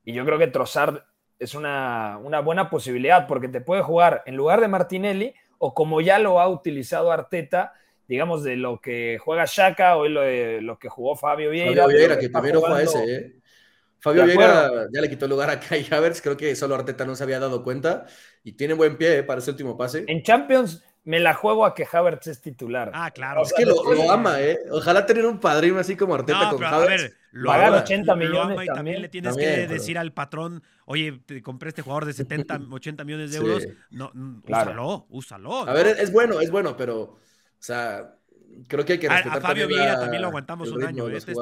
Y 0.04 0.12
yo 0.12 0.24
creo 0.26 0.38
que 0.38 0.46
Trossard 0.48 0.98
es 1.38 1.54
una, 1.54 2.18
una 2.22 2.40
buena 2.40 2.68
posibilidad 2.70 3.26
porque 3.26 3.48
te 3.48 3.60
puede 3.60 3.82
jugar 3.82 4.22
en 4.26 4.36
lugar 4.36 4.60
de 4.60 4.68
Martinelli 4.68 5.34
o 5.58 5.72
como 5.74 6.00
ya 6.02 6.18
lo 6.18 6.38
ha 6.40 6.48
utilizado 6.48 7.10
Arteta, 7.12 7.72
digamos 8.08 8.42
de 8.44 8.56
lo 8.56 8.80
que 8.80 9.18
juega 9.22 9.44
Shaka 9.46 9.96
o 9.96 10.06
lo, 10.08 10.20
de, 10.22 10.60
lo 10.62 10.78
que 10.78 10.88
jugó 10.88 11.16
Fabio 11.16 11.50
Vieira. 11.50 11.82
Fabio 11.82 11.96
Vieira, 11.96 12.18
que 12.18 12.30
primero 12.30 12.60
fue 12.60 12.68
a 12.82 12.86
jugando- 12.86 12.90
ese, 13.04 13.14
¿eh? 13.16 13.32
Fabio 13.98 14.24
Vieira 14.24 14.70
ya 14.92 15.00
le 15.00 15.08
quitó 15.08 15.24
el 15.24 15.30
lugar 15.32 15.50
a 15.50 15.58
Kai 15.58 15.86
Havertz, 15.90 16.20
creo 16.22 16.36
que 16.36 16.54
solo 16.54 16.74
Arteta 16.76 17.04
no 17.04 17.16
se 17.16 17.24
había 17.24 17.40
dado 17.40 17.62
cuenta 17.64 18.06
y 18.44 18.52
tiene 18.52 18.74
buen 18.74 18.96
pie 18.96 19.18
¿eh? 19.18 19.22
para 19.22 19.40
ese 19.40 19.50
último 19.50 19.76
pase. 19.76 20.04
En 20.06 20.22
Champions 20.22 20.84
me 21.02 21.18
la 21.20 21.34
juego 21.34 21.64
a 21.64 21.74
que 21.74 21.86
Havertz 21.90 22.26
es 22.28 22.40
titular. 22.40 22.90
Ah, 22.94 23.10
claro. 23.12 23.42
Es 23.42 23.52
que 23.52 23.64
lo, 23.64 23.82
lo 23.94 24.10
ama, 24.10 24.40
¿eh? 24.40 24.58
Ojalá 24.70 25.06
tener 25.06 25.24
un 25.24 25.38
padrino 25.40 25.78
así 25.78 25.96
como 25.96 26.14
Arteta 26.14 26.38
No, 26.44 26.48
con 26.50 26.58
pero 26.58 26.68
a 26.68 26.74
Havertz. 26.76 27.02
ver, 27.02 27.14
lo 27.32 27.48
Pagar 27.50 27.68
ama, 27.68 27.78
80 27.78 28.12
lo 28.12 28.16
millones 28.16 28.52
ama 28.54 28.64
y 28.64 28.66
también 28.66 28.74
también. 28.76 29.02
le 29.02 29.08
tienes 29.08 29.30
También, 29.32 29.50
que 29.54 29.60
pero- 29.62 29.72
decir 29.72 29.98
al 29.98 30.12
patrón, 30.12 30.62
oye, 30.84 31.20
te 31.24 31.42
compré 31.42 31.68
este 31.70 31.82
jugador 31.82 32.04
de 32.06 32.12
70, 32.12 32.60
80 32.70 33.04
millones 33.04 33.30
de 33.32 33.38
Sí. 33.38 33.44
euros. 33.44 33.66
No, 33.90 34.10
mm, 34.14 34.40
Claro. 34.42 34.70
úsalo, 34.70 35.06
úsalo. 35.10 35.62
A 35.62 35.66
¿no? 35.66 35.72
ver, 35.74 35.86
es 35.98 36.12
bueno, 36.12 36.40
es 36.40 36.50
bueno, 36.50 36.76
pero, 36.76 37.18
o 37.58 37.62
sea, 37.62 38.14
creo 38.68 38.84
que 38.84 38.94
hay 38.94 38.98
que 38.98 39.08
A- 39.08 39.12
a 39.12 39.16
respetar 39.16 39.42
Fabio 39.42 39.62
también 39.64 39.68
Vieira 39.80 39.92
la- 39.94 40.00
también 40.00 40.22
lo 40.22 40.28
aguantamos 40.28 40.70
un 40.70 40.84
año, 40.84 41.08
¿eh? 41.08 41.16
estás- 41.16 41.34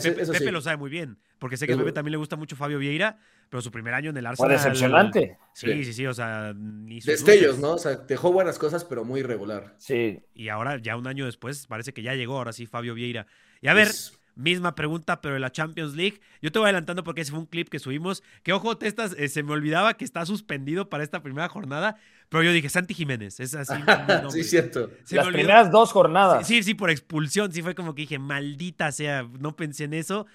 ser, 0.00 0.12
Pepe, 0.12 0.22
eso 0.22 0.32
Pepe 0.32 0.44
sí. 0.46 0.50
lo 0.50 0.60
sabe 0.62 0.76
muy 0.78 0.88
bien, 0.90 1.18
porque 1.38 1.56
sé 1.58 1.66
que 1.66 1.74
a 1.74 1.76
Pepe 1.76 1.92
también 1.92 2.12
le 2.12 2.16
gusta 2.16 2.36
mucho 2.36 2.56
Fabio 2.56 2.78
Vieira, 2.78 3.18
pero 3.50 3.60
su 3.60 3.70
primer 3.70 3.92
año 3.92 4.10
en 4.10 4.16
el 4.16 4.24
Fue 4.24 4.30
Arsenal. 4.46 4.52
decepcionante. 4.56 5.38
Sí, 5.52 5.84
sí, 5.84 5.92
sí, 5.92 6.06
o 6.06 6.14
sea, 6.14 6.54
ni 6.56 7.00
sus 7.02 7.08
Destellos, 7.12 7.46
luces. 7.58 7.60
¿no? 7.60 7.72
O 7.74 7.78
sea, 7.78 7.96
dejó 7.96 8.32
buenas 8.32 8.58
cosas, 8.58 8.84
pero 8.84 9.04
muy 9.04 9.20
irregular. 9.20 9.74
Sí. 9.78 10.22
Y 10.34 10.48
ahora, 10.48 10.78
ya 10.78 10.96
un 10.96 11.06
año 11.06 11.26
después, 11.26 11.66
parece 11.66 11.92
que 11.92 12.02
ya 12.02 12.14
llegó, 12.14 12.38
ahora 12.38 12.52
sí, 12.54 12.66
Fabio 12.66 12.94
Vieira. 12.94 13.26
Y 13.60 13.68
a 13.68 13.74
ver, 13.74 13.88
Es- 13.88 14.18
misma 14.36 14.74
pregunta, 14.74 15.20
pero 15.20 15.34
de 15.34 15.40
la 15.40 15.52
Champions 15.52 15.94
League. 15.94 16.20
Yo 16.42 16.50
te 16.50 16.58
voy 16.58 16.66
adelantando 16.66 17.04
porque 17.04 17.20
ese 17.20 17.30
fue 17.30 17.38
un 17.38 17.46
clip 17.46 17.68
que 17.68 17.78
subimos. 17.78 18.22
Que 18.42 18.52
ojo, 18.52 18.76
Testas, 18.78 19.14
eh, 19.16 19.28
se 19.28 19.42
me 19.44 19.52
olvidaba 19.52 19.94
que 19.94 20.04
está 20.04 20.26
suspendido 20.26 20.88
para 20.88 21.04
esta 21.04 21.22
primera 21.22 21.48
jornada, 21.48 21.96
pero 22.28 22.42
yo 22.42 22.52
dije, 22.52 22.68
Santi 22.68 22.94
Jiménez, 22.94 23.38
es 23.40 23.54
así. 23.54 23.74
sí, 24.30 24.44
cierto. 24.44 24.90
Se 25.04 25.16
Las 25.16 25.28
primeras 25.28 25.70
dos 25.70 25.92
jornadas. 25.92 26.46
Sí, 26.46 26.62
sí, 26.62 26.74
por 26.74 26.90
expulsión, 26.90 27.52
sí 27.52 27.62
fue 27.62 27.74
como 27.74 27.94
que 27.94 28.02
dije, 28.02 28.18
maldita 28.18 28.90
sea, 28.92 29.28
no 29.38 29.56
pensé 29.56 29.84
en 29.84 29.94
eso. 29.94 30.26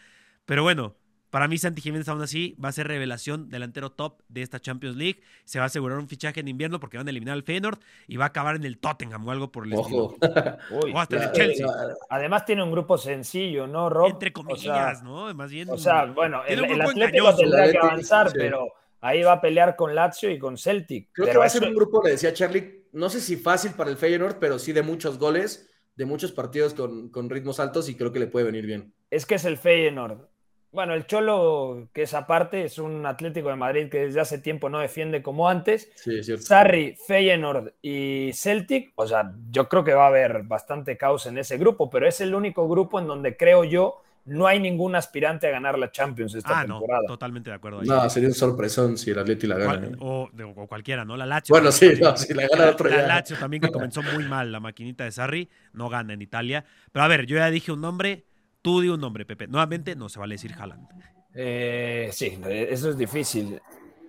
Pero 0.45 0.63
bueno, 0.63 0.95
para 1.30 1.47
mí 1.47 1.58
Santi 1.60 1.82
Jiménez 1.82 2.08
aún 2.10 2.21
así 2.23 2.56
va 2.63 2.69
a 2.69 2.71
ser 2.71 2.88
revelación 2.88 3.49
delantero 3.49 3.91
top 3.91 4.21
de 4.30 4.41
esta 4.41 4.60
Champions 4.60 4.95
League. 4.97 5.21
Se 5.45 5.60
va 5.60 5.65
a 5.65 5.67
asegurar 5.67 5.99
un 5.99 6.08
fichaje 6.08 6.39
en 6.39 6.47
invierno 6.47 6.80
porque 6.80 6.97
van 6.97 7.06
a 7.06 7.12
eliminar 7.12 7.34
al 7.34 7.43
Feyenoord 7.43 7.80
y 8.08 8.17
va 8.17 8.25
a 8.25 8.28
acabar 8.30 8.56
en 8.56 8.63
el 8.63 8.80
Tottenham 8.80 9.28
o 9.28 9.32
algo 9.32 9.52
por 9.52 9.67
el 9.67 9.73
Ojo. 9.73 10.15
estilo. 10.21 10.58
Uy, 10.84 10.91
O 10.91 10.99
hasta 10.99 11.15
el 11.17 11.21
Claro, 11.21 11.34
que 11.34 11.39
Chelsea. 11.39 11.67
Además 12.10 12.45
tiene 12.45 12.63
un 12.63 12.71
grupo 12.71 12.97
sencillo, 12.97 13.67
¿no, 13.67 13.89
Rob? 13.89 14.10
Entre 14.10 14.30
O 14.30 14.34
comillas, 14.34 14.62
sea, 14.62 15.02
¿no? 15.04 15.32
Más 15.36 15.52
bien. 15.52 15.69
O 15.69 15.78
sea, 15.78 16.06
bueno, 16.06 16.41
el, 16.47 16.60
el 16.60 16.65
grupo 16.67 16.89
Atlético 16.89 17.08
engañoso. 17.30 17.38
tendrá 17.38 17.65
El 17.65 17.71
que 17.73 17.78
avanzar, 17.78 18.30
sí. 18.30 18.36
pero 18.36 18.67
ahí 19.01 19.23
va 19.23 19.33
a 19.33 19.41
pelear 19.41 19.75
con 19.75 19.95
Lazio 19.95 20.29
y 20.29 20.39
con 20.39 20.57
Celtic. 20.57 21.09
Creo 21.12 21.27
que 21.27 21.38
va 21.38 21.45
a 21.45 21.49
ser 21.49 21.63
un 21.63 21.75
grupo, 21.75 22.01
le 22.03 22.12
decía 22.12 22.33
Charlie, 22.33 22.85
no 22.91 23.09
sé 23.09 23.19
si 23.19 23.38
fácil 23.38 23.71
para 23.73 23.89
el 23.89 23.97
Feyenoord, 23.97 24.39
pero 24.39 24.59
sí 24.59 24.73
de 24.73 24.81
muchos 24.81 25.17
goles, 25.19 25.69
de 25.95 26.05
muchos 26.05 26.31
partidos 26.31 26.73
con, 26.73 27.09
con 27.09 27.29
ritmos 27.29 27.59
altos 27.59 27.89
y 27.89 27.95
creo 27.95 28.12
que 28.12 28.19
le 28.19 28.27
puede 28.27 28.45
venir 28.45 28.65
bien. 28.65 28.93
es 29.09 29.25
que 29.25 29.35
es 29.35 29.45
el 29.45 29.57
Feyenoord. 29.57 30.27
Bueno, 30.71 30.93
el 30.93 31.07
Cholo, 31.07 31.89
que 31.93 32.03
es 32.03 32.13
aparte, 32.13 32.63
es 32.63 32.77
un 32.77 33.03
Atlético 33.07 33.49
de 33.49 33.55
Madrid 33.55 33.89
que 33.89 34.01
desde 34.01 34.19
hace 34.19 34.38
tiempo 34.38 34.69
no 34.69 34.77
defiende 34.77 35.23
como 35.23 35.49
antes. 35.49 35.91
Sí, 35.95 36.19
es 36.19 36.27
cierto. 36.27 36.45
Sarri, 36.45 36.95
Feyenoord 37.07 37.73
y 37.81 38.31
Celtic, 38.33 38.91
o 38.95 39.07
sea, 39.07 39.33
yo 39.49 39.67
creo 39.67 39.83
que 39.83 39.95
va 39.95 40.05
a 40.05 40.09
haber 40.09 40.43
bastante 40.43 40.95
caos 40.95 41.25
en 41.25 41.39
ese 41.39 41.57
grupo, 41.57 41.89
pero 41.89 42.07
es 42.07 42.21
el 42.21 42.35
único 42.35 42.69
grupo 42.69 42.99
en 42.99 43.07
donde 43.07 43.35
creo 43.35 43.63
yo 43.63 44.03
no 44.30 44.48
hay 44.48 44.60
ningún 44.60 44.96
aspirante 44.96 45.48
a 45.48 45.50
ganar 45.52 45.78
la 45.78 45.92
Champions 45.92 46.34
esta 46.36 46.62
Ah, 46.62 46.65
no, 46.65 46.82
totalmente 47.08 47.50
de 47.50 47.56
acuerdo. 47.56 47.82
ahí. 47.82 47.88
No, 47.88 48.10
sería 48.10 48.30
un 48.30 48.36
sorpresón 48.36 48.98
si 48.98 49.12
el 49.12 49.20
Atleti 49.20 49.48
la 49.48 49.58
gana. 49.58 49.80
Cual- 49.80 49.94
¿eh? 49.94 49.98
o, 50.00 50.30
de- 50.34 50.44
o 50.44 50.68
cualquiera, 50.68 51.04
¿no? 51.06 51.18
La 51.18 51.26
Lazio. 51.26 51.54
Bueno, 51.54 51.72
sí, 51.72 51.92
no, 52.02 52.15
si 52.15 52.34
la 52.34 52.48
gana 52.48 52.70
otro 52.72 52.89
La 52.89 52.98
ya. 52.98 53.08
Lazio 53.08 53.38
también 53.38 53.62
que 53.62 53.70
comenzó 53.70 54.02
muy 54.04 54.24
mal, 54.26 54.52
la 54.52 54.60
maquinita 54.60 55.04
de 55.04 55.12
Sarri, 55.12 55.50
no 55.74 55.89
gana 55.89 56.13
en 56.13 56.22
Italia. 56.22 56.65
Pero 56.92 57.04
a 57.04 57.08
ver, 57.08 57.26
yo 57.26 57.38
ya 57.38 57.50
dije 57.50 57.72
un 57.72 57.82
nombre, 57.82 58.26
tú 58.62 58.82
di 58.82 58.89
un 58.89 59.02
nombre, 59.02 59.26
Pepe. 59.26 59.48
Nuevamente 59.48 59.96
no 59.96 60.10
se 60.10 60.20
vale 60.20 60.36
decir 60.36 60.54
Haaland. 60.58 60.88
Eh, 61.34 62.10
sí, 62.12 62.39
eso 62.48 62.89
es 62.89 62.98
difícil. 62.98 63.60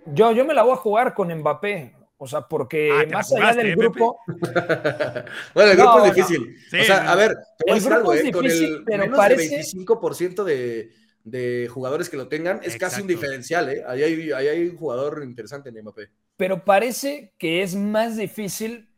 Yo, 0.07 0.31
yo 0.31 0.43
me 0.45 0.53
la 0.53 0.63
voy 0.63 0.73
a 0.73 0.77
jugar 0.77 1.13
con 1.13 1.31
Mbappé, 1.33 1.93
o 2.23 2.27
sea, 2.27 2.41
porque 2.47 2.89
Ah, 2.89 3.05
¿te 3.07 3.15
la 3.15 3.17
más 3.17 3.31
allá 3.33 3.53
del 3.53 3.71
eh, 3.71 3.75
grupo, 3.75 4.19
bueno, 5.53 5.71
el 5.71 5.77
grupo 5.77 5.99
No, 5.99 6.05
es 6.05 6.13
no. 6.13 6.13
difícil. 6.13 6.55
Sí, 6.69 6.79
o 6.79 6.83
sea, 6.83 7.11
a 7.11 7.15
ver, 7.15 7.31
te 7.57 7.63
voy 7.65 7.71
a 7.71 7.75
El 7.75 7.75
decir 7.75 7.91
grupo 7.91 7.95
algo, 7.95 8.13
es 8.13 8.23
¿eh? 8.25 8.31
Con 8.31 8.43
difícil, 8.43 8.73
el 8.75 8.83
pero 8.85 9.03
menos 9.03 9.17
parece- 9.17 9.49
de 9.49 9.55
25% 9.57 10.43
de, 10.43 10.91
de 11.23 11.67
jugadores 11.71 12.09
que 12.09 12.17
lo 12.17 12.27
tengan, 12.27 12.59
es 12.63 12.77
casi 12.77 13.01
un 13.01 13.07
diferencial, 13.07 13.69
¿eh? 13.69 13.83
Ahí 13.87 14.03
hay, 14.03 14.31
ahí 14.31 14.47
hay 14.47 14.67
un 14.69 14.77
jugador 14.77 15.23
interesante 15.23 15.69
en 15.69 15.81
Mbappé. 15.81 16.09
Pero 16.37 16.65
parece 16.65 17.33
que 17.37 17.61
es 17.63 17.75
más 17.75 18.17
difícil 18.17 18.89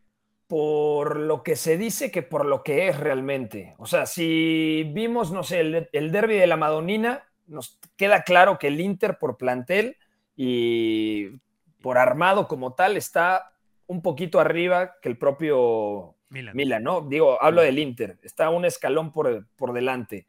por 0.48 1.18
lo 1.18 1.44
que 1.44 1.56
se 1.56 1.78
dice 1.78 2.12
que 2.12 2.22
por 2.24 2.46
lo 2.46 2.64
que 2.64 2.88
es 2.88 3.00
realmente. 3.00 3.76
O 3.80 3.86
sea, 3.86 4.06
si 4.06 4.84
vimos, 4.94 5.32
no 5.32 5.44
sé, 5.44 5.62
el, 5.62 5.90
el 5.92 6.12
derby 6.12 6.36
de 6.38 6.48
la 6.48 6.58
Madonina, 6.58 7.24
nos 7.48 7.80
queda 7.98 8.24
claro 8.24 8.60
que 8.60 8.68
el 8.68 8.80
Inter 8.80 9.18
por 9.20 9.38
plantel 9.38 9.98
y 10.36 11.30
por 11.84 11.98
armado 11.98 12.48
como 12.48 12.74
tal 12.74 12.96
está 12.96 13.52
un 13.88 14.02
poquito 14.02 14.40
arriba 14.40 14.96
que 15.02 15.10
el 15.10 15.18
propio 15.18 16.16
Milan. 16.30 16.56
Milan, 16.56 16.84
¿no? 16.84 17.02
Digo, 17.02 17.38
hablo 17.44 17.62
del 17.62 17.78
Inter, 17.78 18.18
está 18.24 18.50
un 18.50 18.64
escalón 18.64 19.12
por, 19.12 19.46
por 19.58 19.74
delante. 19.74 20.26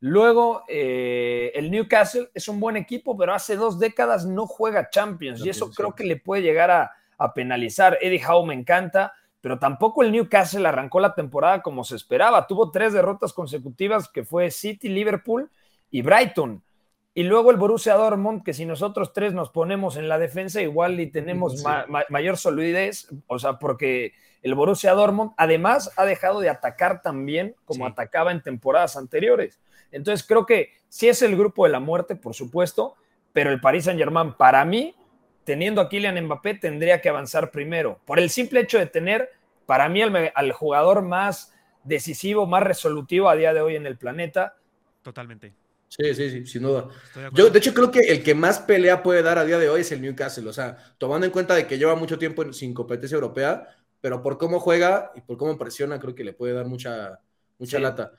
Luego, 0.00 0.64
eh, 0.68 1.52
el 1.54 1.70
Newcastle 1.70 2.28
es 2.34 2.48
un 2.48 2.58
buen 2.58 2.76
equipo, 2.76 3.16
pero 3.16 3.32
hace 3.32 3.54
dos 3.54 3.78
décadas 3.78 4.26
no 4.26 4.46
juega 4.46 4.90
Champions 4.90 5.46
y 5.46 5.48
eso 5.48 5.70
creo 5.70 5.94
que 5.94 6.04
le 6.04 6.16
puede 6.16 6.42
llegar 6.42 6.70
a, 6.72 6.90
a 7.16 7.32
penalizar. 7.32 7.96
Eddie 8.02 8.22
Howe 8.26 8.44
me 8.44 8.54
encanta, 8.54 9.14
pero 9.40 9.60
tampoco 9.60 10.02
el 10.02 10.10
Newcastle 10.10 10.66
arrancó 10.66 10.98
la 10.98 11.14
temporada 11.14 11.62
como 11.62 11.84
se 11.84 11.94
esperaba. 11.94 12.48
Tuvo 12.48 12.72
tres 12.72 12.92
derrotas 12.92 13.32
consecutivas 13.32 14.08
que 14.08 14.24
fue 14.24 14.50
City, 14.50 14.88
Liverpool 14.88 15.48
y 15.90 16.02
Brighton. 16.02 16.62
Y 17.18 17.22
luego 17.22 17.50
el 17.50 17.56
Borussia 17.56 17.94
Dortmund, 17.94 18.44
que 18.44 18.52
si 18.52 18.66
nosotros 18.66 19.14
tres 19.14 19.32
nos 19.32 19.48
ponemos 19.48 19.96
en 19.96 20.06
la 20.06 20.18
defensa, 20.18 20.60
igual 20.60 21.00
y 21.00 21.06
tenemos 21.10 21.58
Sí. 21.60 21.64
ma- 21.64 21.86
ma- 21.88 22.04
mayor 22.10 22.36
solidez, 22.36 23.08
o 23.26 23.38
sea, 23.38 23.54
porque 23.58 24.12
el 24.42 24.54
Borussia 24.54 24.92
Dortmund 24.92 25.30
además 25.38 25.90
ha 25.96 26.04
dejado 26.04 26.40
de 26.40 26.50
atacar 26.50 27.00
tan 27.00 27.24
bien 27.24 27.56
como 27.64 27.86
Sí. 27.86 27.90
atacaba 27.92 28.32
en 28.32 28.42
temporadas 28.42 28.98
anteriores. 28.98 29.58
Entonces 29.92 30.26
creo 30.26 30.44
que 30.44 30.72
sí 30.90 31.08
es 31.08 31.22
el 31.22 31.38
grupo 31.38 31.64
de 31.64 31.70
la 31.72 31.80
muerte, 31.80 32.16
por 32.16 32.34
supuesto, 32.34 32.96
pero 33.32 33.50
el 33.50 33.62
Paris 33.62 33.84
Saint-Germain, 33.84 34.34
para 34.34 34.62
mí, 34.66 34.94
teniendo 35.44 35.80
a 35.80 35.88
Kylian 35.88 36.22
Mbappé, 36.26 36.54
tendría 36.56 37.00
que 37.00 37.08
avanzar 37.08 37.50
primero, 37.50 37.98
por 38.04 38.18
el 38.18 38.28
simple 38.28 38.60
hecho 38.60 38.78
de 38.78 38.86
tener, 38.86 39.30
para 39.64 39.88
mí, 39.88 40.02
al, 40.02 40.32
al 40.34 40.52
jugador 40.52 41.00
más 41.00 41.54
decisivo, 41.82 42.46
más 42.46 42.62
resolutivo 42.62 43.30
a 43.30 43.36
día 43.36 43.54
de 43.54 43.62
hoy 43.62 43.76
en 43.76 43.86
el 43.86 43.96
planeta. 43.96 44.56
Totalmente. 45.02 45.54
Sí, 45.88 46.14
sí, 46.14 46.30
sí, 46.30 46.46
sin 46.46 46.62
duda. 46.62 46.88
De 47.14 47.30
Yo, 47.32 47.48
de 47.50 47.58
hecho, 47.58 47.72
creo 47.72 47.90
que 47.90 48.00
el 48.00 48.22
que 48.22 48.34
más 48.34 48.58
pelea 48.58 49.02
puede 49.02 49.22
dar 49.22 49.38
a 49.38 49.44
día 49.44 49.58
de 49.58 49.68
hoy 49.68 49.80
es 49.82 49.92
el 49.92 50.00
Newcastle. 50.02 50.48
O 50.48 50.52
sea, 50.52 50.76
tomando 50.98 51.26
en 51.26 51.32
cuenta 51.32 51.54
de 51.54 51.66
que 51.66 51.78
lleva 51.78 51.94
mucho 51.94 52.18
tiempo 52.18 52.52
sin 52.52 52.74
competencia 52.74 53.14
europea, 53.14 53.66
pero 54.00 54.22
por 54.22 54.36
cómo 54.38 54.60
juega 54.60 55.12
y 55.14 55.20
por 55.22 55.36
cómo 55.36 55.56
presiona, 55.56 55.98
creo 56.00 56.14
que 56.14 56.24
le 56.24 56.32
puede 56.32 56.52
dar 56.54 56.66
mucha, 56.66 57.20
mucha 57.58 57.76
Sí. 57.78 57.82
lata. 57.82 58.12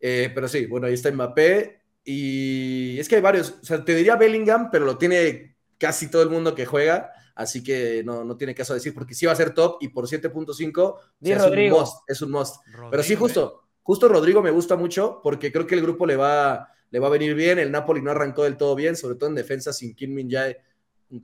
Eh, 0.00 0.30
pero 0.34 0.48
sí, 0.48 0.66
bueno, 0.66 0.86
ahí 0.88 0.94
está 0.94 1.10
Mbappé. 1.12 1.80
Y 2.04 2.98
es 2.98 3.08
que 3.08 3.16
hay 3.16 3.22
varios. 3.22 3.54
O 3.62 3.64
sea, 3.64 3.84
te 3.84 3.94
diría 3.94 4.16
Bellingham, 4.16 4.70
pero 4.70 4.84
lo 4.84 4.98
tiene 4.98 5.56
casi 5.78 6.10
todo 6.10 6.22
el 6.22 6.28
mundo 6.30 6.54
que 6.54 6.66
juega. 6.66 7.12
Así 7.34 7.62
que 7.62 8.02
no, 8.04 8.24
no 8.24 8.36
tiene 8.36 8.54
caso 8.54 8.74
decir, 8.74 8.92
porque 8.92 9.14
sí 9.14 9.24
va 9.26 9.32
a 9.32 9.36
ser 9.36 9.54
top 9.54 9.78
y 9.80 9.88
por 9.88 10.06
7.5 10.06 10.82
o 10.82 11.00
Di 11.18 11.28
sea, 11.28 11.36
es 11.38 11.42
un 11.44 11.48
Rodrigo. 11.48 11.80
must. 11.80 11.96
Es 12.08 12.20
un 12.22 12.30
must. 12.30 12.56
Pero 12.90 13.02
sí, 13.02 13.14
Rodrigo, 13.14 13.14
¿eh? 13.14 13.16
justo, 13.16 13.62
justo 13.82 14.08
Rodrigo 14.08 14.42
me 14.42 14.50
gusta 14.50 14.76
mucho 14.76 15.20
porque 15.22 15.50
creo 15.50 15.66
que 15.66 15.74
el 15.76 15.80
grupo 15.82 16.04
le 16.04 16.16
va, 16.16 16.68
le 16.92 16.98
va 17.00 17.08
a 17.08 17.10
venir 17.10 17.34
bien. 17.34 17.58
El 17.58 17.72
Napoli 17.72 18.00
no 18.00 18.12
arrancó 18.12 18.44
del 18.44 18.56
todo 18.56 18.76
bien, 18.76 18.94
sobre 18.94 19.16
todo 19.16 19.28
en 19.28 19.34
defensa 19.34 19.72
sin 19.72 19.94
Kim 19.96 20.14
Min 20.14 20.30
Jae, 20.30 20.58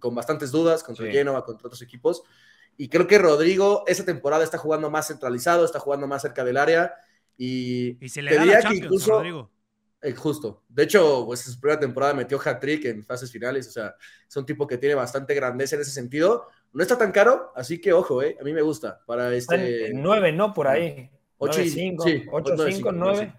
con 0.00 0.14
bastantes 0.16 0.50
dudas 0.50 0.82
contra 0.82 1.06
Sí. 1.06 1.12
contra 1.24 1.66
otros 1.66 1.80
equipos. 1.82 2.24
Y 2.76 2.88
creo 2.88 3.06
que 3.06 3.18
Rodrigo 3.18 3.84
esa 3.86 4.04
temporada 4.04 4.42
está 4.42 4.58
jugando 4.58 4.90
más 4.90 5.06
centralizado, 5.08 5.64
está 5.64 5.78
jugando 5.78 6.06
más 6.08 6.22
cerca 6.22 6.44
del 6.44 6.56
área. 6.56 6.94
Y, 7.36 7.96
Y 8.04 8.08
se 8.08 8.20
le 8.22 8.30
te 8.32 8.36
da 8.36 8.42
diría 8.42 8.56
la 8.56 8.60
que 8.60 8.62
Champions 8.64 8.84
incluso- 8.86 9.12
a 9.14 9.16
Rodrigo. 9.18 9.50
eh, 10.02 10.12
justo. 10.12 10.62
De 10.68 10.82
hecho, 10.84 11.24
pues 11.26 11.46
en 11.46 11.52
su 11.54 11.60
primera 11.60 11.78
temporada 11.80 12.14
metió 12.14 12.40
hat-trick 12.44 12.84
en 12.86 13.04
fases 13.04 13.30
finales. 13.30 13.68
O 13.68 13.70
sea, 13.72 13.94
es 14.28 14.36
un 14.36 14.46
tipo 14.46 14.66
que 14.66 14.78
tiene 14.78 14.94
bastante 14.94 15.34
grandeza 15.34 15.76
en 15.76 15.82
ese 15.82 15.90
sentido. 15.90 16.46
No 16.72 16.82
está 16.82 16.96
tan 16.98 17.10
caro, 17.12 17.52
así 17.56 17.80
que 17.80 17.92
ojo, 17.92 18.22
eh, 18.22 18.36
a 18.40 18.44
mí 18.44 18.52
me 18.52 18.62
gusta. 18.62 19.00
Para 19.06 19.32
este. 19.34 19.88
en 19.88 20.02
nueve, 20.02 20.32
¿no? 20.32 20.52
Por 20.54 20.68
ahí. 20.68 21.10
Ocho 21.38 21.62
y- 21.62 21.70
9-5, 21.70 22.04
sí, 22.04 22.24
8-5, 22.30 22.92
9. 22.92 23.34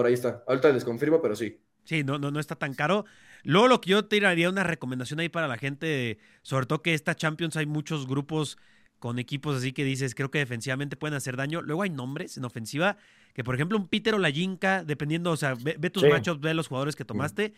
Por 0.00 0.06
ahí 0.06 0.14
está. 0.14 0.42
Ahorita 0.48 0.70
les 0.72 0.84
confirmo, 0.84 1.20
pero 1.20 1.36
sí. 1.36 1.60
Sí, 1.84 2.04
no, 2.04 2.18
no, 2.18 2.30
no 2.30 2.40
está 2.40 2.56
tan 2.56 2.72
caro. 2.74 3.04
Luego 3.42 3.68
lo 3.68 3.80
que 3.80 3.90
yo 3.90 4.04
te 4.06 4.18
daría 4.20 4.48
una 4.48 4.62
recomendación 4.64 5.20
ahí 5.20 5.28
para 5.28 5.46
la 5.48 5.58
gente, 5.58 6.18
sobre 6.42 6.64
todo 6.66 6.82
que 6.82 6.94
esta 6.94 7.14
Champions 7.14 7.56
hay 7.56 7.66
muchos 7.66 8.06
grupos 8.06 8.56
con 8.98 9.18
equipos 9.18 9.56
así 9.56 9.72
que 9.72 9.82
dices, 9.84 10.14
creo 10.14 10.30
que 10.30 10.38
defensivamente 10.38 10.96
pueden 10.96 11.14
hacer 11.16 11.36
daño. 11.36 11.62
Luego 11.62 11.82
hay 11.82 11.90
nombres 11.90 12.36
en 12.36 12.44
ofensiva, 12.44 12.96
que 13.34 13.42
por 13.44 13.54
ejemplo 13.54 13.78
un 13.78 13.88
Peter 13.88 14.14
o 14.14 14.18
la 14.18 14.30
Yinka, 14.30 14.84
dependiendo, 14.84 15.30
o 15.32 15.36
sea, 15.36 15.54
ve, 15.54 15.76
ve 15.78 15.90
tus 15.90 16.02
Sí. 16.02 16.08
matchups, 16.10 16.40
ve 16.40 16.52
los 16.54 16.68
jugadores 16.68 16.96
que 16.96 17.04
tomaste. 17.04 17.54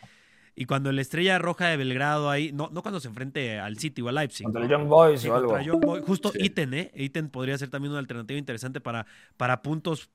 Y 0.54 0.66
cuando 0.66 0.90
el 0.90 0.98
Estrella 0.98 1.38
Roja 1.38 1.66
de 1.68 1.76
Belgrado 1.78 2.28
ahí, 2.28 2.52
no, 2.52 2.68
no 2.72 2.82
cuando 2.82 3.00
se 3.00 3.08
enfrente 3.08 3.58
al 3.58 3.78
City 3.78 4.02
o 4.02 4.08
al 4.08 4.16
Leipzig. 4.16 4.44
Contra 4.44 4.60
¿no? 4.60 4.66
el 4.66 4.70
Young 4.70 4.88
Boys 4.88 5.20
Sí, 5.22 5.28
o 5.28 5.34
algo. 5.34 5.58
Young 5.60 5.80
Boy. 5.80 6.02
Justo 6.06 6.30
Sí. 6.30 6.38
Iten, 6.42 6.74
¿eh? 6.74 6.90
Iten 6.94 7.30
podría 7.30 7.56
ser 7.56 7.70
también 7.70 7.90
una 7.90 7.98
alternativa 8.00 8.38
interesante 8.38 8.80
para, 8.80 9.06
para 9.36 9.62
puntos. 9.62 10.10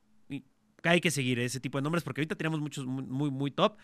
Hay 0.84 1.02
que 1.02 1.12
seguir 1.12 1.40
ese 1.40 1.60
tipo 1.60 1.78
de 1.78 1.82
nombres 1.82 2.04
porque 2.04 2.22
ahorita 2.22 2.36
tenemos 2.36 2.60
muchos 2.60 2.86
muy, 2.86 3.04
muy, 3.04 3.32
muy 3.32 3.52
top. 3.52 3.78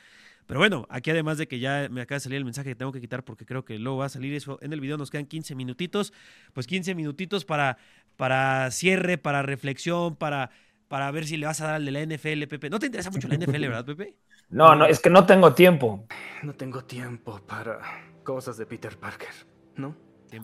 Pero 0.46 0.60
bueno, 0.60 0.86
aquí 0.90 1.10
además 1.12 1.38
de 1.38 1.48
que 1.48 1.60
ya 1.60 1.88
me 1.90 2.02
acaba 2.02 2.18
de 2.18 2.20
salir 2.22 2.38
el 2.38 2.46
mensaje 2.46 2.70
que 2.70 2.76
tengo 2.76 2.92
que 2.92 3.02
quitar 3.02 3.24
porque 3.24 3.46
creo 3.46 3.64
que 3.64 3.80
luego 3.80 4.00
va 4.00 4.06
a 4.06 4.10
salir 4.10 4.34
eso 4.34 4.60
en 4.62 4.74
el 4.74 4.82
video, 4.82 4.98
nos 4.98 5.10
quedan 5.10 5.26
15 5.26 5.56
minutitos. 5.56 6.14
Pues 6.54 6.68
15 6.68 6.96
minutitos 6.96 7.46
para, 7.46 7.78
para 8.18 8.70
cierre, 8.72 9.18
para 9.18 9.42
reflexión, 9.42 10.16
para, 10.16 10.52
para 10.88 11.10
ver 11.12 11.26
si 11.26 11.38
le 11.38 11.46
vas 11.46 11.62
a 11.62 11.68
dar 11.68 11.76
al 11.76 11.86
de 11.86 11.92
la 11.92 12.02
NFL, 12.02 12.44
Pepe. 12.48 12.70
No 12.70 12.80
te 12.80 12.88
interesa 12.88 13.10
mucho 13.10 13.28
la 13.28 13.36
NFL, 13.36 13.62
¿verdad, 13.62 13.86
Pepe? 13.86 14.16
No, 14.50 14.76
no, 14.76 14.86
es 14.86 15.00
que 15.00 15.10
no 15.10 15.26
tengo 15.26 15.54
tiempo. 15.54 16.06
No 16.44 16.54
tengo 16.54 16.84
tiempo 16.84 17.42
para 17.48 17.80
cosas 18.24 18.56
de 18.58 18.68
Peter 18.68 18.96
Parker, 18.96 19.32
¿no? 19.78 19.96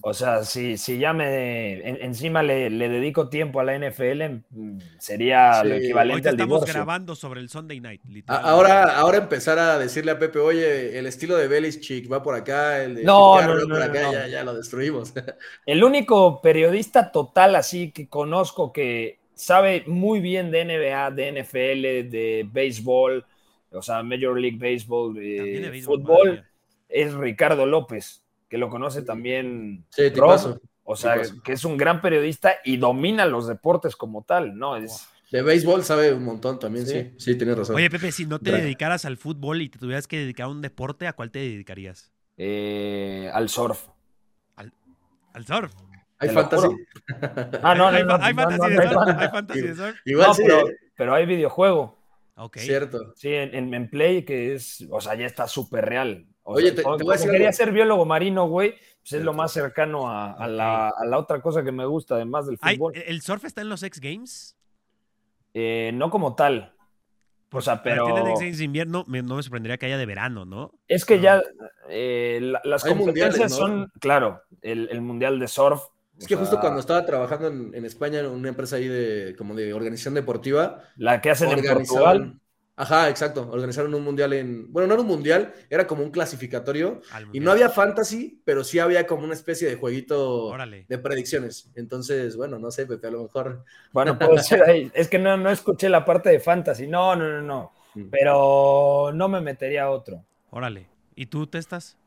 O 0.01 0.13
sea, 0.13 0.43
si, 0.43 0.77
si 0.77 0.97
ya 0.97 1.13
me 1.13 1.73
en- 1.87 1.97
encima 2.01 2.43
le, 2.43 2.69
le 2.69 2.89
dedico 2.89 3.29
tiempo 3.29 3.59
a 3.59 3.63
la 3.63 3.73
NFL, 3.75 4.43
mm, 4.49 4.77
sería 4.97 5.61
Sí. 5.61 5.67
lo 5.69 5.75
equivalente 5.75 6.29
al 6.29 6.35
estamos 6.35 6.55
divorcio. 6.57 6.73
grabando 6.73 7.15
sobre 7.15 7.41
el 7.41 7.49
Sunday 7.49 7.79
Night. 7.79 8.01
Ahora, 8.27 8.97
ahora 8.97 9.17
empezar 9.17 9.57
a 9.59 9.77
decirle 9.79 10.11
a 10.11 10.19
Pepe, 10.19 10.39
oye, 10.39 10.97
el 10.97 11.05
estilo 11.05 11.35
de 11.37 11.47
Belichick 11.47 12.11
va 12.11 12.21
por 12.21 12.35
acá, 12.35 12.83
el 12.83 12.95
de 12.95 13.03
No, 13.03 13.41
no, 13.41 13.67
por 13.67 13.81
acá. 13.81 14.11
Ya, 14.11 14.27
ya 14.27 14.43
lo 14.43 14.53
destruimos. 14.53 15.13
El 15.65 15.83
único 15.83 16.41
periodista 16.41 17.11
total 17.11 17.55
así 17.55 17.91
que 17.91 18.07
conozco 18.09 18.71
que 18.73 19.19
sabe 19.33 19.83
muy 19.87 20.19
bien 20.19 20.51
de 20.51 20.65
NBA, 20.65 21.11
de 21.11 21.27
NFL, 21.43 22.09
de 22.09 22.47
béisbol, 22.51 23.25
o 23.71 23.81
sea, 23.81 24.03
Major 24.03 24.39
League 24.39 24.57
Baseball, 24.57 25.13
de 25.13 25.69
béisbol, 25.71 26.01
fútbol, 26.01 26.45
es 26.89 27.13
Ricardo 27.13 27.65
López, 27.65 28.23
que 28.49 28.57
lo 28.57 28.69
conoce 28.69 29.03
también 29.03 29.85
Sí, 29.91 30.09
Rob, 30.09 30.13
tipazo. 30.35 30.61
o 30.83 30.95
sea, 30.95 31.13
tipazo. 31.13 31.41
que 31.43 31.53
es 31.53 31.63
un 31.65 31.77
gran 31.77 32.01
periodista 32.01 32.55
y 32.65 32.77
domina 32.77 33.25
los 33.25 33.47
deportes 33.47 33.95
como 33.95 34.23
tal, 34.23 34.57
¿no? 34.57 34.75
Es, 34.75 35.07
De 35.31 35.41
béisbol 35.43 35.83
sabe 35.83 36.11
un 36.13 36.23
montón 36.25 36.57
también, 36.59 36.87
sí. 36.87 36.93
Sí. 37.01 37.13
Sí, 37.17 37.35
tienes 37.37 37.57
razón. 37.57 37.75
Oye, 37.75 37.89
Pepe, 37.89 38.11
si 38.11 38.25
no 38.25 38.39
te 38.39 38.51
dedicaras 38.51 39.05
al 39.05 39.17
fútbol 39.17 39.61
y 39.61 39.69
te 39.69 39.77
tuvieras 39.79 40.07
que 40.07 40.17
dedicar 40.17 40.45
a 40.45 40.49
un 40.49 40.61
deporte, 40.61 41.07
¿a 41.07 41.13
cuál 41.13 41.29
te 41.31 41.39
dedicarías? 41.39 42.11
eh, 42.37 43.29
al 43.33 43.49
surf. 43.49 43.87
Al 45.33 45.45
surf. 45.45 45.73
¿Hay 46.17 46.29
fantasy? 46.29 46.67
Ah, 47.63 47.75
no, 47.75 47.91
no, 47.91 47.97
hay, 47.97 48.03
no, 48.03 48.15
hay 48.19 48.33
fantasy 48.33 48.69
de 48.71 48.89
surf. 48.89 49.07
Hay 49.17 49.27
fantasy 49.29 49.61
de 49.61 49.75
surf. 49.75 49.95
Igual 50.05 50.27
No, 50.27 50.33
sí, 50.33 50.43
pero, 50.45 50.67
pero 50.97 51.13
hay 51.13 51.25
videojuego. 51.25 51.97
Ok. 52.35 52.57
Cierto. 52.57 53.13
Sí, 53.15 53.29
en, 53.33 53.53
en- 53.53 53.73
en 53.73 53.89
Play, 53.89 54.23
que 54.25 54.53
es, 54.55 54.85
o 54.89 54.99
sea, 55.01 55.15
ya 55.15 55.25
está 55.25 55.47
súper 55.47 55.85
real. 55.85 56.25
Oye, 56.51 56.71
te- 56.71 56.81
voy 56.83 56.93
a 57.09 57.11
decir 57.13 57.29
quería 57.31 57.47
algo. 57.49 57.57
ser 57.57 57.71
biólogo 57.71 58.05
marino, 58.05 58.47
güey, 58.47 58.75
pues 59.01 59.13
es 59.13 59.21
lo 59.23 59.33
más 59.33 59.51
cercano 59.51 60.09
a, 60.09 60.33
a 60.33 60.47
la, 60.47 60.89
a 60.89 61.05
la 61.05 61.17
otra 61.17 61.41
cosa 61.41 61.63
que 61.63 61.71
me 61.71 61.85
gusta, 61.85 62.15
además 62.15 62.47
del 62.47 62.57
fútbol. 62.57 62.93
¿El 62.95 63.21
surf 63.21 63.45
está 63.45 63.61
en 63.61 63.69
los 63.69 63.83
X 63.83 63.99
Games? 64.01 64.55
Eh, 65.53 65.91
no 65.93 66.09
como 66.09 66.35
tal. 66.35 66.73
O 67.51 67.61
sea, 67.61 67.81
pero 67.81 68.07
X 68.27 68.39
Games 68.39 68.57
de 68.59 68.63
invierno, 68.63 69.03
me- 69.07 69.23
no 69.23 69.35
me 69.35 69.43
sorprendería 69.43 69.77
que 69.77 69.87
haya 69.87 69.97
de 69.97 70.05
verano, 70.05 70.45
¿no? 70.45 70.71
es 70.87 71.03
que 71.05 71.17
no. 71.17 71.23
ya 71.23 71.41
eh, 71.89 72.39
la- 72.41 72.61
las 72.63 72.85
Hay 72.85 72.93
competencias 72.95 73.51
son, 73.55 73.91
claro, 73.99 74.41
el, 74.61 74.87
el 74.91 75.01
mundial 75.01 75.39
de 75.39 75.47
surf. 75.47 75.81
Es 76.17 76.25
o 76.25 76.27
que 76.27 76.35
justo 76.35 76.59
cuando 76.59 76.79
estaba 76.81 77.05
trabajando 77.05 77.47
en, 77.47 77.73
en 77.73 77.85
España 77.85 78.19
en 78.19 78.27
una 78.27 78.49
empresa 78.49 78.75
ahí 78.75 78.87
de 78.87 79.35
como 79.37 79.55
de 79.55 79.73
organización 79.73 80.13
deportiva, 80.15 80.83
La 80.97 81.21
que 81.21 81.29
hacen 81.31 81.49
en 81.51 81.63
Portugal. 81.65 82.39
Ajá, 82.79 83.09
exacto. 83.09 83.45
Organizaron 83.51 83.93
un 83.93 84.05
mundial 84.05 84.31
en. 84.31 84.71
Bueno, 84.71 84.87
no 84.87 84.93
era 84.93 85.01
un 85.01 85.07
mundial, 85.09 85.53
era 85.69 85.85
como 85.85 86.01
un 86.01 86.11
clasificatorio. 86.11 87.01
Y 87.33 87.41
no 87.41 87.51
había 87.51 87.67
fantasy, 87.67 88.41
pero 88.45 88.63
sí 88.63 88.79
había 88.79 89.05
como 89.05 89.25
una 89.25 89.33
especie 89.33 89.67
de 89.67 89.75
jueguito 89.75 90.45
Órale. 90.45 90.85
de 90.87 90.97
predicciones. 90.97 91.69
Entonces, 91.75 92.37
bueno, 92.37 92.57
no 92.57 92.71
sé, 92.71 92.85
Pepe, 92.85 93.07
a 93.07 93.11
lo 93.11 93.23
mejor. 93.23 93.65
Bueno, 93.91 94.17
puede 94.19 94.41
ser 94.41 94.63
ahí. 94.63 94.89
Es 94.93 95.09
que 95.09 95.19
no, 95.19 95.35
no 95.35 95.49
escuché 95.49 95.89
la 95.89 96.05
parte 96.05 96.29
de 96.29 96.39
fantasy. 96.39 96.87
No, 96.87 97.17
no, 97.17 97.27
no, 97.27 97.41
no. 97.41 97.73
Mm. 97.95 98.09
Pero 98.11 99.11
no 99.13 99.27
me 99.27 99.41
metería 99.41 99.83
a 99.83 99.89
otro. 99.89 100.23
Órale. 100.49 100.87
¿Y 101.15 101.25
tú 101.25 101.47
testas? 101.47 101.97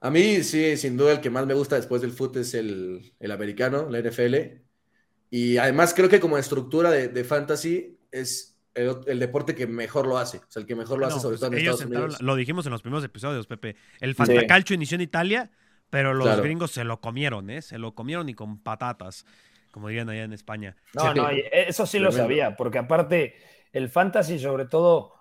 A 0.00 0.10
mí, 0.10 0.42
sí, 0.42 0.76
sin 0.76 0.96
duda, 0.96 1.12
el 1.12 1.20
que 1.20 1.30
más 1.30 1.46
me 1.46 1.54
gusta 1.54 1.76
después 1.76 2.02
del 2.02 2.10
fútbol 2.10 2.40
es 2.40 2.54
el, 2.54 3.14
el 3.20 3.30
americano, 3.30 3.88
la 3.88 4.00
NFL. 4.00 4.34
Y 5.30 5.56
además 5.56 5.94
creo 5.94 6.08
que 6.08 6.18
como 6.18 6.36
estructura 6.36 6.90
de, 6.90 7.06
de 7.06 7.22
fantasy 7.22 8.00
es 8.10 8.51
el, 8.74 8.96
el 9.06 9.18
deporte 9.18 9.54
que 9.54 9.66
mejor 9.66 10.06
lo 10.06 10.18
hace. 10.18 10.38
O 10.38 10.44
sea, 10.48 10.60
el 10.60 10.66
que 10.66 10.74
mejor 10.74 10.98
lo 10.98 11.06
hace, 11.06 11.16
No, 11.16 11.20
sobre 11.22 11.32
pues, 11.34 11.40
todo 11.40 11.52
en 11.52 11.58
ellos 11.58 11.74
Estados 11.74 11.80
sentaron- 11.90 12.04
Unidos. 12.06 12.22
lo 12.22 12.36
dijimos 12.36 12.66
en 12.66 12.72
los 12.72 12.82
primeros 12.82 13.04
episodios, 13.04 13.46
Pepe. 13.46 13.76
El 14.00 14.14
Fantacalcio 14.14 14.74
inició 14.74 14.94
en 14.96 15.00
Italia, 15.02 15.50
pero 15.90 16.14
los 16.14 16.26
Claro. 16.26 16.42
gringos 16.42 16.70
se 16.70 16.84
lo 16.84 17.00
comieron, 17.00 17.50
¿eh? 17.50 17.60
Se 17.62 17.78
lo 17.78 17.94
comieron 17.94 18.28
y 18.28 18.34
con 18.34 18.62
patatas, 18.62 19.26
como 19.70 19.88
dirían 19.88 20.08
allá 20.08 20.24
en 20.24 20.32
España. 20.32 20.76
No, 20.94 21.02
Sí. 21.12 21.18
no, 21.18 21.28
eso 21.52 21.86
sí 21.86 21.98
lo 21.98 22.08
Tremendo. 22.10 22.24
sabía, 22.24 22.56
porque 22.56 22.78
aparte 22.78 23.36
el 23.72 23.88
fantasy, 23.90 24.38
sobre 24.38 24.64
todo, 24.66 25.12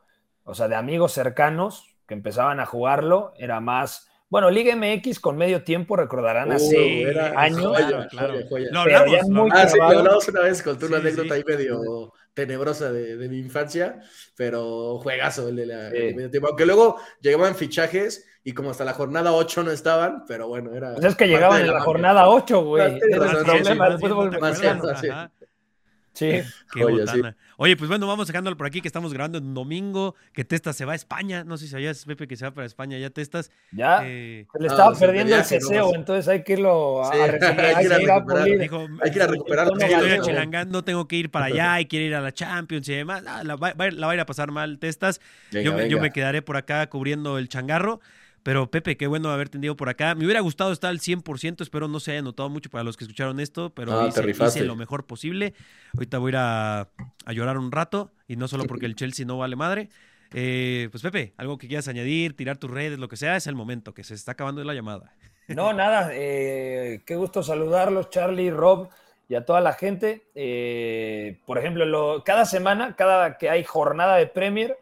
o 0.44 0.54
sea, 0.56 0.68
de 0.68 0.76
amigos 0.76 1.12
cercanos 1.12 1.88
que 2.08 2.14
empezaban 2.14 2.60
a 2.60 2.66
jugarlo, 2.66 3.34
era 3.38 3.60
más. 3.60 4.08
Bueno, 4.30 4.50
Liga 4.50 4.74
MX 4.76 5.20
con 5.20 5.36
medio 5.38 5.64
tiempo 5.66 5.98
recordarán 5.98 6.52
Uh, 6.52 6.56
así 6.56 7.02
era 7.04 7.38
años. 7.40 7.66
joya, 7.66 7.88
Claro, 7.88 8.08
claro. 8.10 8.34
joya, 8.34 8.48
joya. 8.50 8.68
Lo 8.72 8.80
hablamos. 8.80 9.28
lo 9.30 9.48
Ah, 9.54 9.68
sí, 9.68 9.78
lo 9.78 9.84
hablamos 9.84 10.28
una 10.30 10.42
vez, 10.42 10.64
conté 10.64 10.86
una 10.86 10.98
Sí, 10.98 11.02
anécdota 11.02 11.28
sí. 11.28 11.34
ahí 11.34 11.44
medio 11.46 12.14
tenebrosa 12.34 12.92
de, 12.92 13.18
de 13.18 13.30
mi 13.30 13.40
infancia, 13.40 14.00
pero 14.38 14.98
juegazo 15.00 15.50
el 15.50 15.56
de 15.58 15.66
la 15.66 15.90
Sí. 15.90 15.98
el 15.98 16.08
de 16.08 16.14
medio 16.16 16.30
tiempo. 16.32 16.48
Aunque 16.48 16.66
luego 16.66 16.98
llegaban 17.22 17.56
fichajes 17.56 18.26
y 18.44 18.54
como 18.54 18.72
hasta 18.72 18.86
la 18.86 18.94
jornada 18.94 19.34
8 19.34 19.64
no 19.64 19.72
estaban, 19.72 20.24
pero 20.28 20.48
bueno, 20.48 20.74
era. 20.74 20.94
Pues 20.94 21.06
es 21.06 21.16
que 21.16 21.28
llegaban 21.28 21.62
en 21.62 21.68
la 21.68 21.74
magia. 21.74 21.86
jornada 21.86 22.30
8, 22.30 22.64
güey. 22.64 23.00
Bien 23.00 24.00
fútbol 24.00 24.26
no 24.26 24.32
te 24.32 24.40
más 24.40 24.52
mexicano. 24.60 24.80
acuerdas, 24.90 25.32
sí. 26.14 26.28
Qué 26.30 26.44
sí. 26.74 26.82
botana. 26.84 27.36
Oye, 27.58 27.78
pues 27.78 27.88
bueno, 27.90 28.08
vamos 28.08 28.28
dejándolo 28.28 28.58
por 28.58 28.66
aquí 28.68 28.82
que 28.82 28.88
estamos 28.88 29.14
grabando 29.14 29.38
en 29.38 29.54
domingo, 29.54 30.16
que 30.34 30.44
Testa 30.44 30.74
se 30.74 30.84
va 30.86 30.94
a 30.94 30.96
España. 30.96 31.44
No 31.44 31.58
sé 31.58 31.66
si 31.66 31.72
sabías, 31.72 32.04
Pepe, 32.06 32.28
que 32.28 32.36
se 32.36 32.46
va 32.46 32.52
para 32.52 32.66
España 32.66 32.98
ya 32.98 33.10
Testas. 33.12 33.52
Ya. 33.72 34.00
Eh, 34.04 34.48
Se 34.52 34.60
le 34.60 34.68
Ah, 34.68 34.72
estaba 34.72 34.96
perdiendo 34.98 35.36
el 35.36 35.44
ceseo, 35.46 35.94
entonces 35.96 36.28
hay 36.28 36.44
que 36.44 36.54
irlo 36.54 37.04
a, 37.04 37.12
Sí, 37.14 37.20
a 37.22 37.28
recuperar. 37.28 37.66
a 37.66 37.68
hay 37.68 37.76
que 37.76 37.84
ir 37.86 37.94
a 37.94 37.98
recuperar. 37.98 38.44
pulir. 38.44 38.60
dijo, 38.60 38.88
Hay 39.04 39.12
que 39.12 39.18
ir 39.18 39.24
a 39.24 39.28
recuperar 39.28 39.68
el 39.68 39.74
tono 39.74 39.86
estoy 39.86 40.12
achilangando, 40.12 40.84
tengo 40.84 41.08
que 41.08 41.16
ir 41.18 41.30
para 41.30 41.46
allá 41.48 41.80
y 41.82 41.86
quiero 41.86 42.06
ir 42.06 42.16
a 42.16 42.22
la 42.22 42.32
Champions 42.34 42.90
y 42.90 42.94
demás. 42.96 43.24
Ah, 43.28 43.44
la, 43.44 43.56
va, 43.56 43.70
a 43.70 43.92
la 43.92 44.08
va 44.08 44.12
a 44.14 44.16
ir 44.16 44.22
a 44.22 44.26
pasar 44.26 44.52
mal 44.52 44.80
Testas. 44.80 45.22
Venga, 45.52 45.66
yo, 45.66 45.74
me, 45.76 45.84
yo 45.84 45.98
venga. 45.98 46.02
me 46.02 46.12
quedaré 46.12 46.42
por 46.42 46.58
acá 46.58 46.88
cubriendo 46.90 47.38
el 47.38 47.48
changarro. 47.48 48.02
Pero 48.44 48.72
Pepe, 48.72 48.98
qué 48.98 49.06
bueno 49.08 49.30
haber 49.30 49.50
tenido 49.50 49.76
por 49.76 49.88
acá. 49.90 50.16
Me 50.16 50.26
hubiera 50.26 50.40
gustado 50.40 50.72
estar 50.72 50.90
al 50.90 51.00
100%, 51.00 51.64
espero 51.64 51.88
no 51.88 52.00
se 52.00 52.12
haya 52.12 52.22
notado 52.24 52.50
mucho 52.50 52.70
para 52.72 52.84
los 52.84 52.98
que 52.98 53.04
escucharon 53.04 53.40
esto, 53.40 53.70
pero 53.74 53.92
Ah, 53.94 54.04
te 54.04 54.10
hice, 54.10 54.22
hice 54.32 54.64
lo 54.66 54.76
mejor 54.76 55.06
posible. 55.06 55.54
Ahorita 55.94 56.18
voy 56.18 56.30
a 56.30 56.32
ir 56.32 56.38
a, 56.38 56.80
a 57.26 57.34
llorar 57.34 57.58
un 57.58 57.72
rato, 57.72 58.12
y 58.28 58.36
no 58.38 58.48
solo 58.48 58.64
porque 58.66 58.86
el 58.88 58.96
Chelsea 58.96 59.26
no 59.26 59.38
vale 59.38 59.56
madre. 59.56 59.90
Eh, 60.34 60.88
pues 60.92 61.04
Pepe, 61.04 61.34
algo 61.38 61.58
que 61.58 61.68
quieras 61.68 61.88
añadir, 61.88 62.36
tirar 62.36 62.58
tus 62.58 62.72
redes, 62.72 62.98
lo 62.98 63.10
que 63.10 63.18
sea, 63.18 63.36
es 63.36 63.48
el 63.48 63.56
momento, 63.56 63.94
que 63.94 64.04
se 64.04 64.14
está 64.16 64.32
acabando 64.32 64.64
la 64.64 64.74
llamada. 64.74 65.14
No, 65.48 65.74
nada, 65.74 66.10
eh, 66.14 67.02
qué 67.06 67.16
gusto 67.18 67.44
saludarlos, 67.44 68.10
Charlie, 68.10 68.50
Rob 68.50 68.88
y 69.28 69.36
a 69.36 69.46
toda 69.46 69.60
la 69.62 69.74
gente. 69.74 70.24
Eh, 70.34 71.40
por 71.46 71.58
ejemplo, 71.58 71.86
lo- 71.86 72.24
cada 72.24 72.46
semana, 72.46 72.96
cada 72.96 73.38
que 73.38 73.50
hay 73.50 73.64
jornada 73.66 74.16
de 74.16 74.28
Premier, 74.28 74.78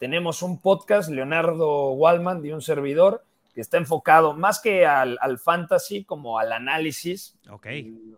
tenemos 0.00 0.42
un 0.42 0.58
podcast, 0.60 1.10
Leonardo 1.10 1.92
Wallman, 1.92 2.40
de 2.40 2.54
un 2.54 2.62
servidor, 2.62 3.22
que 3.54 3.60
está 3.60 3.76
enfocado 3.76 4.32
más 4.32 4.60
que 4.60 4.86
al, 4.86 5.18
al 5.20 5.38
fantasy, 5.38 6.04
como 6.04 6.38
al 6.38 6.52
análisis. 6.52 7.36
Ok. 7.50 7.66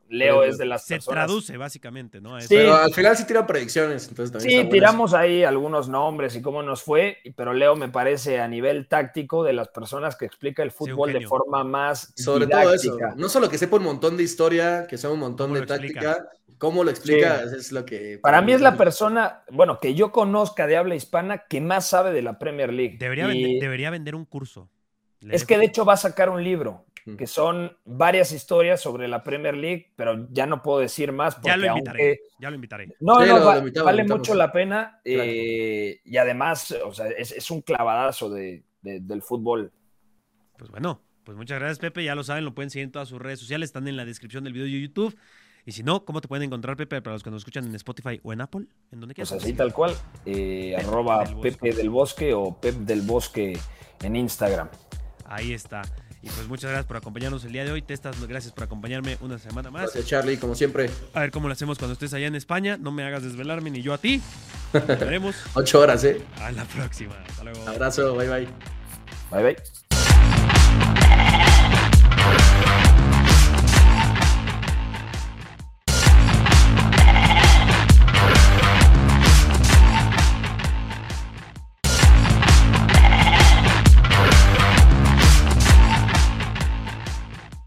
Leo 0.08 0.44
es 0.44 0.58
de 0.58 0.66
las 0.66 0.84
Se 0.84 0.96
personas. 0.96 1.24
traduce 1.26 1.56
básicamente, 1.56 2.20
¿no? 2.20 2.40
Sí. 2.40 2.46
Pero 2.50 2.76
al 2.76 2.92
final 2.94 3.16
sí 3.16 3.26
tiran 3.26 3.46
predicciones, 3.46 4.06
entonces 4.06 4.42
Sí, 4.42 4.62
tiramos 4.70 5.12
ahí 5.12 5.42
algunos 5.42 5.88
nombres 5.88 6.36
y 6.36 6.42
cómo 6.42 6.62
nos 6.62 6.82
fue, 6.82 7.18
pero 7.34 7.52
Leo 7.52 7.74
me 7.74 7.88
parece 7.88 8.38
a 8.38 8.46
nivel 8.46 8.86
táctico 8.86 9.42
de 9.42 9.54
las 9.54 9.68
personas 9.68 10.14
que 10.14 10.26
explica 10.26 10.62
el 10.62 10.70
fútbol 10.70 11.12
de 11.12 11.26
forma 11.26 11.64
más. 11.64 12.12
Sobre 12.14 12.46
todo 12.46 12.74
eso. 12.74 12.96
No 13.16 13.28
solo 13.28 13.48
que 13.48 13.58
sepa 13.58 13.78
un 13.78 13.84
montón 13.84 14.16
de 14.16 14.22
historia, 14.22 14.86
que 14.86 14.98
sepa 14.98 15.14
un 15.14 15.20
montón 15.20 15.48
¿Cómo 15.48 15.60
de 15.60 15.64
explica? 15.64 16.28
Cómo 16.62 16.84
lo 16.84 16.90
explica 16.90 17.40
Sí. 17.48 17.56
es 17.56 17.72
lo 17.72 17.84
que. 17.84 18.20
Para 18.22 18.40
mí 18.40 18.52
es 18.52 18.60
la 18.60 18.76
persona, 18.76 19.42
bueno, 19.50 19.80
que 19.80 19.94
yo 19.94 20.12
conozca 20.12 20.68
de 20.68 20.76
habla 20.76 20.94
hispana 20.94 21.38
que 21.48 21.60
más 21.60 21.88
sabe 21.88 22.12
de 22.12 22.22
la 22.22 22.38
Premier 22.38 22.72
League. 22.72 22.98
Debería, 23.00 23.24
Y 23.34 23.42
vender, 23.42 23.60
debería 23.60 23.90
vender 23.90 24.14
un 24.14 24.24
curso. 24.24 24.70
Le 25.20 25.34
es 25.34 25.44
que 25.44 25.58
de 25.58 25.64
hecho 25.64 25.84
va 25.84 25.94
a 25.94 25.96
sacar 25.96 26.30
un 26.30 26.42
libro, 26.44 26.86
que 27.18 27.26
son 27.26 27.76
varias 27.84 28.30
historias 28.30 28.80
sobre 28.80 29.08
la 29.08 29.24
Premier 29.24 29.56
League, 29.56 29.92
pero 29.96 30.28
ya 30.30 30.46
no 30.46 30.62
puedo 30.62 30.78
decir 30.78 31.10
más 31.10 31.34
porque 31.34 31.48
Ya 31.48 31.56
lo 31.56 31.66
invitaré. 31.66 31.98
aunque- 32.08 32.20
Ya 32.40 32.48
lo 32.50 32.54
invitaré. 32.54 32.86
No, 33.00 33.20
Sí, 33.20 33.28
no, 33.28 33.38
lo- 33.38 33.44
va- 33.44 33.52
lo 33.54 33.58
invitamos, 33.58 33.84
vale 33.86 34.02
invitamos. 34.02 34.18
mucho 34.28 34.34
la 34.36 34.52
pena 34.52 35.00
Claro. 35.04 35.22
eh, 35.26 36.00
y 36.04 36.16
además, 36.16 36.76
o 36.84 36.92
sea, 36.94 37.08
es, 37.08 37.32
es 37.32 37.50
un 37.50 37.60
clavadazo 37.62 38.30
de- 38.30 38.62
de- 38.82 39.00
del 39.00 39.20
fútbol. 39.22 39.72
Pues 40.58 40.70
bueno, 40.70 41.02
pues 41.24 41.36
muchas 41.36 41.58
gracias, 41.58 41.78
Pepe. 41.80 42.04
Ya 42.04 42.14
lo 42.14 42.22
saben, 42.24 42.44
lo 42.44 42.54
pueden 42.54 42.70
seguir 42.70 42.84
en 42.84 42.92
todas 42.92 43.08
sus 43.08 43.20
redes 43.20 43.40
sociales, 43.40 43.68
están 43.70 43.86
en 43.88 43.96
la 43.96 44.04
descripción 44.04 44.44
del 44.44 44.52
video 44.52 44.66
de 44.66 44.80
YouTube. 44.80 45.16
Y 45.64 45.72
si 45.72 45.82
no, 45.82 46.04
¿cómo 46.04 46.20
te 46.20 46.28
pueden 46.28 46.44
encontrar, 46.44 46.76
Pepe, 46.76 47.00
para 47.02 47.14
los 47.14 47.22
que 47.22 47.30
nos 47.30 47.42
escuchan 47.42 47.64
en 47.66 47.74
Spotify 47.76 48.20
o 48.24 48.32
en 48.32 48.40
Apple? 48.40 48.66
¿En 48.90 49.00
donde 49.00 49.14
Pues 49.14 49.28
quieras? 49.28 49.44
así 49.44 49.52
tal 49.54 49.72
cual, 49.72 49.94
eh, 50.26 50.74
arroba 50.76 51.24
del. 51.24 51.36
Pepe 51.36 51.72
del 51.72 51.88
Bosque 51.90 52.34
o 52.34 52.60
Pep 52.60 52.74
del 52.76 53.02
Bosque 53.02 53.58
en 54.02 54.16
Instagram. 54.16 54.68
Ahí 55.24 55.52
está. 55.52 55.82
Y 56.20 56.28
pues 56.28 56.46
muchas 56.46 56.70
gracias 56.70 56.86
por 56.86 56.96
acompañarnos 56.96 57.44
el 57.44 57.52
día 57.52 57.64
de 57.64 57.72
hoy. 57.72 57.82
Testas, 57.82 58.16
gracias 58.28 58.52
por 58.52 58.64
acompañarme 58.64 59.18
una 59.22 59.38
semana 59.38 59.70
más. 59.70 59.82
Gracias, 59.82 60.06
Charlie, 60.06 60.36
como 60.36 60.54
siempre. 60.54 60.88
A 61.14 61.20
ver 61.20 61.30
cómo 61.32 61.48
lo 61.48 61.52
hacemos 61.52 61.78
cuando 61.78 61.94
estés 61.94 62.14
allá 62.14 62.26
en 62.28 62.36
España. 62.36 62.76
No 62.76 62.92
me 62.92 63.02
hagas 63.04 63.22
desvelarme 63.24 63.70
ni 63.70 63.82
yo 63.82 63.92
a 63.92 63.98
ti. 63.98 64.20
Nos 64.72 64.86
veremos 64.86 65.36
Ocho 65.54 65.80
horas, 65.80 66.04
¿eh? 66.04 66.20
a 66.40 66.52
la 66.52 66.64
próxima. 66.64 67.14
Hasta 67.28 67.44
luego. 67.44 67.66
Abrazo, 67.68 68.14
bye 68.14 68.28
bye. 68.28 68.48
Bye 69.30 69.42
bye. 69.42 69.81